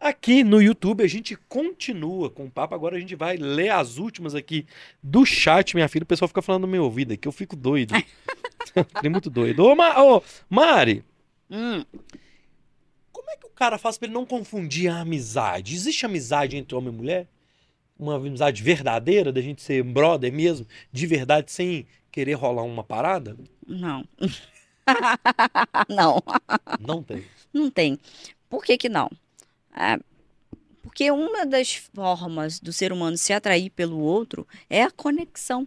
[0.00, 2.74] Aqui no YouTube a gente continua com o papo.
[2.74, 4.64] Agora a gente vai ler as últimas aqui
[5.02, 6.04] do chat, minha filha.
[6.04, 7.94] O pessoal fica falando no meu ouvido aqui, eu fico doido.
[8.94, 9.64] Fiquei muito doido.
[9.64, 11.02] Ô, Ma- ô, Mari,
[11.50, 11.82] Hum,
[13.10, 15.74] como é que o cara faz pra ele não confundir a amizade?
[15.74, 17.26] Existe amizade entre homem e mulher?
[17.98, 23.36] Uma amizade verdadeira, da gente ser brother mesmo, de verdade, sem querer rolar uma parada?
[23.66, 24.04] não.
[25.88, 26.22] não,
[26.78, 27.24] Não tem.
[27.52, 27.98] não tem.
[28.48, 29.10] Por que que não?
[30.82, 35.66] Porque uma das formas do ser humano se atrair pelo outro é a conexão.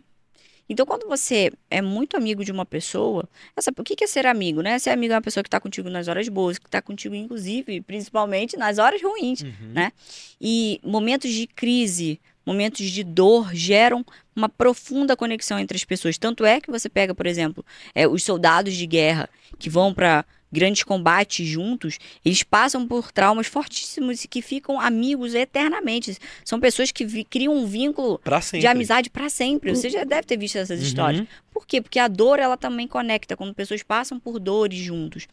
[0.71, 4.25] Então, quando você é muito amigo de uma pessoa, essa, o que que é ser
[4.25, 4.79] amigo, né?
[4.79, 7.81] Ser amigo é uma pessoa que está contigo nas horas boas, que está contigo, inclusive,
[7.81, 9.41] principalmente nas horas ruins.
[9.41, 9.73] Uhum.
[9.73, 9.91] Né?
[10.39, 16.17] E momentos de crise, momentos de dor geram uma profunda conexão entre as pessoas.
[16.17, 20.25] Tanto é que você pega, por exemplo, é, os soldados de guerra que vão para
[20.51, 26.17] grandes combates juntos, eles passam por traumas fortíssimos e que ficam amigos eternamente.
[26.43, 28.19] São pessoas que vi- criam um vínculo
[28.59, 29.73] de amizade para sempre.
[29.75, 30.85] Você já deve ter visto essas Uhum.
[30.85, 31.27] histórias.
[31.53, 31.81] Por quê?
[31.81, 35.27] Porque a dor ela também conecta quando pessoas passam por dores juntos.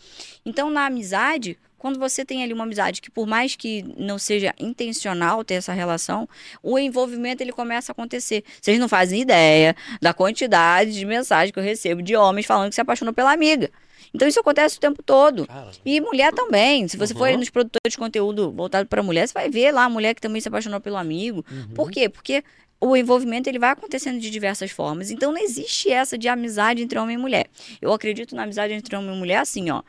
[0.44, 4.52] Então, na amizade, quando você tem ali uma amizade que por mais que não seja
[4.58, 6.28] intencional ter essa relação,
[6.62, 8.42] o envolvimento ele começa a acontecer.
[8.60, 12.74] Vocês não fazem ideia da quantidade de mensagens que eu recebo de homens falando que
[12.74, 13.70] se apaixonou pela amiga.
[14.14, 15.46] Então isso acontece o tempo todo.
[15.46, 16.86] Cara, E mulher também.
[16.88, 17.38] Se você for Uhum.
[17.38, 20.40] nos produtores de conteúdo voltado para mulher, você vai ver lá a mulher que também
[20.40, 21.44] se apaixonou pelo amigo.
[21.50, 21.68] uhum.
[21.74, 22.08] Por quê?
[22.08, 22.42] Porque
[22.80, 25.10] o envolvimento ele vai acontecendo de diversas formas.
[25.10, 27.46] Então não existe essa de amizade entre homem e mulher.
[27.82, 29.82] Eu acredito na amizade entre homem e mulher assim, ó.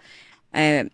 [0.51, 0.86] É,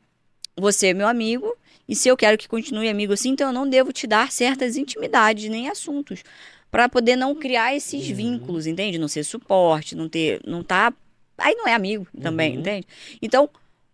[0.57, 1.55] você é meu amigo
[1.87, 4.75] e se eu quero que continue amigo assim, então eu não devo te dar certas
[4.77, 6.23] intimidades nem assuntos
[6.71, 8.15] para poder não criar esses Uhum.
[8.15, 8.97] vínculos, entende?
[8.97, 10.91] Não ser suporte, não ter, não tá,
[11.37, 12.59] aí não é amigo também, Uhum.
[12.59, 12.87] entende?
[13.21, 13.49] Então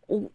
[0.07, 0.29] o,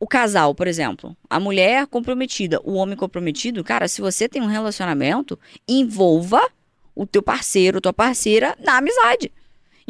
[0.00, 4.46] o casal, por exemplo, a mulher comprometida, o homem comprometido, cara, se você tem um
[4.46, 6.40] relacionamento, envolva
[6.94, 9.30] o teu parceiro, tua parceira na amizade.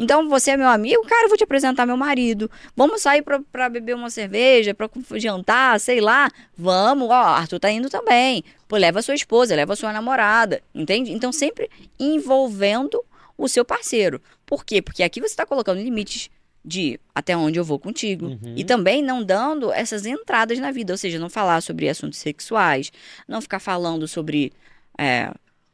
[0.01, 2.49] Então, você é meu amigo, cara, eu vou te apresentar meu marido.
[2.73, 6.29] Vamos sair pra, pra beber uma cerveja, pra jantar, sei lá.
[6.57, 8.41] Vamos, ó, Arthur tá indo também.
[8.65, 11.11] Pô, leva sua esposa, leva sua namorada, entende?
[11.11, 13.03] Então, sempre envolvendo
[13.37, 14.21] o seu parceiro.
[14.45, 14.81] Por quê?
[14.81, 16.29] Porque aqui você tá colocando limites
[16.63, 18.27] de até onde eu vou contigo.
[18.27, 18.53] Uhum.
[18.55, 22.91] E também não dando essas entradas na vida, ou seja, não falar sobre assuntos sexuais,
[23.27, 24.51] não ficar falando sobre,
[24.97, 25.31] é,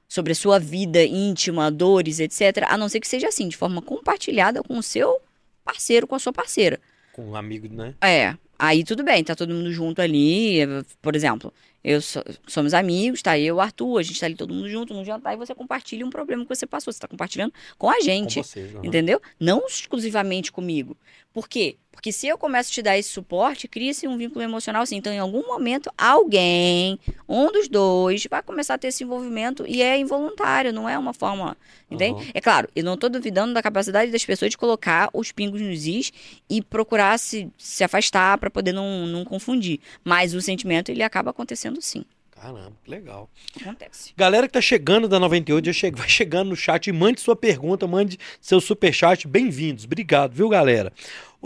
[0.08, 2.66] sobre a sua vida íntima, dores, etc.
[2.68, 5.20] A não ser que seja assim, de forma compartilhada com o seu
[5.64, 6.80] parceiro, com a sua parceira.
[7.12, 7.94] Com um amigo, né?
[8.02, 10.60] É, aí tudo bem, tá todo mundo junto ali,
[11.02, 11.52] por exemplo,
[11.88, 15.06] eu so- somos amigos, tá eu, Arthur, a gente tá ali todo mundo junto no
[15.06, 18.38] jantar e você compartilha um problema que você passou, você tá compartilhando com a gente.
[18.38, 18.74] Com vocês.
[18.76, 18.86] aham.
[18.86, 19.22] Entendeu?
[19.40, 20.98] Não exclusivamente comigo.
[21.32, 21.78] Por quê?
[21.96, 24.98] Porque se eu começo a te dar esse suporte, cria-se um vínculo emocional assim.
[24.98, 29.82] Então, em algum momento, alguém, um dos dois, vai começar a ter esse envolvimento e
[29.82, 31.58] é involuntário, não é uma forma.
[31.90, 32.22] Entende?
[32.22, 32.32] Aham.
[32.34, 35.88] É claro, eu não estou duvidando da capacidade das pessoas de colocar os pingos nos
[35.88, 36.12] is
[36.50, 39.80] e procurar se, se afastar para poder não, não confundir.
[40.04, 42.06] Mas o sentimento, ele acaba acontecendo sim.
[42.46, 43.30] Caramba, legal.
[43.60, 44.14] Acontece.
[44.16, 47.36] Galera que tá chegando da 98, já chega, vai chegando no chat e mande sua
[47.36, 49.28] pergunta, mande seu superchat.
[49.28, 49.86] Bem-vindos.
[49.86, 50.92] Obrigado, viu, galera?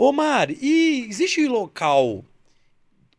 [0.02, 2.24] Ô, Mari, e existe local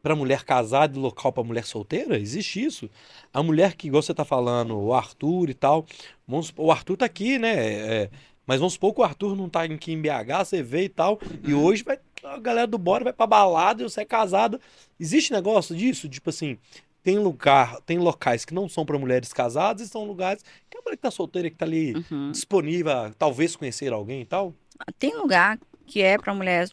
[0.02, 2.18] pra mulher casada e local pra mulher solteira?
[2.18, 2.90] Existe isso?
[3.32, 5.86] A mulher que, igual você tá falando, o Arthur e tal.
[6.28, 7.54] Vamos, o Arthur tá aqui, né?
[7.56, 8.10] é,
[8.48, 11.20] mas vamos supor que o Arthur não tá aqui em BH, você vê e tal.
[11.48, 14.60] E hoje vai, a galera do Bora vai pra balada e você é casada.
[15.00, 16.10] Existe negócio disso?
[16.10, 16.58] Tipo assim,
[17.04, 20.82] tem lugar, tem locais que não são para mulheres casadas e são lugares que a
[20.82, 22.32] mulher que tá solteira, que tá ali Uhum.
[22.32, 24.52] disponível, talvez conhecer alguém e tal.
[24.98, 26.70] Tem lugar que é para mulher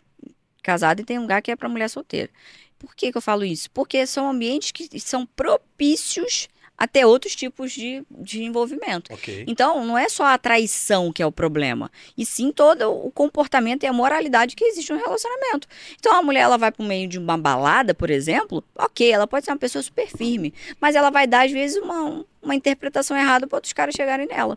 [0.63, 2.31] casada e tem lugar que é para mulher solteira.
[2.79, 3.71] Por que, que eu falo isso?
[3.71, 6.49] Porque são ambientes que são propícios
[6.79, 9.13] a ter outros tipos de, de envolvimento.
[9.13, 9.45] Ok.
[9.49, 13.83] Então, não é só a traição que é o problema, e sim todo o comportamento
[13.83, 15.67] e a moralidade que existe no relacionamento.
[15.99, 19.27] Então, a mulher ela vai para o meio de uma balada, por exemplo, ok, ela
[19.27, 23.17] pode ser uma pessoa super firme, mas ela vai dar, às vezes, uma, uma interpretação
[23.17, 24.57] errada para outros caras chegarem nela.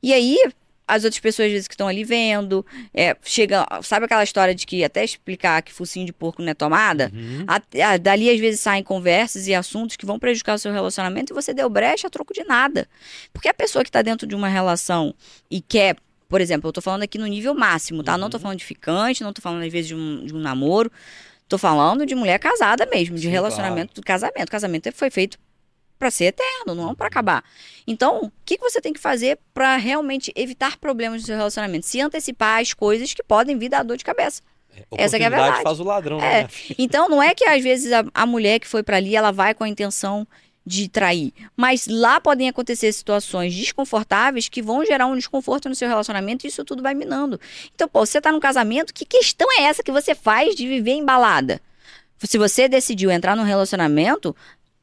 [0.00, 0.38] E aí,
[0.88, 2.64] as outras pessoas, às vezes, que estão ali vendo,
[2.94, 6.54] é, chega, sabe aquela história de que até explicar que focinho de porco não é
[6.54, 7.10] tomada?
[7.12, 7.44] Uhum.
[7.48, 7.60] A-
[7.92, 11.34] a- dali, às vezes, saem conversas e assuntos que vão prejudicar o seu relacionamento e
[11.34, 12.88] você deu brecha a troco de nada.
[13.32, 15.12] Porque a pessoa que está dentro de uma relação
[15.50, 15.96] e quer,
[16.28, 18.16] por exemplo, eu tô falando aqui no nível máximo, tá?
[18.16, 18.42] Não tô Uhum.
[18.42, 20.90] falando de ficante, não tô falando, às vezes, de um, de um namoro.
[21.48, 24.50] Tô falando de mulher casada mesmo, de Sim, relacionamento do casamento.
[24.50, 25.38] casamento foi feito
[25.98, 27.44] para ser eterno, não para acabar.
[27.86, 31.86] Então, o que, você tem que fazer para realmente evitar problemas no seu relacionamento?
[31.86, 34.42] Se antecipar as coisas que podem vir dar dor de cabeça.
[34.92, 35.62] Essa que é a verdade.
[35.62, 36.42] faz o ladrão, É.
[36.42, 36.48] né?
[36.78, 39.54] Então, não é que às vezes a, a mulher que foi para ali, ela vai
[39.54, 40.26] com a intenção
[40.66, 41.32] de trair.
[41.56, 46.48] Mas lá podem acontecer situações desconfortáveis que vão gerar um desconforto no seu relacionamento e
[46.48, 47.40] isso tudo vai minando.
[47.74, 50.92] Então, pô, você tá num casamento, que questão é essa que você faz de viver
[50.92, 51.60] embalada?
[52.18, 54.34] Se você decidiu entrar num relacionamento,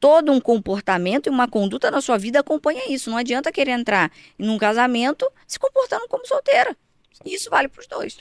[0.04, 3.08] todo um comportamento e uma conduta na sua vida acompanha isso.
[3.08, 6.76] Não adianta querer entrar num casamento se comportando como solteira.
[7.24, 8.18] Isso vale pros dois.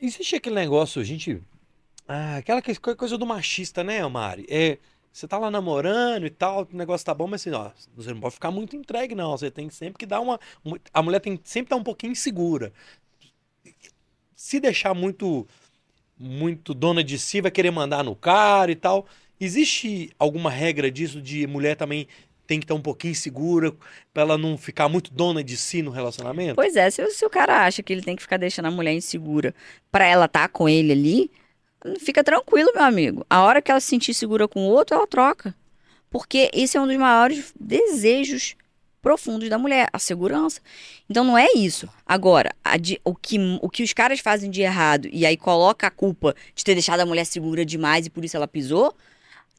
[0.00, 1.42] Existe aquele negócio, gente.
[2.06, 4.46] Ah, aquela que- coisa do machista, né, Mari?
[4.48, 4.78] É,
[5.12, 8.20] você tá lá namorando e tal, o negócio tá bom, mas assim, ó, você não
[8.20, 9.36] pode ficar muito entregue, não.
[9.36, 10.38] Você tem sempre que dar uma.
[10.94, 12.72] A mulher tem que sempre estar um pouquinho insegura.
[14.36, 15.48] Se deixar muito.
[16.16, 19.04] Muito dona de si, vai querer mandar no cara e tal.
[19.44, 22.06] Existe alguma regra disso de mulher também
[22.46, 23.72] tem que estar um pouquinho segura
[24.12, 26.54] pra ela não ficar muito dona de si no relacionamento?
[26.54, 28.70] Pois é, se, o- se o cara acha que ele tem que ficar deixando a
[28.70, 29.54] mulher insegura
[29.90, 31.30] pra ela estar com ele ali,
[31.98, 33.24] fica tranquilo, meu amigo.
[33.30, 35.54] A hora que ela se sentir segura com o outro, ela troca.
[36.10, 38.54] Porque esse é um dos maiores desejos
[39.00, 40.60] profundos da mulher, a segurança.
[41.08, 41.88] Então não é isso.
[42.06, 45.90] Agora, de- o, que, o que os caras fazem de errado e aí coloca a
[45.90, 48.94] culpa de ter deixado a mulher segura demais e por isso ela pisou,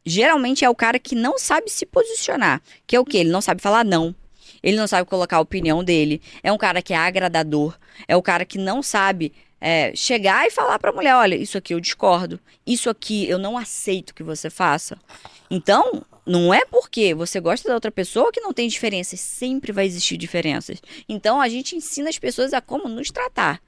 [0.05, 2.61] geralmente é o cara que não sabe se posicionar.
[2.85, 3.19] Que é o quê?
[3.19, 4.15] Ele não sabe falar não.
[4.61, 6.21] Ele não sabe colocar a opinião dele.
[6.41, 7.77] É um cara que é agradador.
[8.07, 11.73] É o cara que não sabe é, chegar e falar pra mulher: olha, isso aqui
[11.73, 12.39] eu discordo.
[12.65, 14.97] Isso aqui eu não aceito que você faça.
[15.49, 19.19] Então, não é porque você gosta da outra pessoa que não tem diferenças.
[19.19, 20.81] Sempre vai existir diferenças.
[21.07, 23.61] Então, a gente ensina as pessoas a como nos tratar.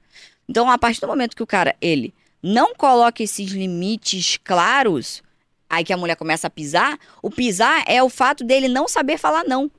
[0.48, 5.22] Então, a partir do momento que o cara, ele não coloca esses limites claros,
[5.68, 9.18] aí que a mulher começa a pisar, o pisar é o fato dele não saber
[9.18, 9.70] falar não.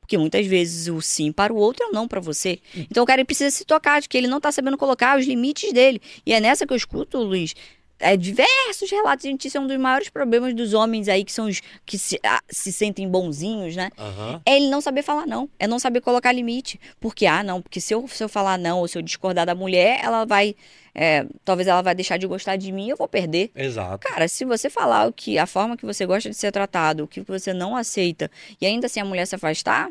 [0.00, 2.58] Porque muitas vezes o sim para o outro é o não para você.
[2.74, 5.70] Então o cara precisa se tocar de que ele não tá sabendo colocar os limites
[5.70, 6.00] dele.
[6.24, 7.54] E é nessa que eu escuto, Luiz,
[8.00, 9.24] é, diversos relatos.
[9.24, 12.18] Gente, isso é um dos maiores problemas dos homens aí, que são os que se,
[12.24, 13.90] ah, se sentem bonzinhos, né?
[13.98, 14.40] Aham.
[14.46, 15.48] É ele não saber falar não.
[15.58, 16.80] É não saber colocar limite.
[17.00, 19.54] Porque, ah, não, porque se eu, se eu falar não, ou se eu discordar da
[19.54, 20.54] mulher, ela vai.
[21.00, 23.52] É, talvez ela vai deixar de gostar de mim e eu vou perder.
[23.54, 24.08] Exato.
[24.08, 27.06] Cara, se você falar o que a forma que você gosta de ser tratado, o
[27.06, 28.28] que você não aceita,
[28.60, 29.90] e ainda assim a mulher se afastar,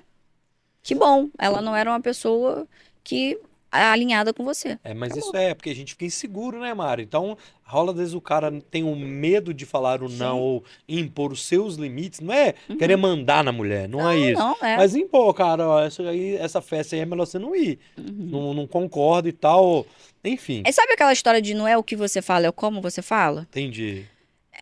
[0.83, 1.29] que bom.
[1.39, 2.67] Ela não era uma pessoa
[3.05, 3.39] que
[3.71, 4.77] é alinhada com você.
[4.83, 7.03] É, mas isso é, porque a gente fica inseguro, né, Mari?
[7.03, 10.41] Então, rola, às vezes, o cara tem o medo de falar o não Sim.
[10.41, 12.19] ou impor os seus limites.
[12.19, 14.41] Não é querer mandar na mulher, não, é isso.
[14.41, 14.75] Não, é.
[14.75, 17.79] Mas impor, cara, ó, essa, aí, essa festa aí é melhor você não ir.
[17.97, 18.05] Uhum.
[18.17, 19.85] Não, não concordo e tal.
[20.27, 22.81] Enfim, É, sabe aquela história de não é o que você fala, é o como
[22.81, 23.41] você fala?
[23.49, 24.05] entendi.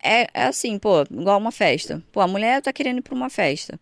[0.03, 2.03] É, é assim, pô, igual uma festa.
[2.11, 3.79] Pô, a mulher tá querendo ir pra uma festa.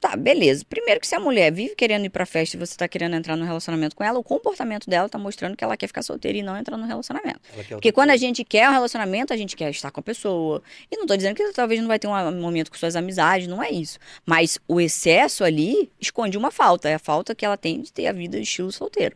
[0.00, 0.64] Tá, beleza.
[0.66, 3.36] Primeiro que se a mulher vive querendo ir pra festa e você tá querendo entrar
[3.36, 6.42] no relacionamento com ela, o comportamento dela tá mostrando que ela quer ficar solteira e
[6.42, 7.38] não entrar no relacionamento.
[7.68, 8.26] Porque quando a coisa.
[8.26, 10.62] gente quer um relacionamento, a gente quer estar com a pessoa.
[10.90, 13.62] E não tô dizendo que talvez não vai ter um momento com suas amizades, não
[13.62, 13.98] é isso.
[14.24, 16.88] Mas o excesso ali esconde uma falta.
[16.88, 19.14] É a falta que ela tem de ter a vida de estilo solteiro.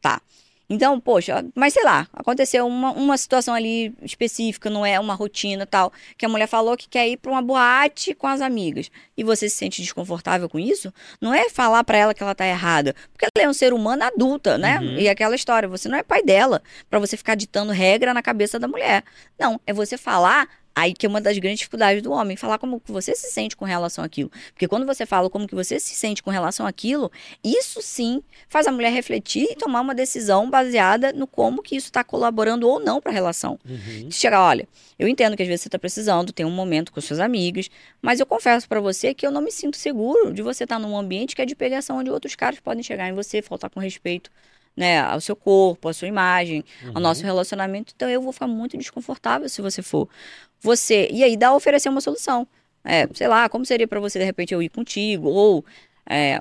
[0.00, 0.20] Tá.
[0.68, 5.64] Então, poxa, mas sei lá, aconteceu uma, uma situação ali específica, não é uma rotina
[5.64, 8.90] tal, que a mulher falou que quer ir pra uma boate com as amigas.
[9.16, 10.92] E você se sente desconfortável com isso?
[11.20, 14.02] Não é falar pra ela que ela tá errada, porque ela é um ser humano
[14.02, 14.80] adulta, né?
[14.80, 14.98] Uhum.
[14.98, 16.60] E aquela história, você não é pai dela
[16.90, 19.04] pra você ficar ditando regra na cabeça da mulher.
[19.38, 22.78] Não, é você falar Aí que é uma das grandes dificuldades do homem, falar como
[22.78, 24.30] que você se sente com relação àquilo.
[24.52, 27.10] Porque quando você fala como que você se sente com relação àquilo,
[27.42, 31.86] isso sim faz a mulher refletir e tomar uma decisão baseada no como que isso
[31.86, 33.58] está colaborando ou não para a relação.
[33.66, 34.10] Uhum.
[34.10, 37.20] Chegar, olha, eu entendo que às vezes você está precisando ter um momento com suas
[37.20, 37.70] amigas,
[38.02, 40.94] mas eu confesso para você que eu não me sinto seguro de você estar num
[40.94, 44.30] ambiente que é de pegação onde outros caras podem chegar em você, faltar com respeito,
[44.76, 47.92] né, ao seu corpo, à sua imagem, ao nosso relacionamento.
[47.96, 50.08] Então eu vou ficar muito desconfortável se você for.
[50.60, 52.46] Você, e aí dá a oferecer uma solução.
[52.84, 55.28] É, sei lá, como seria pra você, de repente, eu ir contigo?
[55.28, 55.64] Ou,
[56.08, 56.40] é,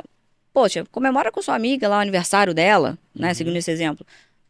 [0.54, 3.30] poxa, comemora com sua amiga lá o aniversário dela, né?
[3.30, 3.34] Uhum.
[3.34, 4.06] Seguindo esse exemplo.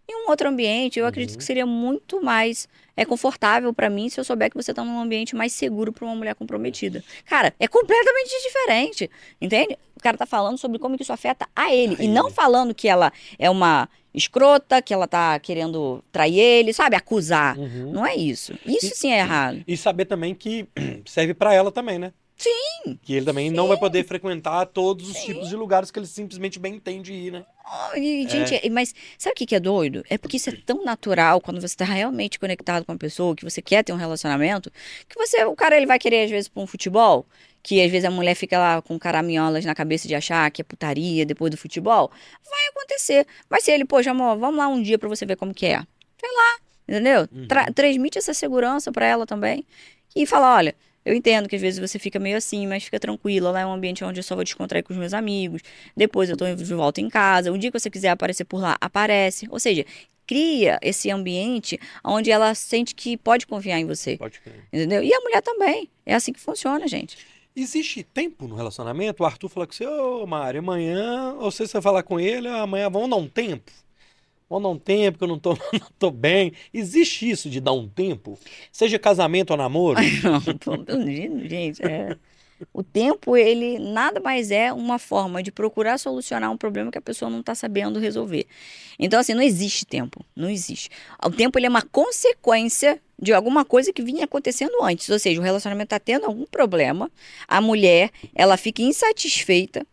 [0.08, 1.38] Em um outro ambiente, eu acredito Uhum.
[1.40, 2.68] que seria muito mais
[2.98, 6.06] é confortável pra mim se eu souber que você tá num ambiente mais seguro pra
[6.06, 7.04] uma mulher comprometida.
[7.26, 9.10] Cara, é completamente diferente,
[9.42, 9.78] entende?
[9.98, 12.88] O cara tá falando sobre como que isso afeta a ele e não falando que
[12.88, 16.96] ela é uma escrota, que ela tá querendo trair ele, sabe?
[16.96, 17.58] Acusar.
[17.60, 17.92] Uhum.
[17.92, 18.54] Não é isso.
[18.66, 19.62] Isso E- sim é errado.
[19.68, 20.66] E saber também que
[21.06, 22.14] serve pra ela também, né?
[22.38, 23.00] Sim.
[23.02, 26.60] Que ele também não vai poder frequentar todos os tipos de lugares que ele simplesmente
[26.60, 27.46] bem entende ir, né?
[27.66, 30.04] Oh, e, gente, e- mas sabe o que, que é doido?
[30.10, 33.44] É porque isso é tão natural quando você tá realmente conectado com a pessoa, que
[33.44, 34.70] você quer ter um relacionamento,
[35.10, 37.26] que você, o cara ele vai querer às vezes pra um futebol,
[37.64, 40.64] que às vezes a mulher fica lá com caraminholas na cabeça de achar que é
[40.64, 42.12] putaria depois do futebol.
[42.48, 43.26] Vai acontecer.
[43.50, 45.80] Mas se ele, poxa, amor, vamos lá um dia pra você ver como que é.
[46.20, 46.58] Sei lá,
[46.88, 47.28] entendeu?
[47.32, 47.48] Uhum.
[47.48, 49.66] Tra- transmite essa segurança pra ela também.
[50.16, 50.76] E fala, olha,
[51.06, 53.72] eu entendo que às vezes você fica meio assim, mas fica tranquila, lá é um
[53.74, 55.62] ambiente onde eu só vou descontrair com os meus amigos.
[55.96, 57.52] Depois eu tô de volta em casa.
[57.52, 59.48] Um dia que você quiser aparecer por lá, aparece.
[59.52, 59.86] Ou seja,
[60.26, 64.18] cria esse ambiente onde ela sente que pode confiar em você.
[64.18, 64.68] Pode crer.
[64.74, 65.04] Entendeu?
[65.04, 65.90] E a mulher também.
[66.06, 67.18] É assim que funciona, gente.
[67.56, 69.24] Existe tempo no relacionamento?
[69.24, 72.64] O Arthur falou com você, ô Mário, amanhã, ou se você falar com ele, "Ah,
[72.64, 73.72] amanhã vamos dar um tempo.
[74.50, 76.54] Vamos dar um tempo que eu não tô, não tô bem.
[76.74, 78.38] Existe isso de dar um tempo?
[78.72, 80.00] Seja casamento ou namoro?
[80.24, 82.16] Não, tô- gente, é.
[82.74, 87.02] O tempo, ele nada mais é uma forma de procurar solucionar um problema que a
[87.02, 88.46] pessoa não está sabendo resolver.
[88.98, 90.24] Então, assim, não existe tempo.
[90.34, 90.90] Não existe.
[91.24, 95.10] O tempo, ele é uma consequência de alguma coisa que vinha acontecendo antes.
[95.10, 97.12] Ou seja, o relacionamento está tendo algum problema,
[97.48, 99.86] a mulher, ela fica insatisfeita,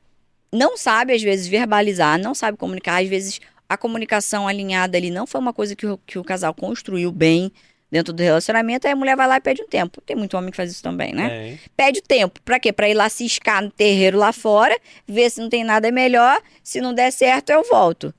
[0.52, 3.40] não sabe, às vezes, verbalizar, não sabe comunicar, às vezes
[3.72, 7.50] a comunicação alinhada ali não foi uma coisa que o, que o casal construiu bem
[7.90, 10.00] dentro do relacionamento, aí a mulher vai lá e pede um tempo.
[10.00, 11.52] Tem muito homem que faz isso também, né?
[11.52, 11.58] É?
[11.76, 12.40] Pede o tempo.
[12.42, 12.72] Pra quê?
[12.72, 14.74] Pra ir lá ciscar no terreiro lá fora,
[15.06, 16.40] ver se não tem nada melhor.
[16.62, 18.14] Se não der certo, eu volto.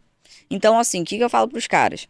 [0.49, 2.07] Então, assim, o que, que eu falo pros caras?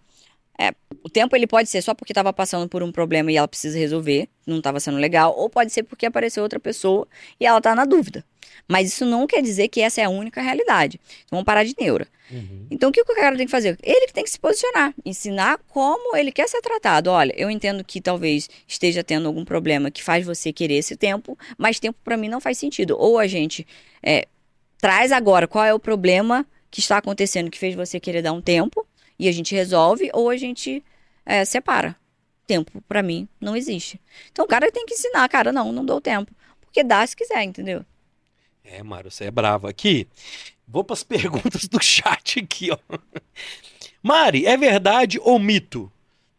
[0.59, 3.47] É, o tempo ele pode ser só porque estava passando por um problema e ela
[3.47, 7.07] precisa resolver, não estava sendo legal, ou pode ser porque apareceu outra pessoa
[7.39, 8.23] e ela tá na dúvida.
[8.67, 10.99] Mas isso não quer dizer que essa é a única realidade.
[11.25, 12.07] Então, vamos parar de neura.
[12.31, 12.67] Uhum.
[12.71, 13.77] Então, o que o cara tem que fazer?
[13.83, 17.09] Ele que tem que se posicionar, ensinar como ele quer ser tratado.
[17.09, 21.37] Olha, eu entendo que talvez esteja tendo algum problema que faz você querer esse tempo,
[21.57, 22.95] mas tempo pra mim não faz sentido.
[22.97, 23.67] Ou a gente
[24.01, 24.27] é,
[24.79, 28.41] traz agora qual é o problema que está acontecendo que fez você querer dar um
[28.41, 28.85] tempo
[29.19, 30.83] e a gente resolve, ou a gente
[31.25, 31.95] é, separa.
[32.47, 34.01] Tempo pra mim não existe.
[34.31, 36.31] Então, o cara tem que ensinar, cara, não, não dou tempo.
[36.59, 37.85] Porque dá se quiser, entendeu?
[38.63, 39.67] É, Mário, você é bravo.
[39.67, 40.07] Aqui,
[40.67, 42.77] vou para as perguntas do chat aqui, ó.
[44.01, 45.91] Mari, é verdade ou mito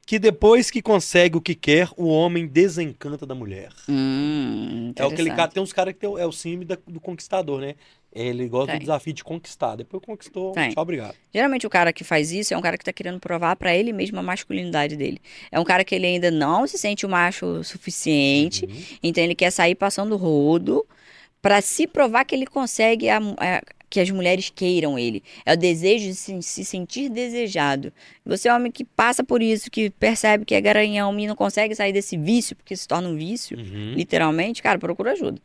[0.07, 3.71] que depois que consegue o que quer, o homem desencanta da mulher?
[3.89, 5.55] Hum, É o que ele interessante.
[5.55, 7.75] tem uns caras que tem, é o símbolo do conquistador, né?
[8.13, 8.79] Ele gosta Tem.
[8.79, 9.77] do desafio de conquistar.
[9.77, 10.71] Depois conquistou, Tem.
[10.71, 11.15] tchau, obrigado.
[11.33, 13.93] Geralmente o cara que faz isso é um cara que tá querendo provar pra ele
[13.95, 15.21] mesmo a masculinidade dele.
[15.51, 18.83] É um cara que ele ainda não se sente o macho o suficiente, Uhum.
[19.03, 20.87] então ele quer sair passando rodo
[21.45, 25.23] pra se provar que ele consegue a- a- que as mulheres queiram ele.
[25.45, 27.93] É o desejo de se, se sentir desejado.
[28.25, 31.37] Você é um homem que passa por isso, que percebe que é garanhão e não
[31.37, 33.93] consegue sair desse vício, porque se torna um vício, Uhum.
[33.95, 35.39] literalmente, cara, procura ajuda.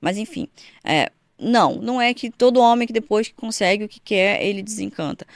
[0.00, 0.48] Mas enfim,
[0.82, 4.62] é, não, não é que todo homem que depois que consegue o que quer, ele
[4.62, 5.26] desencanta.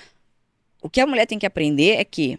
[0.83, 2.39] O que a mulher tem que aprender é que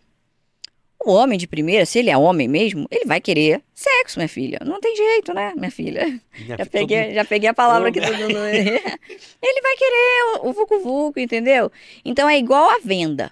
[1.03, 4.59] o homem de primeira, se ele é homem mesmo, ele vai querer sexo, minha filha.
[4.65, 6.05] Não tem jeito, né, minha filha?
[6.39, 8.39] Minha Já peguei, já peguei a palavra aqui do Todo Dudu.
[9.41, 11.71] Ele vai querer o, o vucu-vucu, entendeu?
[12.03, 13.31] Então é igual a venda.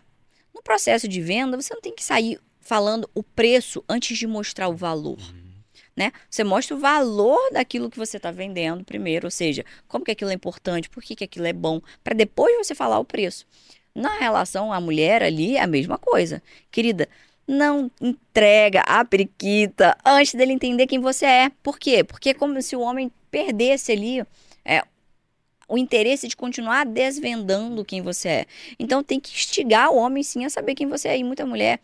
[0.53, 4.69] No processo de venda, você não tem que sair falando o preço antes de mostrar
[4.69, 5.19] o valor.
[5.95, 6.11] Né?
[6.29, 10.31] Você mostra o valor daquilo que você está vendendo primeiro, ou seja, como que aquilo
[10.31, 13.45] é importante, por que, que aquilo é bom, para depois você falar o preço.
[13.93, 16.43] Na relação à mulher ali, é a mesma coisa.
[16.69, 17.07] Querida,
[17.47, 21.51] não entrega a periquita antes dele entender quem você é.
[21.61, 22.03] Por quê?
[22.03, 24.25] Porque é como se o homem perdesse ali
[24.63, 24.83] é,
[25.67, 28.45] o interesse de continuar desvendando quem você é.
[28.79, 31.17] Então tem que instigar o homem sim a saber quem você é.
[31.17, 31.79] E muita mulher.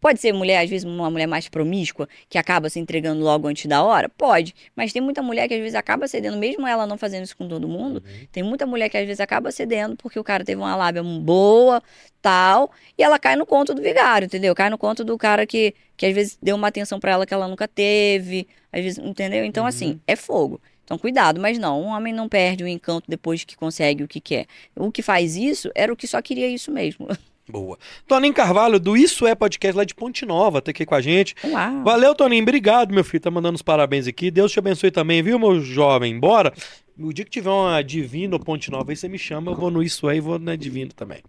[0.00, 3.66] Pode ser mulher, às vezes, uma mulher mais promíscua, que acaba se entregando logo antes
[3.66, 4.08] da hora?
[4.08, 4.54] Pode.
[4.74, 7.46] Mas tem muita mulher que às vezes acaba cedendo, mesmo ela não fazendo isso com
[7.46, 8.02] todo mundo.
[8.06, 8.26] Uhum.
[8.32, 11.82] Tem muita mulher que às vezes acaba cedendo porque o cara teve uma lábia boa,
[12.22, 14.54] tal, e ela cai no conto do vigário, entendeu?
[14.54, 17.34] Cai no conto do cara que, que às vezes deu uma atenção pra ela que
[17.34, 19.44] ela nunca teve, às vezes, entendeu?
[19.44, 19.68] Então, Uhum.
[19.68, 20.60] assim, é fogo.
[20.84, 24.20] Então, cuidado, mas não, um homem não perde o encanto depois que consegue o que
[24.20, 24.46] quer.
[24.74, 27.06] O que faz isso era o que só queria isso mesmo.
[27.50, 27.78] Boa.
[28.06, 31.34] Toninho Carvalho, do Isso É Podcast, lá de Ponte Nova, tá aqui com a gente.
[31.44, 31.84] Uau.
[31.84, 32.42] Valeu, Toninho.
[32.42, 33.20] Obrigado, meu filho.
[33.22, 34.30] Tá mandando os parabéns aqui.
[34.30, 36.18] Deus te abençoe também, viu, meu jovem?
[36.18, 36.52] Bora.
[36.98, 39.52] O dia que tiver uma Divino Ponte Nova aí, você me chama.
[39.52, 41.22] Eu vou no Isso É e vou na Divino também.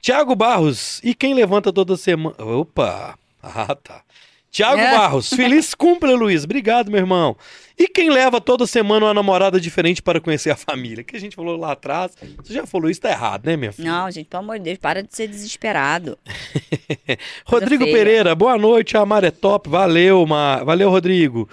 [0.00, 1.00] Tiago Barros.
[1.02, 2.36] E quem levanta toda semana.
[2.38, 3.18] Opa!
[3.40, 4.02] Ah, tá.
[4.50, 4.96] Tiago É.
[4.96, 5.30] Barros.
[5.32, 6.44] Feliz cumple, Luiz.
[6.44, 7.36] Obrigado, meu irmão.
[7.78, 11.04] E quem leva toda semana uma namorada diferente para conhecer a família?
[11.04, 12.12] Que a gente falou lá atrás.
[12.42, 13.90] Você já falou isso, tá errado, né, minha filha?
[13.92, 16.18] Não, gente, pelo amor de Deus, para de ser desesperado.
[17.46, 17.84] Rodrigo.
[17.84, 20.64] Pereira, boa noite, a Mar é top, valeu, Mar.
[20.64, 21.48] valeu, Rodrigo.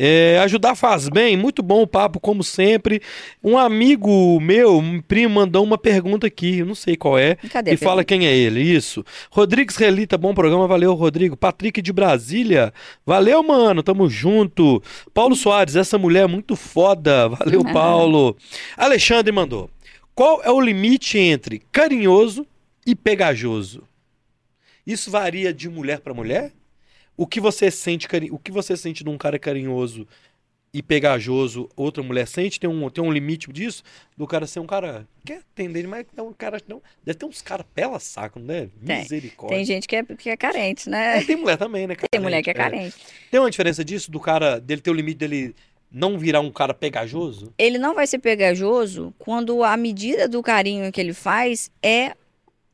[0.00, 3.02] É, ajudar faz bem, muito bom o papo, como sempre.
[3.42, 7.72] Um amigo meu, um primo, mandou uma pergunta aqui, eu não sei qual é, Cadê?
[7.72, 9.04] e fala quem é ele, isso.
[9.28, 11.36] Rodrigues Relita, bom programa, valeu, Rodrigo.
[11.36, 12.72] Patrick de Brasília,
[13.04, 14.80] valeu, mano, tamo junto.
[15.12, 18.36] Paulo Soares, essa mulher é muito foda, valeu, Paulo.
[18.76, 19.68] Alexandre mandou,
[20.14, 22.46] qual é o limite entre carinhoso
[22.86, 23.82] e pegajoso?
[24.86, 26.52] Isso varia de mulher para mulher?
[27.18, 30.06] O que você sente, o que você sente de um cara carinhoso
[30.72, 32.60] e pegajoso, outra mulher sente?
[32.60, 33.82] Tem um, tem um limite disso?
[34.16, 35.04] Do cara ser um cara.
[35.24, 36.62] Quer atender, mas é um cara.
[36.68, 38.68] Não, deve ter uns caras pela saco, né?
[38.86, 39.00] Tem.
[39.00, 39.56] Misericórdia.
[39.56, 41.18] Tem gente que é, que é carente, né?
[41.18, 41.96] É, tem mulher também, né?
[42.08, 42.94] Tem mulher que é carente.
[42.94, 43.14] carente.
[43.32, 45.56] Tem uma diferença disso, do cara, dele ter o limite dele
[45.90, 47.52] não virar um cara pegajoso?
[47.58, 52.14] Ele não vai ser pegajoso quando a medida do carinho que ele faz é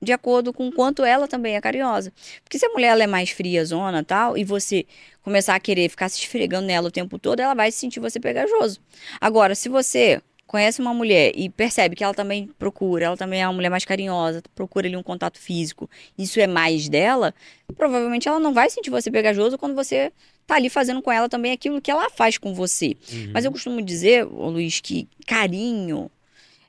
[0.05, 2.13] de acordo com quanto ela também é carinhosa.
[2.43, 4.87] Porque se a mulher é mais fria, zona tal, e você
[5.23, 8.81] começar a querer ficar se esfregando nela o tempo todo, ela vai sentir você pegajoso.
[9.21, 13.47] Agora, se você conhece uma mulher e percebe que ela também procura, ela também é
[13.47, 17.35] uma mulher mais carinhosa, procura ali um contato físico, isso é mais dela,
[17.77, 20.13] provavelmente ela não vai sentir você pegajoso quando você
[20.47, 22.95] tá ali fazendo com ela também aquilo que ela faz com você.
[23.33, 26.11] Mas eu costumo dizer, Luiz, que carinho,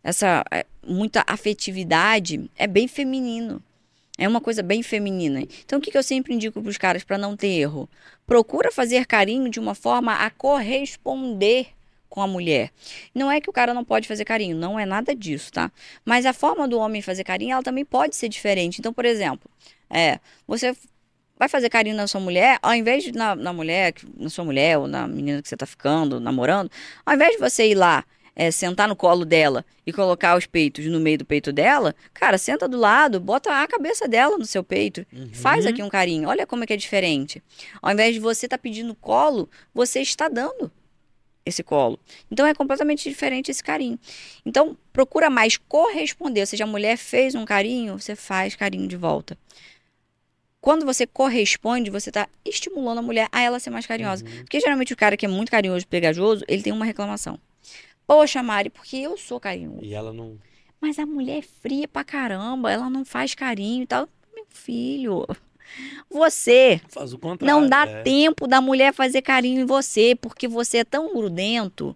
[0.03, 3.61] essa é, muita afetividade é bem feminino.
[4.17, 5.41] É uma coisa bem feminina.
[5.41, 7.89] Então, o que, que eu sempre indico para os caras para não ter erro?
[8.25, 11.67] Procura fazer carinho de uma forma a corresponder
[12.07, 12.71] com a mulher.
[13.13, 15.69] Não é que o cara não pode fazer carinho, não é nada disso, tá?
[16.05, 18.79] Mas a forma do homem fazer carinho, ela também pode ser diferente.
[18.79, 19.51] Então, por exemplo,
[19.89, 20.73] é, você
[21.37, 24.77] vai fazer carinho na sua mulher, ao invés de na, na mulher, na sua mulher
[24.77, 26.71] ou na menina que você tá ficando, namorando,
[27.05, 28.05] ao invés de você ir lá,
[28.35, 32.37] é, sentar no colo dela e colocar os peitos no meio do peito dela, cara,
[32.37, 36.27] senta do lado, bota a cabeça dela no seu peito, faz aqui um carinho.
[36.27, 37.41] Olha como é que é diferente.
[37.81, 40.71] Ao invés de você estar pedindo colo, você está dando
[41.45, 41.99] esse colo.
[42.29, 43.99] Então é completamente diferente esse carinho.
[44.45, 48.97] Então procura mais corresponder, ou seja, a mulher fez um carinho, você faz carinho de
[48.97, 49.37] volta.
[50.59, 54.25] Quando você corresponde, você está estimulando a mulher a ela ser mais carinhosa.
[54.25, 57.39] Porque geralmente o cara que é muito carinhoso, pegajoso, ele tem uma reclamação.
[58.07, 59.83] Poxa, Mari, porque eu sou carinhoso.
[59.83, 60.37] E ela não.
[60.79, 64.07] Mas a mulher é fria pra caramba, ela não faz carinho e tal.
[64.35, 65.25] Meu filho,
[66.09, 67.61] você Faz o contrário.
[67.61, 68.03] não dá é.
[68.03, 71.95] tempo da mulher fazer carinho em você, porque você é tão grudento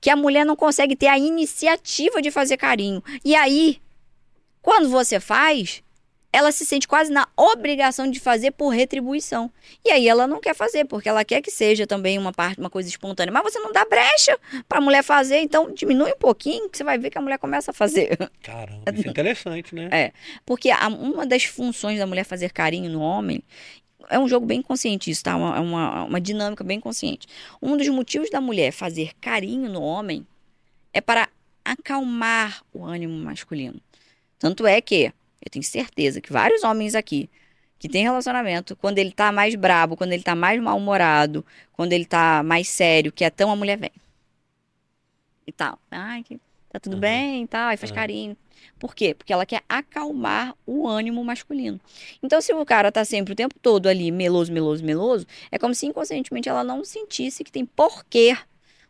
[0.00, 3.02] que a mulher não consegue ter a iniciativa de fazer carinho.
[3.24, 3.80] E aí,
[4.60, 5.82] quando você faz,
[6.32, 9.50] ela se sente quase na obrigação de fazer por retribuição.
[9.84, 12.70] E aí ela não quer fazer, porque ela quer que seja também uma parte, uma
[12.70, 13.30] coisa espontânea.
[13.30, 16.84] Mas você não dá brecha para a mulher fazer, então diminui um pouquinho que você
[16.84, 18.16] vai ver que a mulher começa a fazer.
[18.42, 19.88] Caramba, isso é interessante, né?
[19.92, 20.12] É.
[20.46, 23.42] Porque a- uma das funções da mulher fazer carinho no homem
[24.08, 25.36] é um jogo bem consciente isso, tá?
[25.36, 27.26] Uma, uma, uma dinâmica bem consciente.
[27.60, 30.26] Um dos motivos da mulher fazer carinho no homem
[30.94, 31.28] é para
[31.64, 33.80] acalmar o ânimo masculino.
[34.38, 35.12] Tanto é que
[35.44, 37.28] eu tenho certeza que vários homens aqui
[37.78, 42.04] que têm relacionamento, quando ele tá mais brabo, quando ele tá mais mal-humorado, quando ele
[42.06, 43.90] tá mais sério, quietão, a mulher vem.
[45.46, 45.78] E tal.
[45.90, 46.38] Ai, que
[46.70, 47.00] tá tudo Uhum.
[47.00, 47.96] bem e tal, aí faz Uhum.
[47.96, 48.36] carinho.
[48.78, 49.12] Por quê?
[49.14, 51.80] Porque ela quer acalmar o ânimo masculino.
[52.22, 55.74] Então, se o cara tá sempre o tempo todo ali meloso, meloso, meloso, é como
[55.74, 58.36] se inconscientemente ela não sentisse que tem porquê,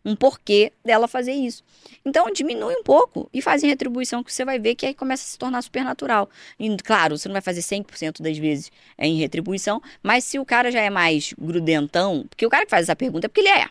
[0.05, 1.63] um porquê dela fazer isso.
[2.05, 5.23] Então, diminui um pouco e faz em retribuição que você vai ver que aí começa
[5.23, 6.29] a se tornar super natural.
[6.59, 10.45] E, claro, você não vai fazer 100% das vezes é em retribuição, mas se o
[10.45, 13.49] cara já é mais grudentão, porque o cara que faz essa pergunta é porque ele
[13.51, 13.69] é.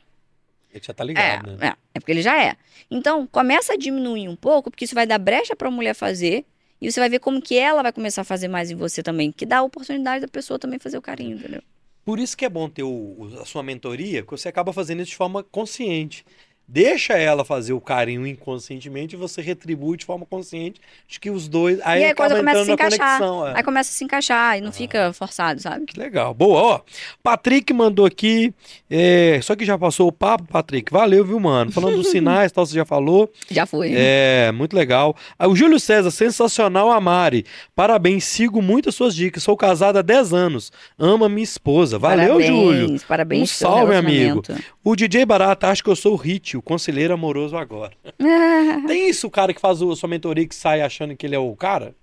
[0.72, 1.58] Ele já tá É, ligado, né?
[1.60, 2.56] é, é porque ele já é.
[2.90, 6.46] Então, começa a diminuir um pouco, porque isso vai dar brecha para a mulher fazer,
[6.80, 9.32] e você vai ver como que ela vai começar a fazer mais em você também,
[9.32, 11.62] que dá a oportunidade da pessoa também fazer o carinho, entendeu?
[12.04, 15.12] Por isso que é bom ter o- a sua mentoria, porque você acaba fazendo isso
[15.12, 16.26] de forma consciente.
[16.74, 21.48] Deixa ela fazer o carinho inconscientemente e você retribui de forma consciente de que os
[21.50, 21.80] dois.
[21.84, 23.48] Aí E aí, quando começa a se encaixar, conexão.
[23.48, 23.54] é.
[23.58, 25.86] Aí começa a se encaixar e não fica forçado, sabe?
[25.86, 26.34] Que legal.
[26.34, 26.82] Boa, ó.
[27.22, 28.54] Patrick mandou aqui.
[28.90, 30.92] é, Só que já passou o papo, Patrick.
[30.92, 31.72] Valeu, viu, mano?
[31.72, 33.30] Falando dos sinais, tal, você já falou.
[33.50, 33.92] Já foi.
[33.94, 35.16] É, muito legal.
[35.38, 37.46] Ah, O Júlio César, sensacional, Amari.
[37.76, 39.44] Parabéns, sigo muito as suas dicas.
[39.44, 40.72] Sou casado há 10 anos.
[40.98, 42.00] Ama minha esposa.
[42.00, 43.02] Valeu, parabéns, Júlio.
[43.08, 44.56] Parabéns, Um salve, relacionamento.
[44.84, 47.92] O DJ Barata acha que eu sou o Hit, o conselheiro amoroso agora.
[48.88, 51.40] Tem isso, o cara que faz o, sua mentoria que sai achando que ele é
[51.40, 51.96] o cara?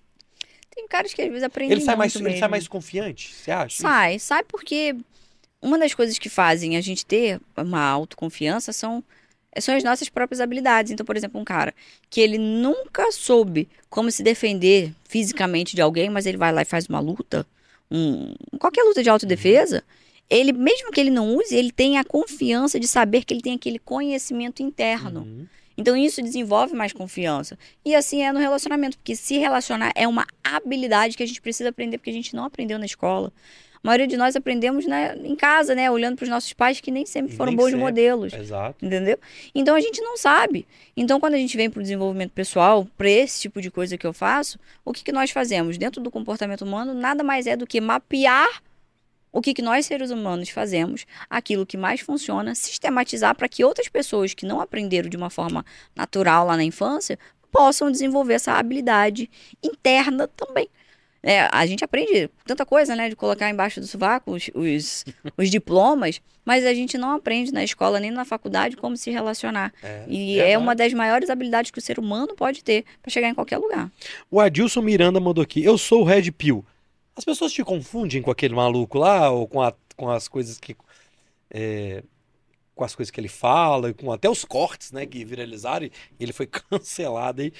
[0.74, 2.50] Tem caras que às vezes aprendem Ele sai, mais, muito ele sai mesmo.
[2.50, 3.80] mais confiante, você acha?
[3.80, 4.96] Sai, sai porque
[5.62, 9.02] uma das coisas que fazem a gente ter uma autoconfiança são,
[9.60, 10.90] são as nossas próprias habilidades.
[10.90, 11.72] Então, por exemplo, um cara
[12.10, 16.64] que ele nunca soube como se defender fisicamente de alguém, mas ele vai lá e
[16.64, 17.46] faz uma luta,
[17.90, 19.84] um, qualquer luta de autodefesa,
[20.30, 23.54] ele, mesmo que ele não use, ele tem a confiança de saber que ele tem
[23.54, 25.20] aquele conhecimento interno.
[25.20, 25.46] Uhum.
[25.76, 27.56] Então isso desenvolve mais confiança.
[27.84, 31.68] E assim é no relacionamento, porque se relacionar é uma habilidade que a gente precisa
[31.68, 33.32] aprender, porque a gente não aprendeu na escola.
[33.76, 35.88] A maioria de nós aprendemos né, em casa, né?
[35.88, 37.80] Olhando para os nossos pais que nem sempre foram nem bons sempre.
[37.80, 38.32] modelos.
[38.32, 38.84] Exato.
[38.84, 39.16] Entendeu?
[39.54, 40.66] Então a gente não sabe.
[40.96, 44.04] Então, quando a gente vem para o desenvolvimento pessoal, para esse tipo de coisa que
[44.04, 45.78] eu faço, o que, que nós fazemos?
[45.78, 48.48] Dentro do comportamento humano, nada mais é do que mapear
[49.32, 53.88] o que, que nós, seres humanos, fazemos, aquilo que mais funciona, sistematizar para que outras
[53.88, 55.64] pessoas que não aprenderam de uma forma
[55.94, 57.18] natural lá na infância
[57.50, 59.30] possam desenvolver essa habilidade
[59.62, 60.68] interna também.
[61.22, 63.08] É, a gente aprende tanta coisa, né?
[63.08, 65.04] De colocar embaixo do sovaco os, os,
[65.36, 69.72] os diplomas, mas a gente não aprende na escola nem na faculdade como se relacionar.
[69.82, 70.62] É, E é verdade.
[70.62, 73.90] uma das maiores habilidades que o ser humano pode ter para chegar em qualquer lugar.
[74.30, 75.62] O Adilson Miranda mandou aqui.
[75.62, 76.64] Eu sou o Red Pill.
[77.18, 80.74] As pessoas te confundem com aquele maluco lá, ou com, a- com as coisas que.
[81.50, 82.02] é,
[82.76, 85.90] com as coisas que ele fala, e com até os cortes, né, que viralizaram e
[86.20, 87.52] ele foi cancelado aí.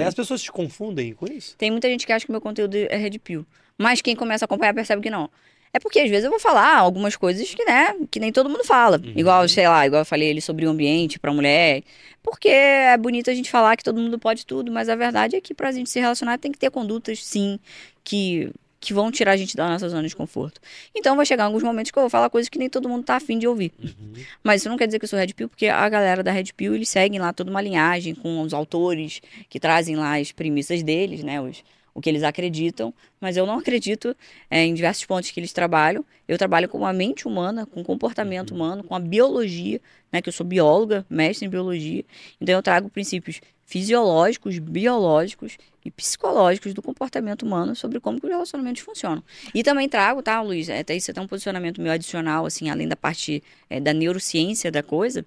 [0.00, 1.54] É, as pessoas te confundem com isso?
[1.58, 3.44] Tem muita gente que acha que meu conteúdo é Red Pill.
[3.76, 5.28] Mas quem começa a acompanhar percebe que não.
[5.74, 8.64] É porque às vezes eu vou falar algumas coisas que, né, que nem todo mundo
[8.64, 8.96] fala.
[8.98, 9.12] Uhum.
[9.14, 11.82] Igual, sei lá, igual eu falei ali sobre o ambiente pra mulher.
[12.22, 15.40] Porque é bonito a gente falar que todo mundo pode tudo, mas a verdade é
[15.40, 17.58] que pra gente se relacionar tem que ter condutas, sim,
[18.04, 18.50] que,
[18.82, 20.60] que vão tirar a gente da nossa zona de conforto.
[20.92, 23.14] Então vai chegar alguns momentos que eu vou falar coisas que nem todo mundo tá
[23.14, 23.72] afim de ouvir.
[23.80, 24.12] Uhum.
[24.42, 26.46] Mas isso não quer dizer que eu sou Red Pill, porque a galera da Red
[26.56, 30.82] Pill, eles seguem lá toda uma linhagem com os autores que trazem lá as premissas
[30.82, 31.40] deles, né?
[31.40, 31.62] Os,
[31.94, 32.92] o que eles acreditam.
[33.20, 34.16] Mas eu não acredito
[34.50, 36.04] é, em diversos pontos que eles trabalham.
[36.26, 39.80] Eu trabalho com a mente humana, com o comportamento humano, com a biologia,
[40.10, 40.20] né?
[40.20, 42.04] Que eu sou bióloga, mestre em biologia.
[42.40, 43.40] Então eu trago princípios
[43.72, 49.24] fisiológicos, biológicos e psicológicos do comportamento humano sobre como que os relacionamentos funcionam.
[49.54, 50.68] E também trago, tá, Luiz?
[50.68, 54.82] Até isso é um posicionamento meu adicional, assim, além da parte é, da neurociência da
[54.82, 55.24] coisa,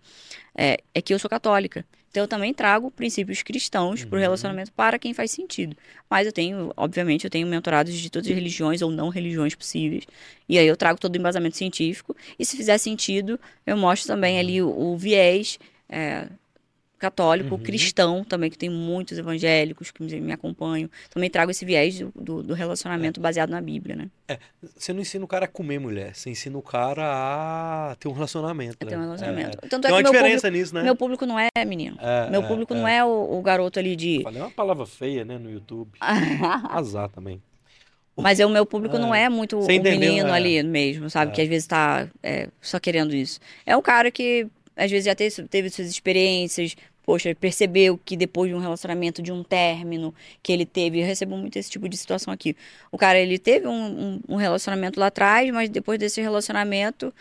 [0.55, 1.83] é, é que eu sou católica.
[2.11, 4.21] Então eu também trago princípios cristãos para o Uhum.
[4.21, 5.75] relacionamento para quem faz sentido.
[6.07, 10.05] Mas eu tenho, obviamente, eu tenho mentorados de todas as religiões ou não religiões possíveis.
[10.47, 12.15] E aí eu trago todo o embasamento científico.
[12.37, 15.57] E se fizer sentido, eu mostro também ali o, o viés
[15.89, 16.27] é,
[16.97, 17.61] católico, Uhum.
[17.61, 20.89] cristão também, que tem muitos evangélicos que me acompanham.
[21.09, 24.09] Também trago esse viés do, do- do relacionamento baseado na Bíblia, né?
[24.77, 27.03] Você não ensina o cara a comer mulher, você ensina o cara
[27.91, 28.77] a ter um relacionamento.
[28.81, 28.89] Né?
[28.89, 29.57] tenho um relacionamento.
[29.61, 29.67] É.
[29.67, 30.83] Tanto Tem é uma que meu público, diferença nisso, né?
[30.83, 31.97] meu público não é menino.
[31.99, 32.77] É, Meu é, público é.
[32.77, 34.21] não é o, o garoto ali de.
[34.23, 35.91] Falei uma palavra feia, né, no YouTube.
[36.69, 37.41] Azar também.
[38.17, 39.23] Mas é, o meu público não É.
[39.23, 40.31] é muito o menino é.
[40.31, 41.31] ali mesmo, sabe?
[41.31, 41.35] É.
[41.35, 43.39] Que às vezes tá é, só querendo isso.
[43.65, 48.49] É um cara que às vezes já teve, teve suas experiências, poxa, percebeu que depois
[48.49, 51.95] de um relacionamento, de um término que ele teve, eu recebo muito esse tipo de
[51.97, 52.55] situação aqui.
[52.91, 57.13] O cara, ele teve um, um- um relacionamento lá atrás, mas depois desse relacionamento,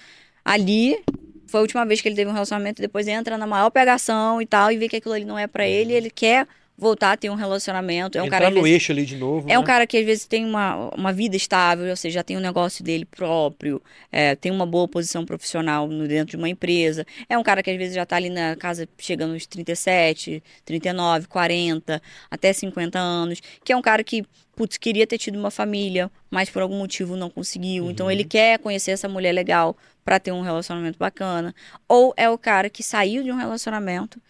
[0.44, 0.98] ali,
[1.46, 4.46] foi a última vez que ele teve um relacionamento, depois entra na maior pegação e
[4.46, 6.46] tal, e vê que aquilo ali não é pra ele, ele quer
[6.76, 8.18] voltar a ter um relacionamento.
[8.18, 9.48] É um Entrar cara no vezes, eixo ali de novo.
[9.48, 9.66] é um né?
[9.66, 12.82] cara que às vezes tem uma, uma vida estável, ou seja, já tem um negócio
[12.84, 13.80] dele próprio,
[14.10, 17.06] é, tem uma boa posição profissional no, dentro de uma empresa.
[17.28, 21.28] É um cara que às vezes já tá ali na casa chegando aos 37, 39,
[21.28, 24.24] 40, até 50 anos, que é um cara que,
[24.56, 27.90] putz, queria ter tido uma família, mas por algum motivo não conseguiu.
[27.90, 28.12] Então Uhum.
[28.12, 31.54] ele quer conhecer essa mulher legal para ter um relacionamento bacana.
[31.88, 34.20] Ou é o cara que saiu de um relacionamento,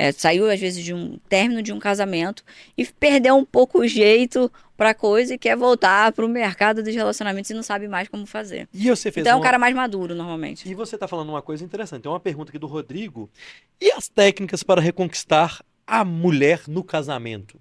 [0.00, 2.44] é, saiu às vezes de um término de um casamento
[2.76, 7.50] e perdeu um pouco o jeito pra coisa e quer voltar pro mercado dos relacionamentos
[7.50, 8.68] e não sabe mais como fazer.
[8.72, 10.68] E você fez Então é um uma- cara mais maduro, normalmente.
[10.70, 12.02] E você tá falando uma coisa interessante.
[12.02, 13.28] Tem uma pergunta aqui do Rodrigo.
[13.80, 17.60] E as técnicas para reconquistar a mulher no casamento?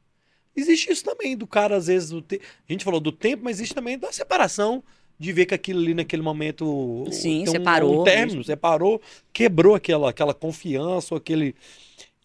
[0.55, 2.39] Existe isso também do cara, às vezes, do te...
[2.69, 4.83] a gente falou do tempo, mas existe também da separação
[5.19, 9.01] de ver que aquilo ali naquele momento Sim, tem um- separou um término, separou,
[9.33, 11.55] quebrou aquela, aquela confiança, ou aquele.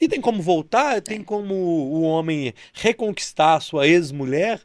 [0.02, 1.00] E tem como voltar, É.
[1.00, 4.60] tem como o homem reconquistar a sua ex-mulher,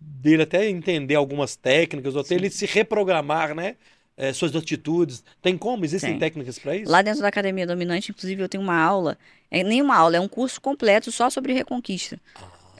[0.00, 3.74] dele até entender algumas técnicas, ou até ele se reprogramar, né?
[4.16, 5.22] eh, suas atitudes.
[5.40, 5.84] Tem como?
[5.84, 6.18] Existem Tem.
[6.18, 6.90] técnicas para isso?
[6.90, 9.16] Lá dentro da Academia Dominante, inclusive, eu tenho uma aula.
[9.50, 12.20] É nem uma aula, é um curso completo só sobre reconquista.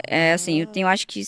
[0.07, 1.23] É assim, eu tenho acho que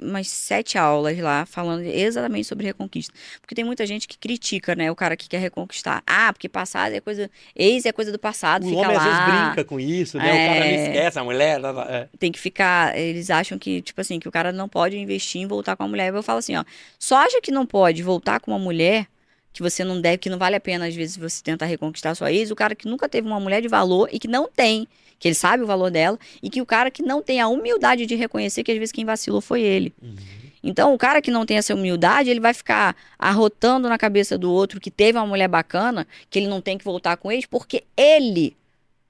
[0.00, 3.12] umas sete aulas lá falando exatamente sobre reconquista.
[3.40, 4.90] Porque tem muita gente que critica, né?
[4.90, 6.02] O cara que quer reconquistar.
[6.06, 7.30] Ah, porque passado é coisa.
[7.54, 9.02] Ex é coisa do passado, O fica homem lá.
[9.02, 10.24] às vezes brinca com isso, né?
[10.24, 10.86] O cara não É.
[10.86, 11.60] esquece a mulher.
[11.88, 12.08] é.
[12.18, 12.96] Tem que ficar.
[12.98, 15.88] Eles acham que, tipo assim, que o cara não pode investir em voltar com a
[15.88, 16.12] mulher.
[16.12, 16.64] Eu falo assim, ó.
[16.98, 19.06] Só acha que não pode voltar com uma mulher
[19.52, 22.32] que você não deve, que não vale a pena, às vezes, você tentar reconquistar sua
[22.32, 24.88] ex, o cara que nunca teve uma mulher de valor e que não tem,
[25.24, 28.04] que ele sabe o valor dela, e que o cara que não tem a humildade
[28.04, 29.90] de reconhecer que às vezes quem vacilou foi ele.
[30.02, 30.14] Uhum.
[30.62, 34.52] Então, o cara que não tem essa humildade, ele vai ficar arrotando na cabeça do
[34.52, 37.84] outro que teve uma mulher bacana, que ele não tem que voltar com eles, porque
[37.96, 38.54] ele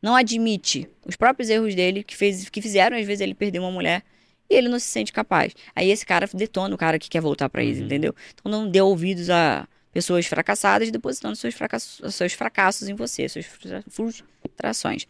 [0.00, 3.72] não admite os próprios erros dele, que, fez, que fizeram, às vezes, ele perder uma
[3.72, 4.04] mulher,
[4.48, 5.52] e ele não se sente capaz.
[5.74, 7.86] Aí esse cara detona o cara que quer voltar pra eles, Uhum.
[7.86, 8.14] entendeu?
[8.34, 13.46] Então, não dê ouvidos a pessoas fracassadas, depositando seus fracassos, seus fracassos em você, suas
[13.46, 15.08] frustra- frustrações.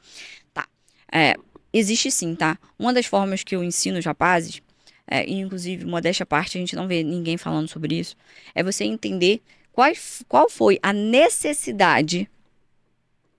[1.14, 1.34] É,
[1.72, 2.58] existe sim, tá?
[2.78, 4.60] Uma das formas que eu ensino os rapazes
[5.06, 8.16] é, inclusive, modéstia à parte, a gente não vê ninguém falando sobre isso,
[8.54, 9.42] é você entender
[9.72, 12.28] quais, qual foi a necessidade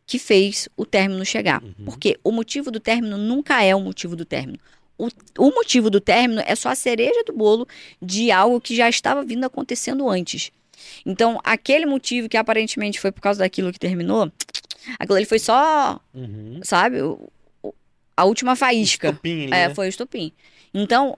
[0.05, 1.63] que fez o término chegar.
[1.63, 1.85] Uhum.
[1.85, 4.59] Porque o motivo do término nunca é o motivo do término.
[4.97, 7.67] O, o motivo do término é só a cereja do bolo
[7.99, 10.51] de algo que já estava vindo acontecendo antes.
[11.03, 14.31] Então, aquele motivo que aparentemente foi por causa daquilo que terminou,
[14.99, 16.59] aquilo ali foi só, Uhum.
[16.63, 16.99] sabe,
[18.15, 19.09] a última faísca.
[19.09, 19.73] Estopim ali, É, né?
[19.73, 20.31] foi o estopim.
[20.73, 21.17] Então,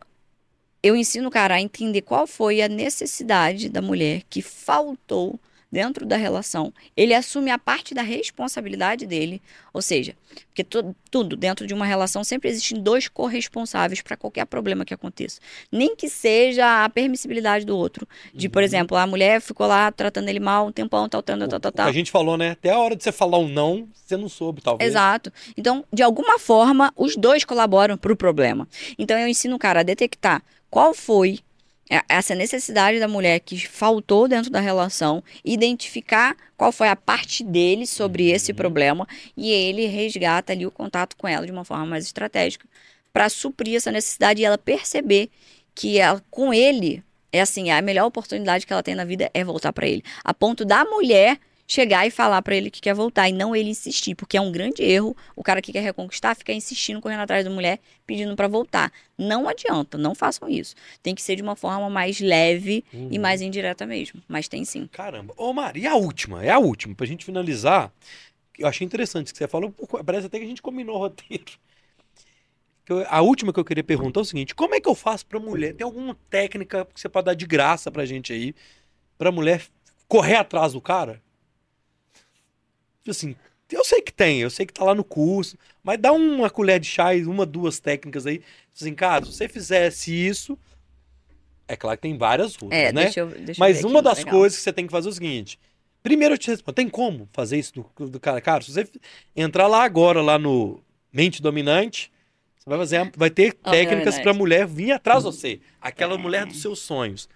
[0.81, 5.39] eu ensino o cara a entender qual foi a necessidade da mulher que faltou
[5.71, 6.73] dentro da relação.
[6.95, 9.41] Ele assume a parte da responsabilidade dele,
[9.73, 10.15] ou seja,
[10.47, 14.93] porque tu- tudo dentro de uma relação sempre existem dois corresponsáveis para qualquer problema que
[14.93, 15.39] aconteça.
[15.71, 18.07] Nem que seja a permissibilidade do outro.
[18.33, 18.65] De, por Uhum.
[18.65, 21.87] exemplo, a mulher ficou lá tratando ele mal um tempão, tal, tal, tal, tal, tal.
[21.87, 22.51] a gente falou, né?
[22.51, 24.89] Até a hora de você falar um não, você não soube, talvez.
[24.89, 25.31] Exato.
[25.57, 28.67] Então, de alguma forma, os dois colaboram para o problema.
[28.97, 31.39] Então, eu ensino o cara a detectar qual foi
[32.09, 37.87] essa necessidade da mulher que faltou dentro da relação, identificar qual foi a parte dele
[37.87, 38.55] sobre esse Uhum.
[38.57, 42.67] problema e ele resgata ali o contato com ela de uma forma mais estratégica
[43.13, 45.29] para suprir essa necessidade e ela perceber
[45.73, 49.43] que ela, com ele é assim, a melhor oportunidade que ela tem na vida é
[49.43, 53.27] voltar para ele, a ponto da mulher chegar e falar pra ele que quer voltar
[53.27, 56.53] e não ele insistir, porque é um grande erro o cara que quer reconquistar ficar
[56.53, 58.91] insistindo, correndo atrás da mulher, pedindo pra voltar.
[59.17, 60.73] Não adianta, não façam isso.
[61.03, 63.09] Tem que ser de uma forma mais leve Uhum.
[63.11, 64.87] e mais indireta mesmo, mas tem sim.
[64.91, 65.33] Caramba.
[65.35, 66.43] Ô, Mari, e a última?
[66.43, 67.91] É a última, pra gente finalizar.
[68.57, 69.71] Eu achei interessante isso que você falou.
[70.05, 71.43] Parece até que a gente combinou o roteiro.
[73.09, 75.39] A última que eu queria perguntar é o seguinte: como é que eu faço pra
[75.39, 75.73] mulher?
[75.75, 78.55] Tem alguma técnica que você pode dar de graça pra gente aí?
[79.17, 79.61] Pra mulher
[80.07, 81.21] correr atrás do cara?
[83.07, 83.35] Tipo Assim,
[83.71, 86.79] eu sei que tem, eu sei que tá lá no curso, mas dá uma colher
[86.79, 88.41] de chá e uma, duas técnicas aí.
[88.75, 90.57] Assim, cara, se você fizesse isso.
[91.67, 93.03] É claro que tem várias outras, É, né?
[93.03, 94.35] deixa eu, deixa Mas uma das legal.
[94.35, 95.59] coisas que você tem que fazer é o seguinte.
[96.01, 98.39] Primeiro eu te respondo, tem como fazer isso do, do cara?
[98.39, 98.87] Cara, se você
[99.35, 100.81] entrar lá agora, lá no
[101.11, 102.09] Mente Dominante,
[102.57, 104.23] você vai fazer, vai ter técnicas Dominante.
[104.23, 105.59] pra mulher vir atrás de você.
[105.81, 107.27] Aquela mulher dos seus sonhos.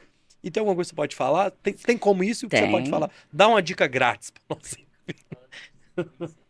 [0.41, 1.51] E tem alguma coisa que você pode falar?
[1.51, 2.47] Tem, tem como isso?
[2.47, 2.71] Que você Tem.
[2.71, 3.11] pode falar?
[3.33, 4.75] Dá uma dica grátis pra nós.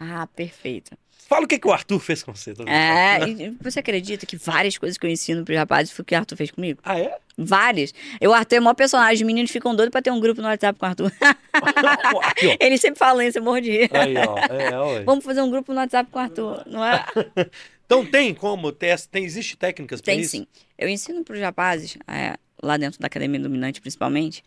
[0.00, 0.96] Ah, perfeito.
[1.28, 2.54] Fala o que, que o Arthur fez com você.
[2.66, 3.18] É,
[3.60, 6.36] você acredita que várias coisas que eu ensino pros rapazes foi o que o Arthur
[6.36, 6.80] fez comigo?
[6.84, 7.18] Ah, é?
[7.36, 7.92] Várias.
[8.20, 10.40] Eu, o Arthur é o maior personagem, os meninos ficam doidos pra ter um grupo
[10.40, 11.12] no WhatsApp com o Arthur.
[12.22, 12.56] Aqui.
[12.60, 13.90] Ele sempre fala isso, eu morro de rir.
[13.92, 14.38] Aí, ó.
[14.38, 15.02] É, ó.
[15.04, 17.04] Vamos fazer um grupo no WhatsApp com o Arthur, não é?
[17.84, 18.70] Então tem como?
[18.70, 20.32] Tem, tem, existe técnicas pra Tem isso?
[20.32, 20.46] sim.
[20.76, 24.44] Eu ensino para os rapazes, é, lá dentro da Academia Dominante principalmente,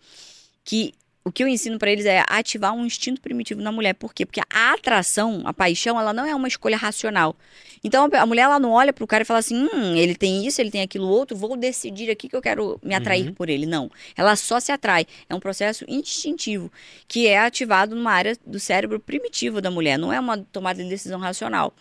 [0.64, 0.94] que
[1.24, 3.94] o que eu ensino para eles é ativar um instinto primitivo na mulher.
[3.94, 4.26] Por quê?
[4.26, 7.36] Porque a atração, a paixão, ela não é uma escolha racional.
[7.84, 10.60] Então a mulher ela não olha pro cara e fala assim: hum, ele tem isso,
[10.62, 13.34] ele tem aquilo outro, vou decidir aqui que eu quero me atrair Uhum.
[13.34, 13.66] por ele.
[13.66, 13.90] Não.
[14.16, 15.06] Ela só se atrai.
[15.30, 16.72] É um processo instintivo
[17.08, 19.98] que é ativado numa área do cérebro primitivo da mulher.
[19.98, 21.74] Não é uma tomada de decisão racional.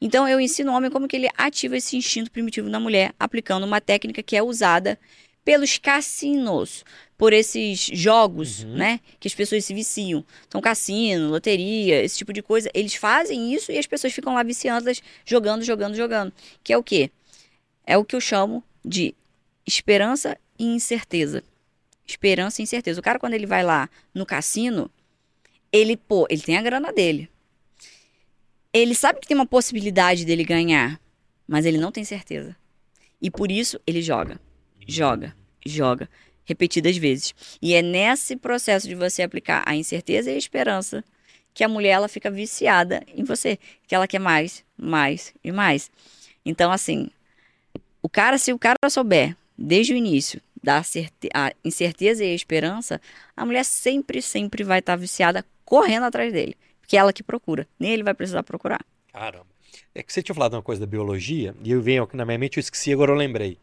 [0.00, 3.64] Então eu ensino o homem como que ele ativa esse instinto primitivo na mulher, aplicando
[3.64, 4.98] uma técnica que é usada
[5.44, 6.84] pelos cassinos,
[7.16, 8.74] por esses jogos, Uhum.
[8.76, 10.24] né, que as pessoas se viciam.
[10.48, 14.42] Então cassino, loteria, esse tipo de coisa, eles fazem isso e as pessoas ficam lá
[14.42, 16.32] viciadas, jogando, jogando, jogando.
[16.62, 17.10] Que é o quê?
[17.86, 19.14] É o que eu chamo de
[19.66, 21.42] esperança e incerteza.
[22.06, 23.00] esperança e incerteza.
[23.00, 24.90] O cara, quando ele vai lá no cassino,
[25.72, 27.30] ele, pô, ele tem a grana dele.
[28.72, 31.00] Ele sabe que tem uma possibilidade dele ganhar,
[31.46, 32.54] mas ele não tem certeza.
[33.22, 34.38] E por isso ele joga,
[34.86, 35.34] joga,
[35.64, 36.08] joga,
[36.44, 37.34] repetidas vezes.
[37.60, 41.04] E é nesse processo de você aplicar a incerteza e a esperança
[41.52, 45.90] que a mulher ela fica viciada em você, que ela quer mais, mais e mais.
[46.44, 47.08] Então, assim,
[48.02, 50.82] o cara, se o cara souber desde o início da
[51.34, 53.00] a incerteza e a esperança,
[53.36, 56.56] a mulher sempre, sempre vai estar viciada correndo atrás dele.
[56.80, 58.84] Porque é ela que procura, nem ele vai precisar procurar.
[59.12, 59.46] Caramba.
[59.94, 62.38] É que você tinha falado uma coisa da biologia, e eu venho aqui na minha
[62.38, 63.56] mente, eu esqueci, agora eu lembrei.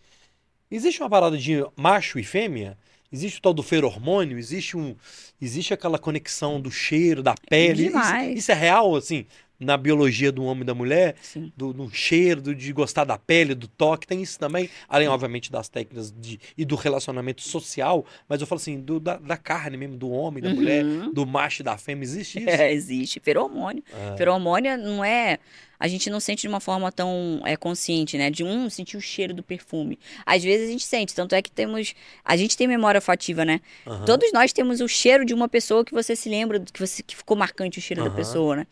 [0.71, 2.77] Existe uma parada de macho e fêmea?
[3.11, 4.37] Existe o tal do feromônio?
[4.37, 4.95] Existe um,
[5.41, 7.83] existe aquela conexão do cheiro, da pele?
[7.83, 8.37] Isso, Demais.
[8.39, 9.25] isso é real, assim,
[9.59, 11.15] na biologia do homem e da mulher?
[11.21, 11.51] Sim.
[11.57, 14.69] Do, do cheiro, do- de gostar da pele, do toque, tem isso também?
[14.87, 19.17] Além, obviamente, das técnicas de, e do relacionamento social, mas eu falo assim, do, da,
[19.17, 21.11] da carne mesmo, do homem, da mulher, Uhum.
[21.11, 22.49] do macho e da fêmea, existe isso?
[22.49, 23.19] É, existe.
[23.19, 23.83] Feromônio.
[23.93, 25.37] Ah, Feromônio não é.
[25.81, 28.29] A gente não sente de uma forma tão é, consciente, né?
[28.29, 29.97] De um sentir o cheiro do perfume.
[30.23, 31.95] Às vezes a gente sente, tanto é que temos.
[32.23, 33.59] A gente tem memória olfativa, né?
[33.87, 34.05] aham.
[34.05, 37.15] Todos nós temos o cheiro de uma pessoa que você se lembra, que, você, que
[37.15, 38.15] ficou marcante o cheiro da Aham.
[38.15, 38.67] pessoa, né?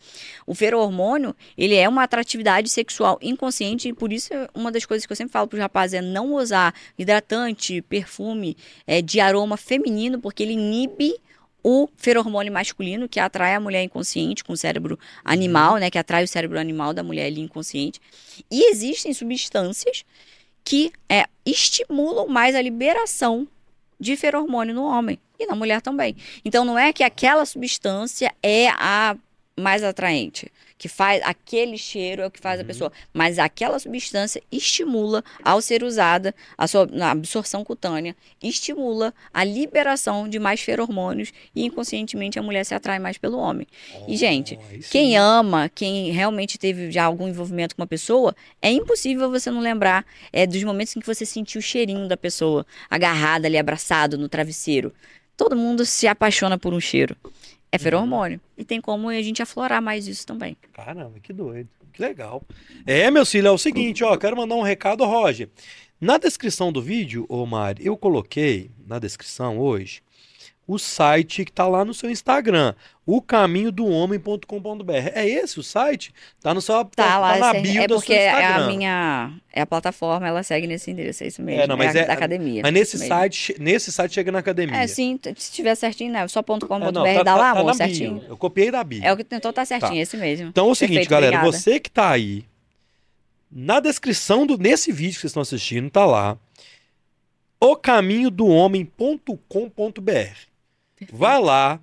[0.46, 5.12] O feromônio, ele é uma atratividade sexual inconsciente e por isso uma das coisas que
[5.12, 8.56] eu sempre falo para os rapazes é não usar hidratante, perfume
[8.86, 11.14] é, de aroma feminino, porque ele inibe
[11.62, 16.24] o feromônio masculino que atrai a mulher inconsciente com o cérebro animal, né, que atrai
[16.24, 18.00] o cérebro animal da mulher ali inconsciente.
[18.50, 20.04] E existem substâncias
[20.64, 23.46] que é, estimulam mais a liberação
[23.98, 26.16] de feromônio no homem e na mulher também.
[26.44, 29.16] Então não é que aquela substância é a
[29.58, 30.50] mais atraente,
[30.80, 32.66] que faz aquele cheiro é o que faz a Uhum.
[32.66, 39.44] pessoa, mas aquela substância estimula ao ser usada a sua na absorção cutânea, estimula a
[39.44, 43.66] liberação de mais feromônios e inconscientemente a mulher se atrai mais pelo homem.
[44.08, 44.88] E, gente, Oh, aí sim.
[44.90, 49.60] Quem ama, quem realmente teve já algum envolvimento com uma pessoa, é impossível você não
[49.60, 54.16] lembrar é, dos momentos em que você sentiu o cheirinho da pessoa, agarrada ali, abraçado
[54.16, 54.94] no travesseiro.
[55.36, 57.14] Todo mundo se apaixona por um cheiro.
[57.72, 58.40] É feromônio.
[58.56, 60.56] E tem como a gente aflorar mais isso também.
[60.72, 61.68] Caramba, que doido.
[61.92, 62.42] Que legal.
[62.86, 65.48] É, meu filho, é o seguinte, ó, quero mandar um recado, Roger.
[66.00, 70.02] Na descrição do vídeo, ô Mari, eu coloquei na descrição hoje
[70.72, 72.74] o site que tá lá no seu Instagram,
[73.04, 74.92] o caminho do homem.com.br.
[75.14, 76.14] É esse o site?
[76.40, 79.62] Tá no seu Tá, lá, na esse- bio é do porque é a minha é
[79.62, 81.62] a plataforma, ela segue nesse endereço, é isso mesmo.
[81.62, 82.62] É, não, mas a- é- da academia.
[82.62, 84.76] Mas nesse site, nesse site chega na academia.
[84.76, 86.28] É, sim, se tiver certinho, né?
[86.28, 88.20] Só.com.br É, não, dá lá, amor, na certinho.
[88.20, 88.28] bio.
[88.28, 89.04] Eu copiei da bio.
[89.04, 90.50] É o que tentou tá certinho, esse mesmo.
[90.50, 91.58] Então é o seguinte, Perfeito, galera, obrigada.
[91.58, 92.44] você que tá aí,
[93.50, 96.38] na descrição do nesse vídeo que vocês estão assistindo, tá lá
[97.62, 100.49] o caminho do homem.com.br.
[101.12, 101.80] Vai lá.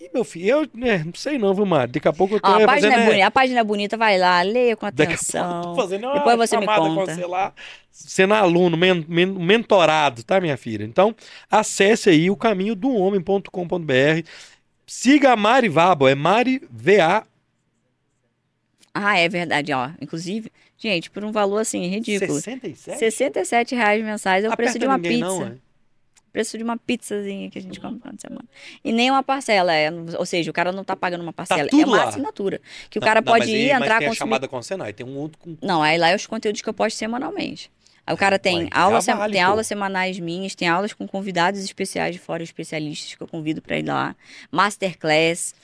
[0.00, 1.92] E meu filho, eu né, não sei não, viu, Mário?
[1.92, 3.60] Daqui a pouco eu tô Ó, a, é, página fazendo, é é, bonita, a página
[3.60, 5.76] é bonita, vai lá, leia com a atenção.
[5.76, 7.14] fazendo Depois você me conta.
[7.14, 7.52] você lá,
[7.90, 10.84] sendo aluno, men- men- mentorado, tá, minha filha?
[10.84, 11.14] Então,
[11.50, 14.26] acesse aí o caminho do homem.com.br.
[14.86, 17.24] Siga a Mari Vabo, é Mari VA
[18.94, 19.90] Ah, é verdade, ó.
[20.00, 22.40] Inclusive, gente, por um valor assim, ridículo.
[22.40, 22.98] 67?
[22.98, 25.20] 67 reais mensais é o preço Aperta de uma pizza.
[25.26, 25.56] não, é?
[26.32, 28.44] Preço de uma pizzazinha que a gente compra no final de semana.
[28.84, 31.66] E nem uma parcela, é, ou seja, o cara não tá pagando uma parcela, é
[31.66, 32.04] tudo uma lá.
[32.08, 32.60] assinatura.
[32.88, 34.16] Que o Não, cara não, pode ir, mas entrar, tem a consumir.
[34.16, 36.74] chamada com Senai, tem um outro com Não, aí lá é os conteúdos que eu
[36.74, 37.70] posto semanalmente.
[38.06, 39.50] Aí o cara tem, já aula, se- vale, tem pô.
[39.50, 43.78] aulas semanais minhas, tem aulas com convidados especiais de fora, especialistas que eu convido pra
[43.78, 44.16] ir lá.
[44.50, 45.54] Masterclass.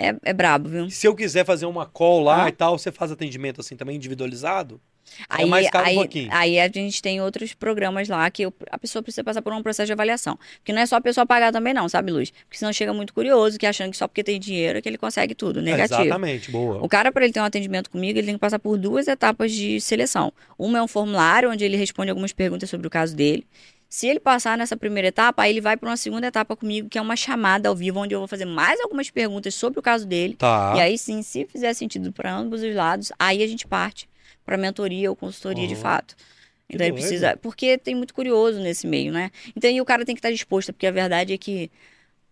[0.00, 0.90] É, é brabo, viu?
[0.90, 2.48] Se eu quiser fazer uma call lá Ah.
[2.48, 4.80] e tal, você faz atendimento assim também individualizado?
[5.28, 6.28] Aí, é mais caro aí, um pouquinho.
[6.32, 9.86] aí a gente tem outros programas lá que a pessoa precisa passar por um processo
[9.86, 10.38] de avaliação.
[10.58, 12.30] Porque não é só a pessoa pagar também, não, sabe, Luz?
[12.30, 14.98] Porque senão chega muito curioso, que achando que só porque tem dinheiro é que ele
[14.98, 15.60] consegue tudo.
[15.60, 16.02] Negativo.
[16.02, 16.82] Exatamente, boa.
[16.82, 19.52] O cara, para ele ter um atendimento comigo, ele tem que passar por duas etapas
[19.52, 20.32] de seleção.
[20.58, 23.46] Uma é um formulário onde ele responde algumas perguntas sobre o caso dele.
[23.88, 26.98] Se ele passar nessa primeira etapa, aí ele vai para uma segunda etapa comigo, que
[26.98, 30.06] é uma chamada ao vivo, onde eu vou fazer mais algumas perguntas sobre o caso
[30.06, 30.34] dele.
[30.34, 30.74] Tá.
[30.76, 34.06] E aí sim, se fizer sentido para ambos os lados, aí a gente parte
[34.48, 35.80] para mentoria ou consultoria de Uhum.
[35.80, 36.16] fato.
[36.16, 37.02] Que Então ele doido.
[37.02, 39.30] precisa, porque tem muito curioso nesse meio, né?
[39.54, 41.70] Então e o cara tem que estar disposto, porque a verdade é que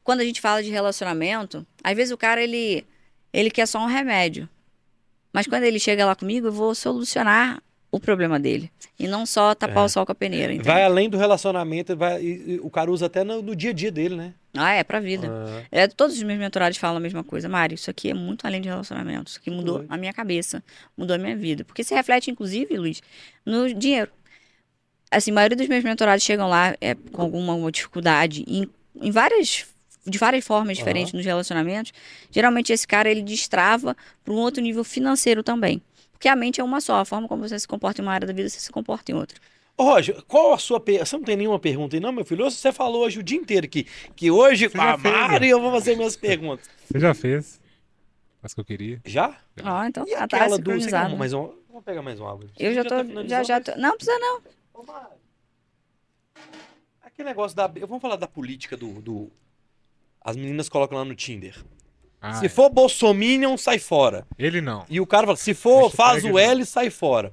[0.03, 2.87] quando a gente fala de relacionamento, às vezes o cara ele
[3.35, 4.49] ele quer só um remédio.
[5.31, 9.55] Mas quando ele chega lá comigo, eu vou solucionar o problema dele e não só
[9.55, 9.87] tapar É.
[9.87, 10.73] o sol com a peneira, entendeu?
[10.73, 13.75] Vai além do relacionamento, vai, e- e o cara usa até no, no dia a
[13.75, 14.33] dia dele, né?
[14.59, 15.29] Ah, é pra vida.
[15.31, 17.49] Ah, É, todos os meus mentorados falam a mesma coisa.
[17.49, 19.31] Mário, isso aqui é muito além de relacionamento.
[19.31, 20.63] Isso aqui mudou a minha cabeça,
[20.97, 21.65] mudou a minha vida.
[21.65, 23.03] Porque se reflete, inclusive, Luiz,
[23.45, 24.11] no dinheiro.
[25.11, 28.69] assim, a maioria dos meus mentorados chegam lá é, com alguma uma dificuldade em,
[29.01, 29.67] em várias
[30.09, 31.93] de várias formas diferentes nos relacionamentos.
[32.31, 35.83] Geralmente esse cara ele destrava para um outro nível financeiro também.
[36.13, 38.27] Porque a mente é uma só, a forma como você se comporta em uma área
[38.27, 39.37] da vida, você se comporta em outra.
[39.79, 41.05] Ô, Roger, qual a sua per...
[41.05, 42.45] Você não tem nenhuma pergunta aí, não, meu filho?
[42.51, 43.85] Você falou hoje o dia inteiro que,
[44.15, 45.53] que hoje, Você com já a Mari, né?
[45.53, 46.69] eu vou fazer minhas perguntas.
[46.85, 47.61] Você já fez
[48.43, 49.01] as que eu queria?
[49.05, 49.37] Já?
[49.63, 50.81] Ó, então E tá, tá do.
[50.81, 51.53] Você mais um...
[51.69, 52.47] Vamos pegar mais um água.
[52.59, 53.77] Eu já Você tô, tá já, já tô.
[53.77, 54.41] Não precisa não.
[54.73, 55.07] Ô, Mari,
[57.03, 57.67] Aquele negócio da.
[57.67, 59.01] Vamos falar da política do.
[59.01, 59.31] do-
[60.23, 61.55] As meninas colocam lá no Tinder.
[62.21, 62.49] Ah, se é.
[62.49, 64.27] for Bolsominion, sai fora.
[64.39, 64.85] Ele não.
[64.89, 66.39] E o cara fala: se for, Hashtag faz o não.
[66.39, 67.33] L, sai fora.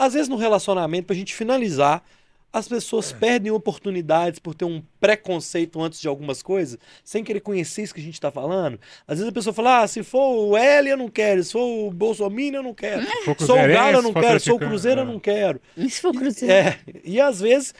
[0.00, 2.02] Às vezes no relacionamento, pra gente finalizar,
[2.50, 7.82] as pessoas perdem oportunidades por ter um preconceito antes de algumas coisas, sem querer conhecer
[7.82, 8.80] isso que a gente tá falando.
[9.06, 11.44] Às vezes a pessoa fala: ah, se for o L, eu não quero.
[11.44, 13.06] Se for o Bolsominion, eu não quero.
[13.24, 14.40] For Sou o Galo, eu não for quero.
[14.40, 15.06] Sou o Cruzeiro, eu é.
[15.06, 15.60] não quero.
[15.76, 16.52] Se for cruzeiro.
[16.52, 17.74] É, e às vezes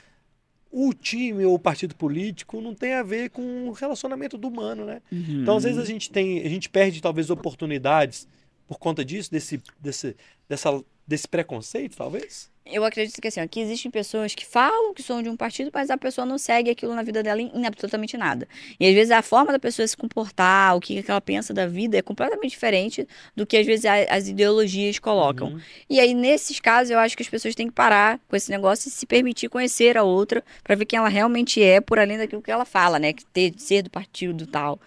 [0.71, 4.85] o time ou o partido político não tem a ver com o relacionamento do humano,
[4.85, 5.01] né?
[5.11, 5.41] Uhum.
[5.41, 6.39] Então, às vezes, a gente tem.
[6.39, 8.27] A gente perde, talvez, oportunidades
[8.67, 10.15] por conta disso, desse, desse,
[10.47, 10.81] dessa,
[11.11, 12.49] desse preconceito, talvez.
[12.65, 15.71] Eu acredito que assim, ó, que existem pessoas que falam que são de um partido,
[15.73, 18.47] mas a pessoa não segue aquilo na vida dela em, em absolutamente nada.
[18.79, 21.65] E às vezes a forma da pessoa se comportar, o que, que ela pensa da
[21.67, 23.05] vida é completamente diferente
[23.35, 25.49] do que às vezes a- as ideologias colocam.
[25.49, 25.59] Uhum.
[25.89, 28.87] E aí, nesses casos, eu acho que as pessoas têm que parar com esse negócio
[28.87, 32.43] e se permitir conhecer a outra para ver quem ela realmente é, por além daquilo
[32.43, 33.11] que ela fala, né?
[33.11, 34.79] Que ter, ser do partido tal.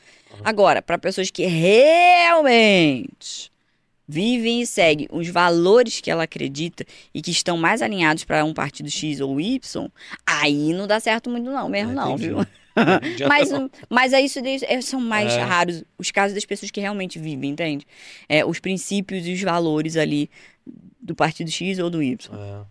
[0.43, 3.53] Agora, para pessoas que realmente
[4.07, 8.53] vivem e seguem os valores que ela acredita e que estão mais alinhados para um
[8.53, 9.89] partido X ou Y,
[10.27, 12.29] aí não dá certo muito não, mesmo não, entendi.
[12.29, 12.39] viu?
[13.29, 13.51] Mas,
[13.89, 15.41] mas é isso é, são mais É.
[15.43, 17.87] raros os casos das pessoas que realmente vivem, entende?
[18.29, 20.29] É, os princípios e os valores ali
[21.01, 22.35] do partido X ou do Y.
[22.35, 22.65] É,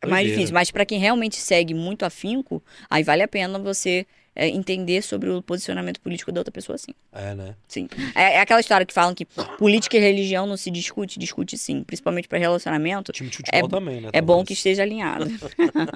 [0.00, 4.06] É mais difícil, mas para quem realmente segue muito afinco, aí vale a pena você
[4.34, 6.92] é, entender sobre o posicionamento político da outra pessoa, sim.
[7.12, 7.54] É, né?
[7.68, 7.88] Sim.
[8.14, 9.26] É, é aquela história que falam que
[9.58, 13.12] política e religião não se discute, discute sim, principalmente para relacionamento.
[13.12, 14.10] Time de futebol também, né?
[14.12, 14.48] É bom talvez.
[14.48, 15.26] que esteja alinhado.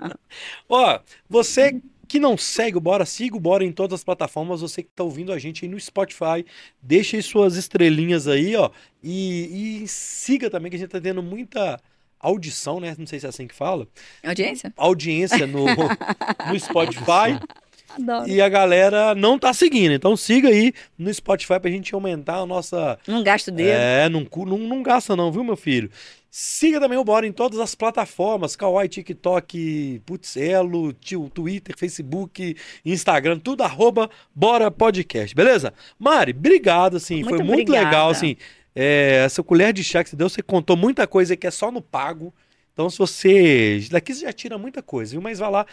[0.69, 4.61] Ó, você que não segue o Bora, siga o Bora em todas as plataformas.
[4.61, 6.45] Você que tá ouvindo a gente aí no Spotify,
[6.81, 8.71] deixe aí suas estrelinhas aí, ó.
[9.03, 11.81] E, e siga também, que a gente tá tendo muita
[12.19, 12.95] audição, né?
[12.99, 13.87] Não sei se é assim que fala.
[14.25, 14.73] Audiência?
[14.77, 15.65] Audiência no,
[16.49, 17.39] no Spotify.
[17.97, 18.29] Adoro.
[18.29, 19.93] E a galera não tá seguindo.
[19.93, 22.99] Então siga aí no Spotify pra gente aumentar a nossa.
[23.07, 23.69] Não gasta dedo.
[23.69, 25.91] É, não, não, não gasta, não, viu, meu filho?
[26.39, 30.93] Siga também o Bora em todas as plataformas: Kawaii, TikTok, Putzelo,
[31.33, 32.55] Twitter, Facebook,
[32.85, 35.73] Instagram, tudo arroba Bora Podcast, beleza?
[35.99, 37.87] Mari, obrigado, assim, foi Muito muito obrigada.
[37.87, 38.37] legal, assim.
[38.75, 41.73] É, essa colher de chá que você deu, você contou muita coisa que é só
[41.73, 42.35] no pago.
[42.77, 43.81] Então, se você.
[43.91, 45.23] Daqui você já tira muita coisa, viu?
[45.23, 45.65] Mas vai lá,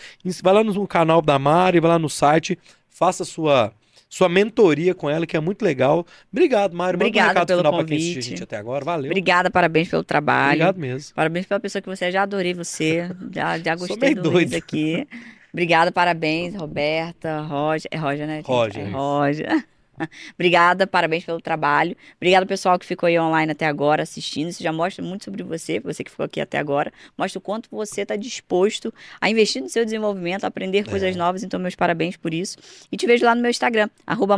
[0.41, 2.57] vai lá no canal da Mari, vai lá no site,
[2.89, 3.73] faça sua,
[4.07, 6.05] sua mentoria com ela, que é muito legal.
[6.31, 8.21] Obrigado, um Obrigada recado pelo final pra quem convite.
[8.21, 8.85] gente até agora.
[8.85, 9.11] Valeu.
[9.11, 10.51] Obrigada, parabéns pelo trabalho.
[10.51, 11.13] Obrigado mesmo.
[11.13, 12.11] Parabéns pela pessoa que você é.
[12.13, 13.09] Já adorei você.
[13.33, 14.55] Já, já gostei do doido.
[14.55, 15.05] aqui.
[15.51, 17.89] Obrigada, parabéns, Roberta, Roger.
[17.91, 18.41] É Roger, né?
[18.45, 18.89] Roger, É.
[18.91, 19.65] Roger.
[20.35, 21.95] Obrigada, parabéns pelo trabalho.
[22.17, 24.49] Obrigada, pessoal que ficou aí online até agora assistindo.
[24.49, 26.91] Isso já mostra muito sobre você, você que ficou aqui até agora.
[27.17, 31.17] Mostra o quanto você está disposto a investir no seu desenvolvimento, a aprender coisas É.
[31.17, 31.43] novas.
[31.43, 32.57] Então, meus parabéns por isso.
[32.91, 34.37] E te vejo lá no meu Instagram, arroba.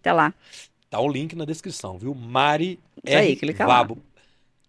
[0.00, 0.34] Até lá.
[0.90, 2.14] Tá o link na descrição, viu?
[2.14, 3.36] Mari Isso aí, R.
[3.36, 3.88] clica lá.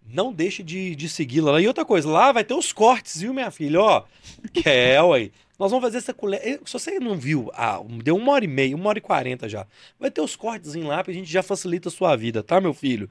[0.06, 1.60] Não deixe de, de segui-la lá.
[1.60, 3.80] E outra coisa, lá vai ter os cortes, viu, minha filha?
[3.80, 4.04] Ó,
[4.52, 5.30] que é, ué.
[5.56, 6.40] Nós vamos fazer essa colher.
[6.44, 9.48] eh, Se você não viu, ah, deu uma hora e meia, uma hora e quarenta
[9.48, 9.64] já.
[10.00, 13.08] Vai ter os cortes lá pra gente já facilita a sua vida, tá, meu filho?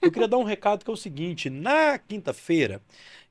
[0.00, 2.80] Eu queria dar um recado que é o seguinte: na quinta-feira,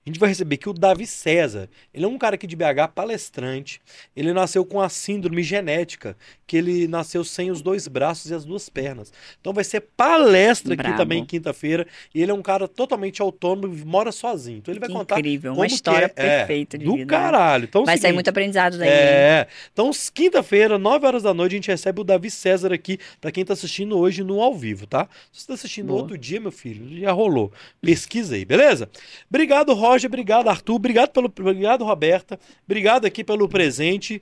[0.06, 1.69] a gente vai receber aqui o Davi César.
[1.94, 3.80] Ele é um cara aqui de BH, palestrante.
[4.15, 6.18] Ele nasceu com a síndrome genética,
[6.48, 9.14] que ele nasceu sem os dois braços e as duas pernas.
[9.40, 10.98] Então vai ser palestra aqui Brabo.
[10.98, 11.86] também quinta-feira.
[12.15, 14.57] E ele é um cara totalmente autônomo e mora sozinho.
[14.57, 16.26] Então ele vai Que contar incrível, como uma história é.
[16.26, 17.03] É, perfeita de do vida.
[17.06, 17.10] né?
[17.10, 17.65] caralho.
[17.65, 18.90] Então, é Vai sair seguinte, muito aprendizado daí.
[18.90, 19.48] é.
[19.72, 23.45] Então, quinta-feira, 9 horas da noite, a gente recebe o Davi César aqui, pra quem
[23.45, 25.07] tá assistindo hoje no ao vivo, tá?
[25.32, 26.02] Se você tá assistindo Boa.
[26.02, 27.52] outro dia, meu filho, já rolou.
[27.82, 28.90] Pesquisa aí, beleza?
[29.30, 30.07] Obrigado, Roger.
[30.09, 30.76] Obrigado, Arthur.
[30.76, 31.27] Obrigado pelo.
[31.27, 32.39] Obrigado, Roberta.
[32.65, 34.22] Obrigado aqui pelo presente.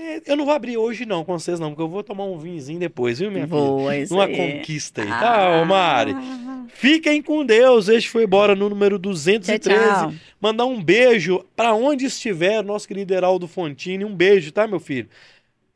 [0.00, 2.38] É, eu não vou abrir hoje, não, com vocês, não, porque eu vou tomar um
[2.38, 3.58] vinhozinho depois, viu, minha filha?
[3.58, 4.36] Boa, isso Uma aí.
[4.36, 6.12] conquista aí, tá, ô Mari?
[6.14, 7.88] Ah, Fiquem com Deus.
[7.88, 9.60] Este foi embora no número Tchau, 213.
[9.64, 10.14] tchau.
[10.40, 14.04] Mandar um beijo pra onde estiver o nosso querido Heraldo Fontini.
[14.04, 15.08] Um beijo, tá, meu filho?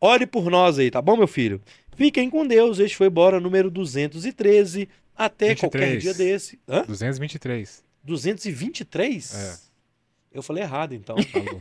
[0.01, 1.61] Ore por nós aí, tá bom, meu filho?
[1.97, 2.78] Fiquem com Deus.
[2.78, 4.89] Este foi embora número 213.
[5.16, 6.03] Até qualquer 23.
[6.03, 6.61] dia desse.
[6.69, 6.85] Hã?
[6.86, 7.82] 223.
[8.05, 9.35] 223?
[9.35, 9.73] É.
[10.33, 11.16] Eu falei errado, então.
[11.23, 11.61] Falou.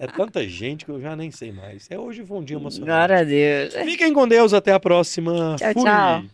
[0.00, 1.86] É tanta gente que eu já nem sei mais.
[1.90, 2.90] É hoje foi um dia emocionante.
[2.90, 3.74] Glória a Deus.
[3.74, 5.56] Fiquem com Deus, até a próxima.
[5.56, 5.82] Tchau, Fui.
[5.82, 6.24] tchau.